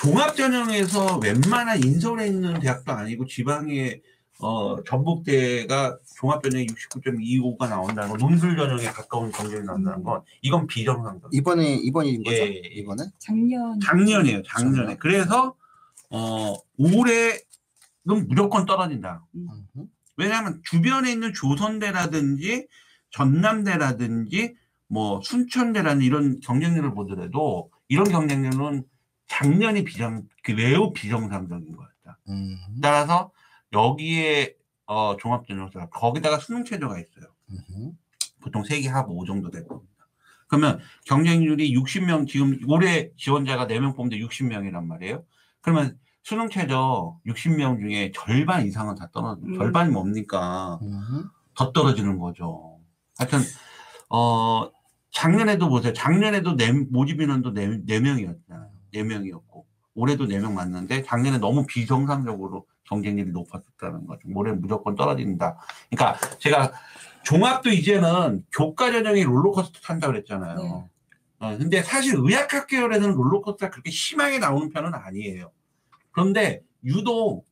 종합전형에서 0.00 1.18
웬만한 1.18 1.84
인서울에 1.84 2.26
있는 2.26 2.58
대학도 2.58 2.90
아니고 2.90 3.26
지방의 3.26 4.02
어, 4.42 4.82
전북대가 4.82 5.98
종합전형에 6.16 6.66
69.25가 6.66 7.68
나온다는 7.68 8.10
건 8.10 8.18
논술 8.18 8.56
전형에 8.56 8.86
가까운 8.86 9.30
경쟁이 9.30 9.64
나온다는 9.64 10.02
건 10.02 10.22
이건 10.42 10.66
비정상적. 10.66 11.32
이번에 11.32 11.76
이번인 11.76 12.24
거죠? 12.24 12.36
예, 12.36 12.40
예, 12.48 12.62
예. 12.64 12.68
이번에? 12.74 13.04
작년 13.18 13.78
작년이에요, 13.80 14.42
작년에. 14.42 14.76
작년. 14.76 14.98
그래서 14.98 15.54
어, 16.10 16.54
올해는 16.76 18.26
무조건 18.28 18.66
떨어진다. 18.66 19.24
음흠. 19.34 19.86
왜냐하면 20.16 20.60
주변에 20.64 21.12
있는 21.12 21.32
조선대라든지 21.32 22.66
전남대라든지 23.10 24.56
뭐 24.88 25.20
순천대라는 25.22 26.02
이런 26.02 26.40
경쟁률을 26.40 26.94
보더라도 26.94 27.70
이런 27.88 28.10
경쟁률은 28.10 28.84
작년이 29.28 29.84
비정 29.84 30.24
그 30.42 30.50
매우 30.52 30.92
비정상적인 30.92 31.76
거였다. 31.76 32.18
음. 32.28 32.56
따라서 32.82 33.30
여기에 33.72 34.56
어, 34.86 35.16
종합전형사 35.16 35.88
거기다가 35.90 36.38
수능 36.38 36.64
체제가 36.64 36.98
있어요. 36.98 37.26
음흠. 37.50 37.92
보통 38.40 38.62
3개 38.62 38.88
하고 38.88 39.16
5 39.18 39.24
정도 39.24 39.50
될 39.50 39.66
겁니다. 39.66 39.92
그러면 40.48 40.80
경쟁률이 41.06 41.74
60명 41.74 42.28
지금 42.28 42.58
올해 42.68 43.10
지원자가 43.16 43.66
4명 43.66 43.96
뽑는데 43.96 44.18
60명이란 44.18 44.84
말이에요. 44.84 45.24
그러면 45.60 45.98
수능 46.22 46.50
최저 46.50 47.18
60명 47.26 47.80
중에 47.80 48.12
절반 48.14 48.66
이상은 48.66 48.94
다 48.94 49.08
떨어져. 49.12 49.40
음. 49.44 49.54
절반이 49.54 49.90
뭡니까? 49.90 50.78
음흠. 50.82 51.28
더 51.54 51.72
떨어지는 51.72 52.18
거죠. 52.18 52.78
하여튼 53.18 53.40
어 54.08 54.70
작년에도 55.10 55.68
보세요. 55.68 55.92
작년에도 55.92 56.56
네, 56.56 56.72
모집 56.72 57.20
인원도 57.20 57.52
네, 57.52 57.78
네 57.86 58.00
명이었잖아요. 58.00 58.70
네 58.92 59.02
명이었고 59.02 59.66
올해도 59.94 60.26
네명 60.26 60.54
맞는데 60.54 61.02
작년에 61.02 61.38
너무 61.38 61.66
비정상적으로 61.66 62.66
경쟁률이 62.92 63.30
높았다는 63.32 64.06
거죠. 64.06 64.28
올해 64.34 64.52
무조건 64.52 64.94
떨어진다. 64.94 65.58
그러니까 65.90 66.18
제가 66.38 66.72
종합도 67.24 67.70
이제는 67.70 68.44
교과 68.52 68.92
전형이 68.92 69.24
롤러코스터 69.24 69.80
탄다 69.80 70.08
그랬잖아요. 70.08 70.56
네. 70.58 70.84
어, 71.38 71.58
근데 71.58 71.82
사실 71.82 72.14
의학학 72.16 72.66
계열에서는 72.66 73.14
롤러코스터가 73.14 73.70
그렇게 73.70 73.90
심하게 73.90 74.38
나오는 74.38 74.68
편은 74.70 74.94
아니에요. 74.94 75.50
그런데 76.10 76.62
유독 76.84 77.46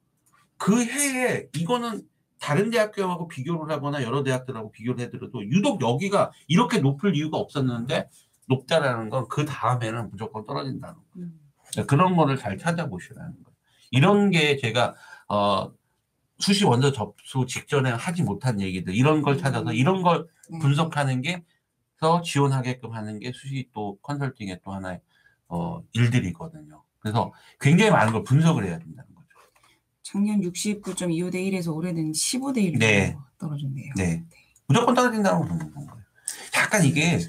그 0.58 0.84
해에 0.84 1.48
이거는 1.56 2.02
다른 2.38 2.70
대학교하고 2.70 3.28
비교를 3.28 3.70
하거나 3.74 4.02
여러 4.02 4.22
대학들하고 4.22 4.72
비교를 4.72 5.00
해드려도 5.00 5.44
유독 5.50 5.80
여기가 5.82 6.32
이렇게 6.48 6.78
높을 6.78 7.16
이유가 7.16 7.38
없었는데 7.38 8.08
높다라는 8.48 9.10
건 9.10 9.28
그 9.28 9.44
다음에는 9.44 10.10
무조건 10.10 10.44
떨어진다는 10.44 10.94
거. 10.94 11.02
음. 11.16 11.40
그런 11.86 12.16
거를 12.16 12.36
잘 12.36 12.58
찾아보시라는 12.58 13.30
거예요. 13.30 13.56
이런 13.92 14.30
게 14.30 14.56
제가 14.56 14.94
어 15.30 15.72
수시 16.38 16.64
원서 16.64 16.90
접수 16.90 17.46
직전에 17.46 17.90
하지 17.90 18.22
못한 18.22 18.60
얘기들 18.60 18.94
이런 18.94 19.22
걸 19.22 19.38
찾아서 19.38 19.72
이런 19.72 20.02
걸 20.02 20.26
네. 20.50 20.58
분석하는 20.58 21.22
게더 21.22 22.22
지원하게끔 22.24 22.92
하는 22.92 23.20
게 23.20 23.30
수시 23.32 23.68
또 23.72 23.96
컨설팅의 24.02 24.60
또 24.64 24.72
하나의 24.72 25.00
어 25.48 25.82
일들이거든요. 25.92 26.82
그래서 26.98 27.32
굉장히 27.60 27.92
많은 27.92 28.12
걸 28.12 28.24
분석을 28.24 28.64
해야 28.64 28.78
된다는 28.78 29.14
거죠. 29.14 29.28
작년 30.02 30.40
69.25대 30.40 31.34
1에서 31.34 31.74
올해는 31.74 32.10
15대 32.12 32.58
1로 32.58 32.78
네. 32.80 33.16
떨어졌네요. 33.38 33.92
네. 33.96 34.24
무조건 34.66 34.94
떨어진다고 34.94 35.44
그러는 35.44 35.72
거예요. 35.72 35.90
약간 36.56 36.84
이게 36.84 37.20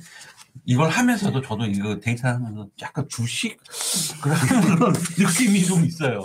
이걸 0.66 0.90
하면서도 0.90 1.42
저도 1.42 1.66
이거 1.66 2.00
데이터 2.00 2.28
하면서 2.30 2.68
약간 2.82 3.08
주식 3.10 3.60
그런 4.22 4.38
느낌이 5.18 5.64
좀 5.66 5.86
있어요. 5.86 6.24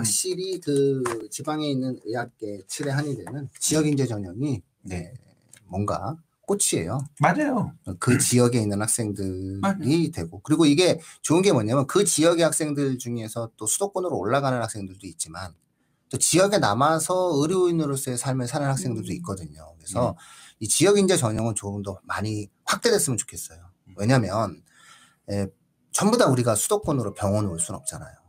확실히 0.00 0.60
그 0.60 1.02
지방에 1.30 1.68
있는 1.70 1.98
의학계 2.04 2.62
7회 2.66 2.88
한의대는 2.88 3.50
지역 3.58 3.86
인재 3.86 4.06
전형이 4.06 4.62
네, 4.82 5.12
뭔가 5.66 6.16
꽃이에요. 6.46 6.98
맞아요. 7.20 7.72
그 8.00 8.18
지역에 8.18 8.60
있는 8.60 8.80
학생들이 8.80 9.60
맞아요. 9.60 10.10
되고 10.12 10.40
그리고 10.42 10.66
이게 10.66 11.00
좋은 11.22 11.42
게 11.42 11.52
뭐냐면 11.52 11.86
그 11.86 12.04
지역의 12.04 12.44
학생들 12.44 12.98
중에서 12.98 13.52
또 13.56 13.66
수도권으로 13.66 14.18
올라가는 14.18 14.60
학생들도 14.60 15.06
있지만 15.06 15.54
또 16.08 16.18
지역에 16.18 16.58
남아서 16.58 17.30
의료인으로서의 17.36 18.18
삶을 18.18 18.48
사는 18.48 18.66
학생들도 18.66 19.08
음. 19.08 19.16
있거든요. 19.16 19.74
그래서 19.76 20.16
이 20.58 20.66
지역 20.66 20.98
인재 20.98 21.16
전형은 21.16 21.54
조금 21.54 21.82
더 21.82 22.00
많이 22.02 22.50
확대됐으면 22.64 23.16
좋겠어요. 23.16 23.58
왜냐하면 23.96 24.60
에, 25.30 25.46
전부 25.92 26.18
다 26.18 26.26
우리가 26.26 26.56
수도권으로 26.56 27.14
병원을 27.14 27.48
올 27.48 27.60
수는 27.60 27.78
없잖아요. 27.78 28.19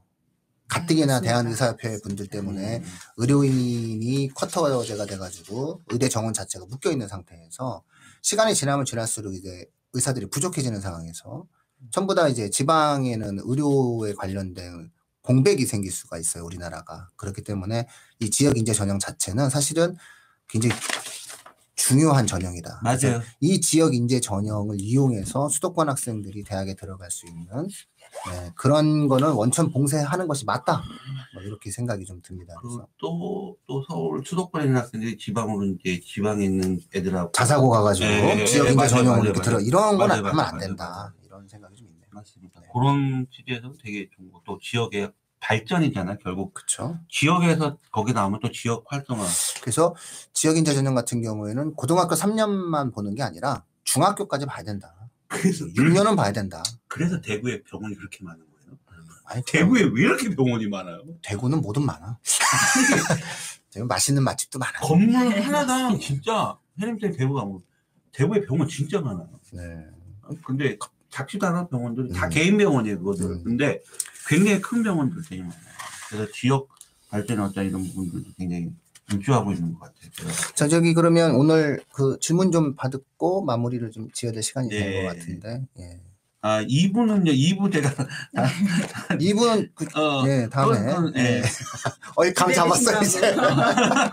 가뜩이나 0.72 1.15
맞습니다. 1.15 1.22
대한의사협회 1.22 1.99
분들 2.01 2.28
때문에 2.28 2.78
음. 2.78 2.84
의료인이 3.17 4.30
쿼터제가 4.34 5.05
돼가지고 5.05 5.82
의대 5.88 6.07
정원 6.07 6.34
자체가 6.34 6.65
묶여 6.65 6.91
있는 6.91 7.09
상태에서 7.09 7.84
시간이 8.22 8.55
지나면 8.55 8.86
지날수록 8.86 9.36
이제 9.36 9.65
의사들이 9.93 10.30
부족해지는 10.30 10.80
상황에서 10.80 11.45
전부 11.91 12.15
다 12.15 12.30
이제 12.30 12.49
지방에는 12.49 13.39
의료에 13.43 14.13
관련된 14.13 14.91
공백이 15.24 15.65
생길 15.65 15.91
수가 15.91 16.17
있어요 16.17 16.45
우리나라가 16.45 17.09
그렇기 17.17 17.43
때문에 17.43 17.88
이 18.19 18.30
지역 18.30 18.57
인재 18.57 18.74
전형 18.74 18.97
자체는 18.97 19.49
사실은 19.49 19.97
굉장히 20.47 20.74
중요한 21.76 22.28
전형이다. 22.28 22.82
맞아요. 22.84 23.22
이 23.39 23.59
지역 23.59 23.93
인재 23.95 24.22
전형을 24.22 24.80
이용해서 24.80 25.49
수도권 25.49 25.89
학생들이 25.89 26.43
대학에 26.43 26.76
들어갈 26.76 27.09
수 27.09 27.26
있는 27.26 27.67
네, 28.30 28.51
그런 28.55 29.07
거는 29.07 29.32
원천 29.34 29.72
봉쇄하는 29.72 30.28
것이 30.28 30.45
맞다. 30.45 30.84
뭐 31.34 31.41
이렇게 31.43 31.72
생각이 31.72 32.05
좀 32.05 32.22
듭니다. 32.22 32.53
그래서 32.62 32.86
그또또 32.93 33.57
또 33.68 33.84
서울 33.88 34.24
수도권에 34.26 34.66
있는 34.66 34.80
학생들이 34.82 35.18
지방으로 35.18 35.66
이제 35.66 35.99
지방에 36.05 36.45
있는 36.45 36.80
애들하고 36.93 37.32
자사고 37.32 37.70
가가지고 37.70 38.07
예, 38.07 38.39
예, 38.41 38.45
지역 38.45 38.66
예, 38.66 38.72
인재 38.72 38.76
맞아요, 38.76 38.89
전형으로 38.89 39.12
맞아요, 39.16 39.24
이렇게. 39.32 39.41
들어 39.41 39.59
이런 39.59 39.97
건 39.97 40.07
맞아요, 40.09 40.20
하면 40.20 40.36
맞아요, 40.36 40.49
안 40.51 40.57
된다. 40.59 40.89
맞아요. 40.89 41.12
이런 41.26 41.47
생각이 41.47 41.76
좀 41.76 41.88
있네요. 41.88 42.07
맞습니다. 42.12 42.59
네. 42.59 42.68
그런 42.74 43.28
취지에서 43.32 43.74
되게 43.82 44.09
좋은 44.16 44.32
거. 44.32 44.41
또 44.45 44.59
지역의 44.62 45.12
발전이잖아. 45.39 46.18
결국 46.18 46.53
그렇죠. 46.53 46.99
지역에서 47.09 47.78
거기 47.91 48.14
나오면 48.14 48.41
또 48.43 48.51
지역 48.51 48.84
활성화. 48.88 49.24
그래서 49.62 49.95
지역 50.34 50.57
인재 50.57 50.74
전형 50.74 50.93
같은 50.93 51.22
경우에는 51.22 51.74
고등학교 51.74 52.14
3년만 52.14 52.93
보는 52.93 53.16
게 53.16 53.24
아니라 53.24 53.64
중학교까지 53.84 54.45
봐야 54.45 54.64
된다. 54.64 54.93
그래서 55.32 55.65
6년은 55.65 56.17
봐야 56.17 56.32
된다. 56.34 56.61
그래서 56.88 57.21
대구에 57.21 57.63
병원이 57.63 57.95
그렇게 57.95 58.23
많은 58.23 58.39
거예요. 58.39 58.77
아니, 59.25 59.41
대구에 59.47 59.84
왜 59.84 60.01
이렇게 60.01 60.29
병원이 60.36 60.67
많아요? 60.67 61.03
대구는 61.21 61.61
뭐든 61.61 61.86
많아. 61.86 62.19
대구 63.71 63.88
맛있는 63.88 64.23
맛집도 64.23 64.59
많아. 64.59 64.79
건물 64.82 65.15
하나당 65.15 65.97
진짜 65.99 66.57
해림대 66.79 67.11
대구 67.11 67.34
가면 67.34 67.61
대구에 68.11 68.41
병원 68.41 68.67
진짜 68.67 68.99
많아요. 68.99 69.29
네. 69.53 69.61
근데 70.45 70.77
작지도 71.09 71.47
않은 71.47 71.69
병원들이 71.69 72.11
다 72.13 72.25
음. 72.25 72.29
개인 72.29 72.57
병원이에요, 72.57 72.99
그거들. 72.99 73.25
음. 73.25 73.43
근데 73.43 73.82
굉장히 74.27 74.61
큰 74.61 74.84
병원들 74.84 75.21
되게 75.29 75.41
많아요. 75.41 75.61
그래서 76.09 76.32
지역 76.34 76.67
발전에 77.09 77.41
어떤 77.41 77.65
이런 77.65 77.84
부분들도 77.84 78.32
굉장히 78.38 78.69
입주하고 79.14 79.51
있는 79.51 79.74
것 79.74 79.80
같아요. 79.82 80.09
제가. 80.12 80.32
자 80.55 80.68
저기 80.68 80.93
그러면 80.93 81.36
오늘 81.36 81.82
그 81.93 82.18
질문 82.20 82.51
좀 82.51 82.76
받고 82.76 83.43
마무리를 83.45 83.89
좀 83.91 84.09
지어야 84.12 84.32
될 84.32 84.43
시간이 84.43 84.70
된 84.70 84.80
네. 84.91 85.01
것 85.03 85.07
같은데. 85.16 85.66
예. 85.80 85.99
아, 86.43 86.64
2부는요, 86.64 87.28
2부 87.28 87.72
제가, 87.72 87.91
이분 89.20 89.70
그, 89.76 89.86
어, 89.95 90.24
예, 90.26 90.49
다음에 90.49 90.80
그건, 90.80 91.14
예. 91.16 91.22
예. 91.22 91.41
어이 92.18 92.34
감 92.34 92.51
잡았어요 92.51 92.99
이제. 93.03 93.36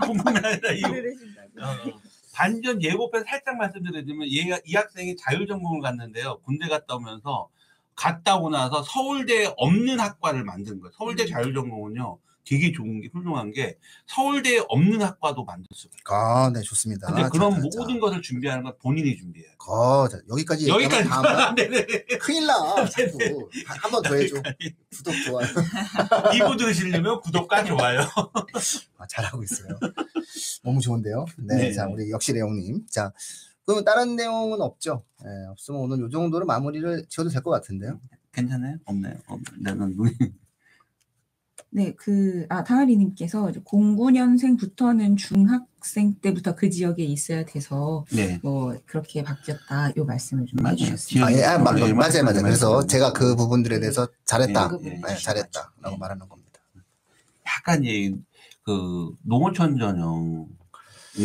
궁금해 0.02 0.36
아니라 0.46 0.72
이거. 0.72 0.90
그러신다고. 0.90 1.90
어, 1.90 2.00
반전 2.34 2.82
예고편 2.82 3.24
살짝 3.24 3.56
말씀드리자면 3.56 4.28
얘가 4.30 4.60
이 4.66 4.74
학생이 4.74 5.16
자율전공을 5.16 5.80
갔는데요. 5.80 6.38
군대 6.44 6.68
갔다 6.68 6.96
오면서 6.96 7.48
갔다 7.94 8.36
오고 8.36 8.50
나서 8.50 8.82
서울대에 8.82 9.54
없는 9.56 9.98
학과를 9.98 10.44
만든 10.44 10.80
거예요. 10.80 10.92
서울대 10.98 11.24
음. 11.24 11.28
자율전공은요. 11.28 12.18
되게 12.48 12.72
좋은 12.72 13.00
게 13.02 13.08
훌륭한 13.12 13.52
게 13.52 13.76
서울대에 14.06 14.62
없는 14.68 15.02
학과도 15.02 15.44
만들 15.44 15.66
수가 15.74 15.92
있어요. 15.94 16.16
아, 16.18 16.50
네 16.50 16.62
좋습니다. 16.62 17.08
근데 17.08 17.22
자, 17.22 17.28
그런 17.28 17.52
자, 17.52 17.60
모든 17.60 17.94
자. 17.96 18.00
것을 18.00 18.22
준비하는 18.22 18.64
건 18.64 18.72
본인이 18.80 19.16
준비해요. 19.16 19.50
거, 19.58 20.08
자, 20.10 20.18
여기까지 20.30 20.66
여기까지 20.68 21.08
다음은 21.08 21.54
네네. 21.56 21.86
큰일 22.18 22.46
나. 22.46 22.54
자꾸 22.88 23.18
한번 23.66 24.02
더 24.02 24.14
해줘. 24.14 24.36
구독 24.96 25.14
좋아요. 25.26 25.46
2부 26.32 26.56
들으시려면 26.58 27.20
구독과 27.20 27.64
좋아요. 27.64 28.00
아, 28.96 29.06
잘하고 29.06 29.42
있어요. 29.42 29.78
너무 30.64 30.80
좋은데요. 30.80 31.26
네, 31.38 31.56
네. 31.56 31.72
자 31.72 31.86
우리 31.86 32.10
역시 32.10 32.32
내용님. 32.32 32.86
자 32.90 33.12
그럼 33.66 33.84
다른 33.84 34.16
내용은 34.16 34.62
없죠. 34.62 35.04
예, 35.22 35.46
없으면 35.50 35.80
오늘 35.82 35.98
요 36.00 36.08
정도로 36.08 36.46
마무리를 36.46 37.04
지어도 37.10 37.28
될 37.28 37.42
것 37.42 37.50
같은데요. 37.50 38.00
괜찮아요? 38.32 38.76
없나요? 38.86 39.16
없, 39.26 39.38
나는 39.58 39.94
눈이 39.96 40.12
네, 41.70 41.92
그, 41.96 42.46
아, 42.48 42.64
당아리님께서 42.64 43.52
09년생부터는 43.64 45.18
중학생 45.18 46.14
때부터 46.14 46.54
그 46.54 46.70
지역에 46.70 47.04
있어야 47.04 47.44
돼서, 47.44 48.06
네. 48.10 48.40
뭐, 48.42 48.74
그렇게 48.86 49.22
바뀌었다, 49.22 49.92
요 49.96 50.04
말씀을 50.06 50.46
좀 50.46 50.60
맞죠. 50.62 50.84
해주셨습니다. 50.84 51.26
아, 51.26 51.32
예, 51.32 51.44
아, 51.44 51.58
마- 51.58 51.72
네, 51.74 51.92
맞아요, 51.92 52.24
맞아요. 52.24 52.42
그래서 52.42 52.70
맞아요. 52.70 52.86
제가 52.86 53.12
그 53.12 53.36
부분들에 53.36 53.80
대해서 53.80 54.08
잘했다. 54.24 54.78
네, 54.80 54.90
네. 54.90 55.00
네, 55.06 55.16
잘했다 55.16 55.72
라고 55.82 55.96
네. 55.96 55.98
말하는 56.00 56.26
겁니다. 56.28 56.48
약간 57.46 57.84
이제 57.84 58.14
그 58.64 59.10
농어촌 59.22 59.78
전 59.78 60.46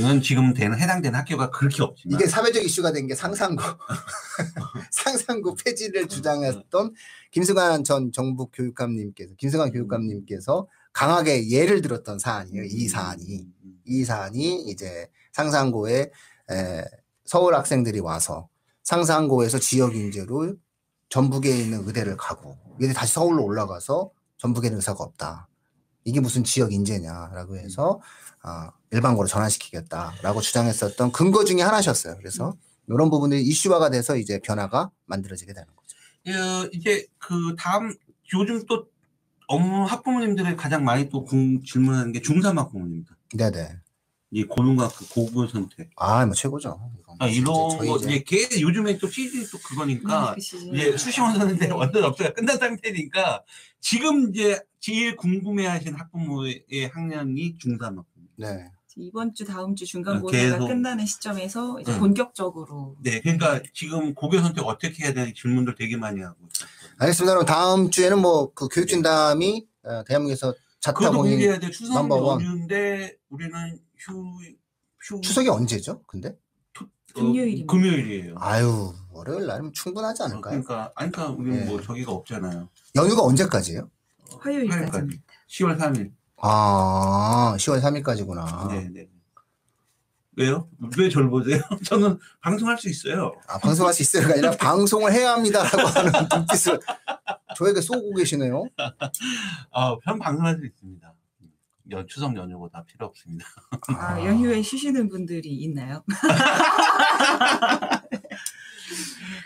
형은 0.02 0.22
지금 0.22 0.54
되는 0.54 0.80
해당되는 0.80 1.18
학교가 1.20 1.50
그렇게 1.52 1.84
없지만. 1.84 2.20
이게 2.20 2.28
사회적 2.28 2.64
이슈가 2.64 2.92
된 2.92 3.08
게 3.08 3.16
상상고 3.16 3.62
상상고 4.92 5.56
폐지를 5.56 6.08
주장했던 6.08 6.94
김승환 7.32 7.84
전 7.84 8.12
정부 8.12 8.48
교육감님께서 8.52 9.34
김승환 9.38 9.72
교육감님께서 9.72 10.68
강하게 10.94 11.50
예를 11.50 11.82
들었던 11.82 12.20
사안이에요. 12.20 12.64
이 12.66 12.88
사안이. 12.88 13.48
음, 13.64 13.82
이 13.86 14.04
사안이 14.04 14.64
이제 14.70 15.08
상상고에 15.34 16.12
에, 16.52 16.86
서울 17.26 17.56
학생들이 17.56 18.00
와서 18.00 18.48
상상고에서 18.84 19.60
지역 19.60 19.96
인재로 19.96 20.56
전북에 21.10 21.50
있는 21.58 21.86
의대를 21.88 22.18
가고 22.18 22.58
이게 22.80 22.92
다시 22.94 23.14
서울로 23.14 23.44
올라가서 23.44 24.12
전북에는 24.38 24.78
의사가 24.78 25.04
없다. 25.04 25.48
이게 26.06 26.20
무슨 26.20 26.44
지역 26.44 26.74
인재냐라고 26.74 27.58
해서 27.58 28.02
아, 28.42 28.72
일반고로 28.94 29.28
전환시키겠다라고 29.28 30.42
주장했었던 30.42 31.12
근거 31.12 31.44
중에 31.44 31.62
하나셨어요. 31.62 32.16
그래서 32.18 32.54
이런 32.88 33.10
부분들이 33.10 33.42
이슈화가 33.42 33.90
돼서 33.90 34.16
이제 34.16 34.40
변화가 34.40 34.92
만들어지게 35.06 35.52
되는 35.54 35.68
거죠. 35.76 35.98
어, 36.40 36.70
이제 36.72 37.06
그 37.18 37.56
다음 37.58 37.94
요즘 38.34 38.66
또 38.68 38.86
업무 39.48 39.84
학부모님들이 39.86 40.56
가장 40.56 40.84
많이 40.86 41.10
또 41.10 41.26
궁- 41.26 41.62
질문하는 41.64 42.12
게 42.14 42.22
중3 42.22 42.56
학부모님들. 42.56 43.16
네네. 43.36 43.78
이 44.32 44.44
고등학교 44.46 44.96
그 44.96 45.10
고교 45.10 45.48
선택. 45.48 45.90
아, 45.96 46.26
뭐 46.26 46.34
최고죠. 46.34 46.80
아, 47.20 47.28
이런 47.28 47.54
거 47.78 47.98
이제 47.98 48.24
걔 48.26 48.48
요즘에 48.62 48.98
또 48.98 49.08
시즌이 49.08 49.46
또 49.52 49.60
그거니까 49.60 50.30
네, 50.32 50.36
그 50.36 50.42
시즌. 50.42 50.74
이제 50.74 50.98
수시원 50.98 51.38
선생님 51.38 51.76
완전 51.78 52.04
없어요. 52.06 52.34
끝난 52.34 52.58
상태니까 52.58 53.44
지금 53.80 54.30
이제 54.30 54.60
제일 54.80 55.16
궁금해하시는 55.16 55.94
학부모의 56.00 56.64
학년이 56.92 57.58
중3 57.60 57.80
학부모. 57.82 58.06
네. 58.38 58.72
이번 58.96 59.34
주 59.34 59.46
다음 59.46 59.76
주 59.76 59.84
어, 59.84 59.88
중간고사가 59.88 60.44
계속. 60.44 60.68
끝나는 60.68 61.06
시점에서 61.06 61.80
이제 61.80 61.92
응. 61.94 62.00
본격적으로 62.00 62.96
네, 63.02 63.22
그러니까 63.22 63.62
지금 63.74 64.14
고교 64.14 64.40
선택 64.40 64.62
어떻게 64.62 65.04
해야 65.06 65.14
되는 65.14 65.34
질문들 65.36 65.76
되게 65.76 65.98
많이 65.98 66.22
하고. 66.22 66.38
알겠습니다. 66.98 67.34
그럼 67.34 67.46
다음 67.46 67.90
주에는 67.90 68.20
뭐 68.22 68.54
그 68.54 68.68
교육진담이 68.68 69.68
어, 69.84 70.04
대한민국에서 70.06 70.54
자타 70.80 71.00
그것도 71.00 71.18
공인 71.18 71.32
공개해야 71.34 71.60
돼. 71.60 71.70
추석 71.72 71.94
넘버 71.94 72.16
원. 72.16 72.42
연휴인데 72.42 73.16
우리는 73.30 73.80
휴, 73.98 74.14
휴 75.02 75.22
추석이 75.22 75.50
언제죠? 75.50 76.02
근데? 76.06 76.30
어, 77.16 77.20
금요일입니다. 77.20 77.72
금요일이에요. 77.72 78.36
아유, 78.40 78.94
월요일 79.12 79.46
날이면 79.48 79.74
충분하지 79.74 80.24
어, 80.24 80.26
않을까요? 80.26 80.62
그러니까 80.64 80.92
아니 80.96 81.12
그러니까 81.12 81.36
우리는 81.40 81.60
네. 81.60 81.66
뭐 81.66 81.82
저기가 81.82 82.12
없잖아요. 82.12 82.70
연휴가 82.96 83.22
언제까지예요? 83.24 83.90
어, 84.32 84.38
화요일까지입니다. 84.40 85.24
10월 85.50 85.78
3일. 85.80 86.12
아, 86.46 87.56
10월 87.58 87.82
3일까지구나. 87.82 88.68
네, 88.68 88.90
네. 88.94 89.08
왜요? 90.36 90.68
왜절 90.98 91.30
보세요? 91.30 91.62
저는 91.86 92.20
방송할 92.42 92.78
수 92.78 92.90
있어요. 92.90 93.34
아, 93.48 93.58
방송할 93.60 93.94
수 93.94 94.02
있어요가 94.02 94.34
아니라 94.34 94.52
방송을 94.60 95.14
해야 95.14 95.32
합니다라고 95.34 95.88
하는 95.88 96.12
눈빛을 96.32 96.80
저에게 97.56 97.80
쏘고 97.80 98.16
계시네요. 98.16 98.66
아, 99.72 99.96
편 100.04 100.20
방송할 100.20 100.58
수 100.58 100.66
있습니다. 100.66 101.14
연 101.92 102.08
추석 102.08 102.36
연휴보다 102.36 102.84
필요 102.86 103.06
없습니다. 103.06 103.46
아, 103.98 104.20
연휴에 104.26 104.62
쉬시는 104.62 105.08
분들이 105.10 105.50
있나요? 105.50 106.04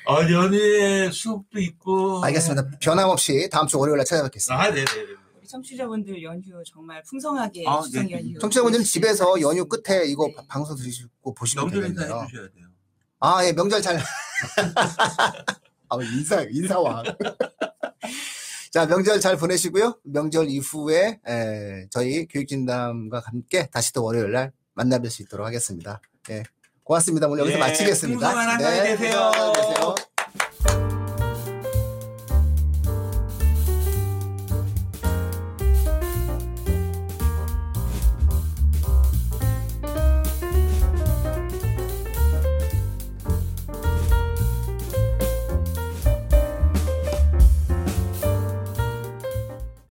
아, 0.07 0.21
연휴에 0.31 1.11
수업도 1.11 1.59
있고. 1.59 2.23
알겠습니다. 2.23 2.71
변함없이 2.79 3.49
다음 3.51 3.67
주 3.67 3.77
월요일 3.77 3.97
날 3.97 4.05
찾아뵙겠습니다. 4.05 4.63
아, 4.63 4.71
네, 4.71 4.85
네, 4.85 4.85
네. 4.85 5.26
우리 5.47 5.51
청취자분들 5.51 6.21
연휴 6.23 6.61
정말 6.65 7.01
풍성하게 7.03 7.63
아, 7.65 7.81
추석 7.81 8.03
네. 8.03 8.11
연휴 8.11 8.37
청취자분들은 8.39 8.79
보내시길 8.81 9.01
집에서 9.01 9.39
연휴 9.41 9.65
끝에 9.65 10.05
이거 10.05 10.27
네. 10.27 10.35
바- 10.35 10.43
방송 10.47 10.75
들으시고 10.75 11.33
보시면 11.33 11.65
명절 11.67 11.85
인사 11.89 12.01
되겠네요. 12.01 12.23
해주셔야 12.23 12.47
돼요. 12.49 12.67
아, 13.19 13.45
예, 13.45 13.53
명절 13.53 13.81
잘. 13.81 13.97
아, 15.89 15.97
인사, 16.03 16.41
인사와. 16.43 17.01
자, 18.73 18.85
명절 18.85 19.19
잘 19.21 19.37
보내시고요. 19.37 19.97
명절 20.03 20.49
이후에 20.49 21.19
에, 21.25 21.87
저희 21.89 22.27
교육진담과 22.27 23.21
함께 23.25 23.67
다시 23.71 23.93
또 23.93 24.03
월요일 24.03 24.33
날 24.33 24.51
만나뵐 24.75 25.09
수 25.09 25.23
있도록 25.23 25.47
하겠습니다. 25.47 26.01
예. 26.29 26.43
고맙습니다. 26.83 27.27
오늘 27.27 27.39
여기서 27.43 27.55
예, 27.57 27.59
마치겠습니다. 27.59 28.19
풍성한 28.19 28.49
한가위 28.49 28.79
되세요. 28.97 29.31
풍성한 29.31 29.55
한가위 29.55 29.67
되세요. 29.73 29.95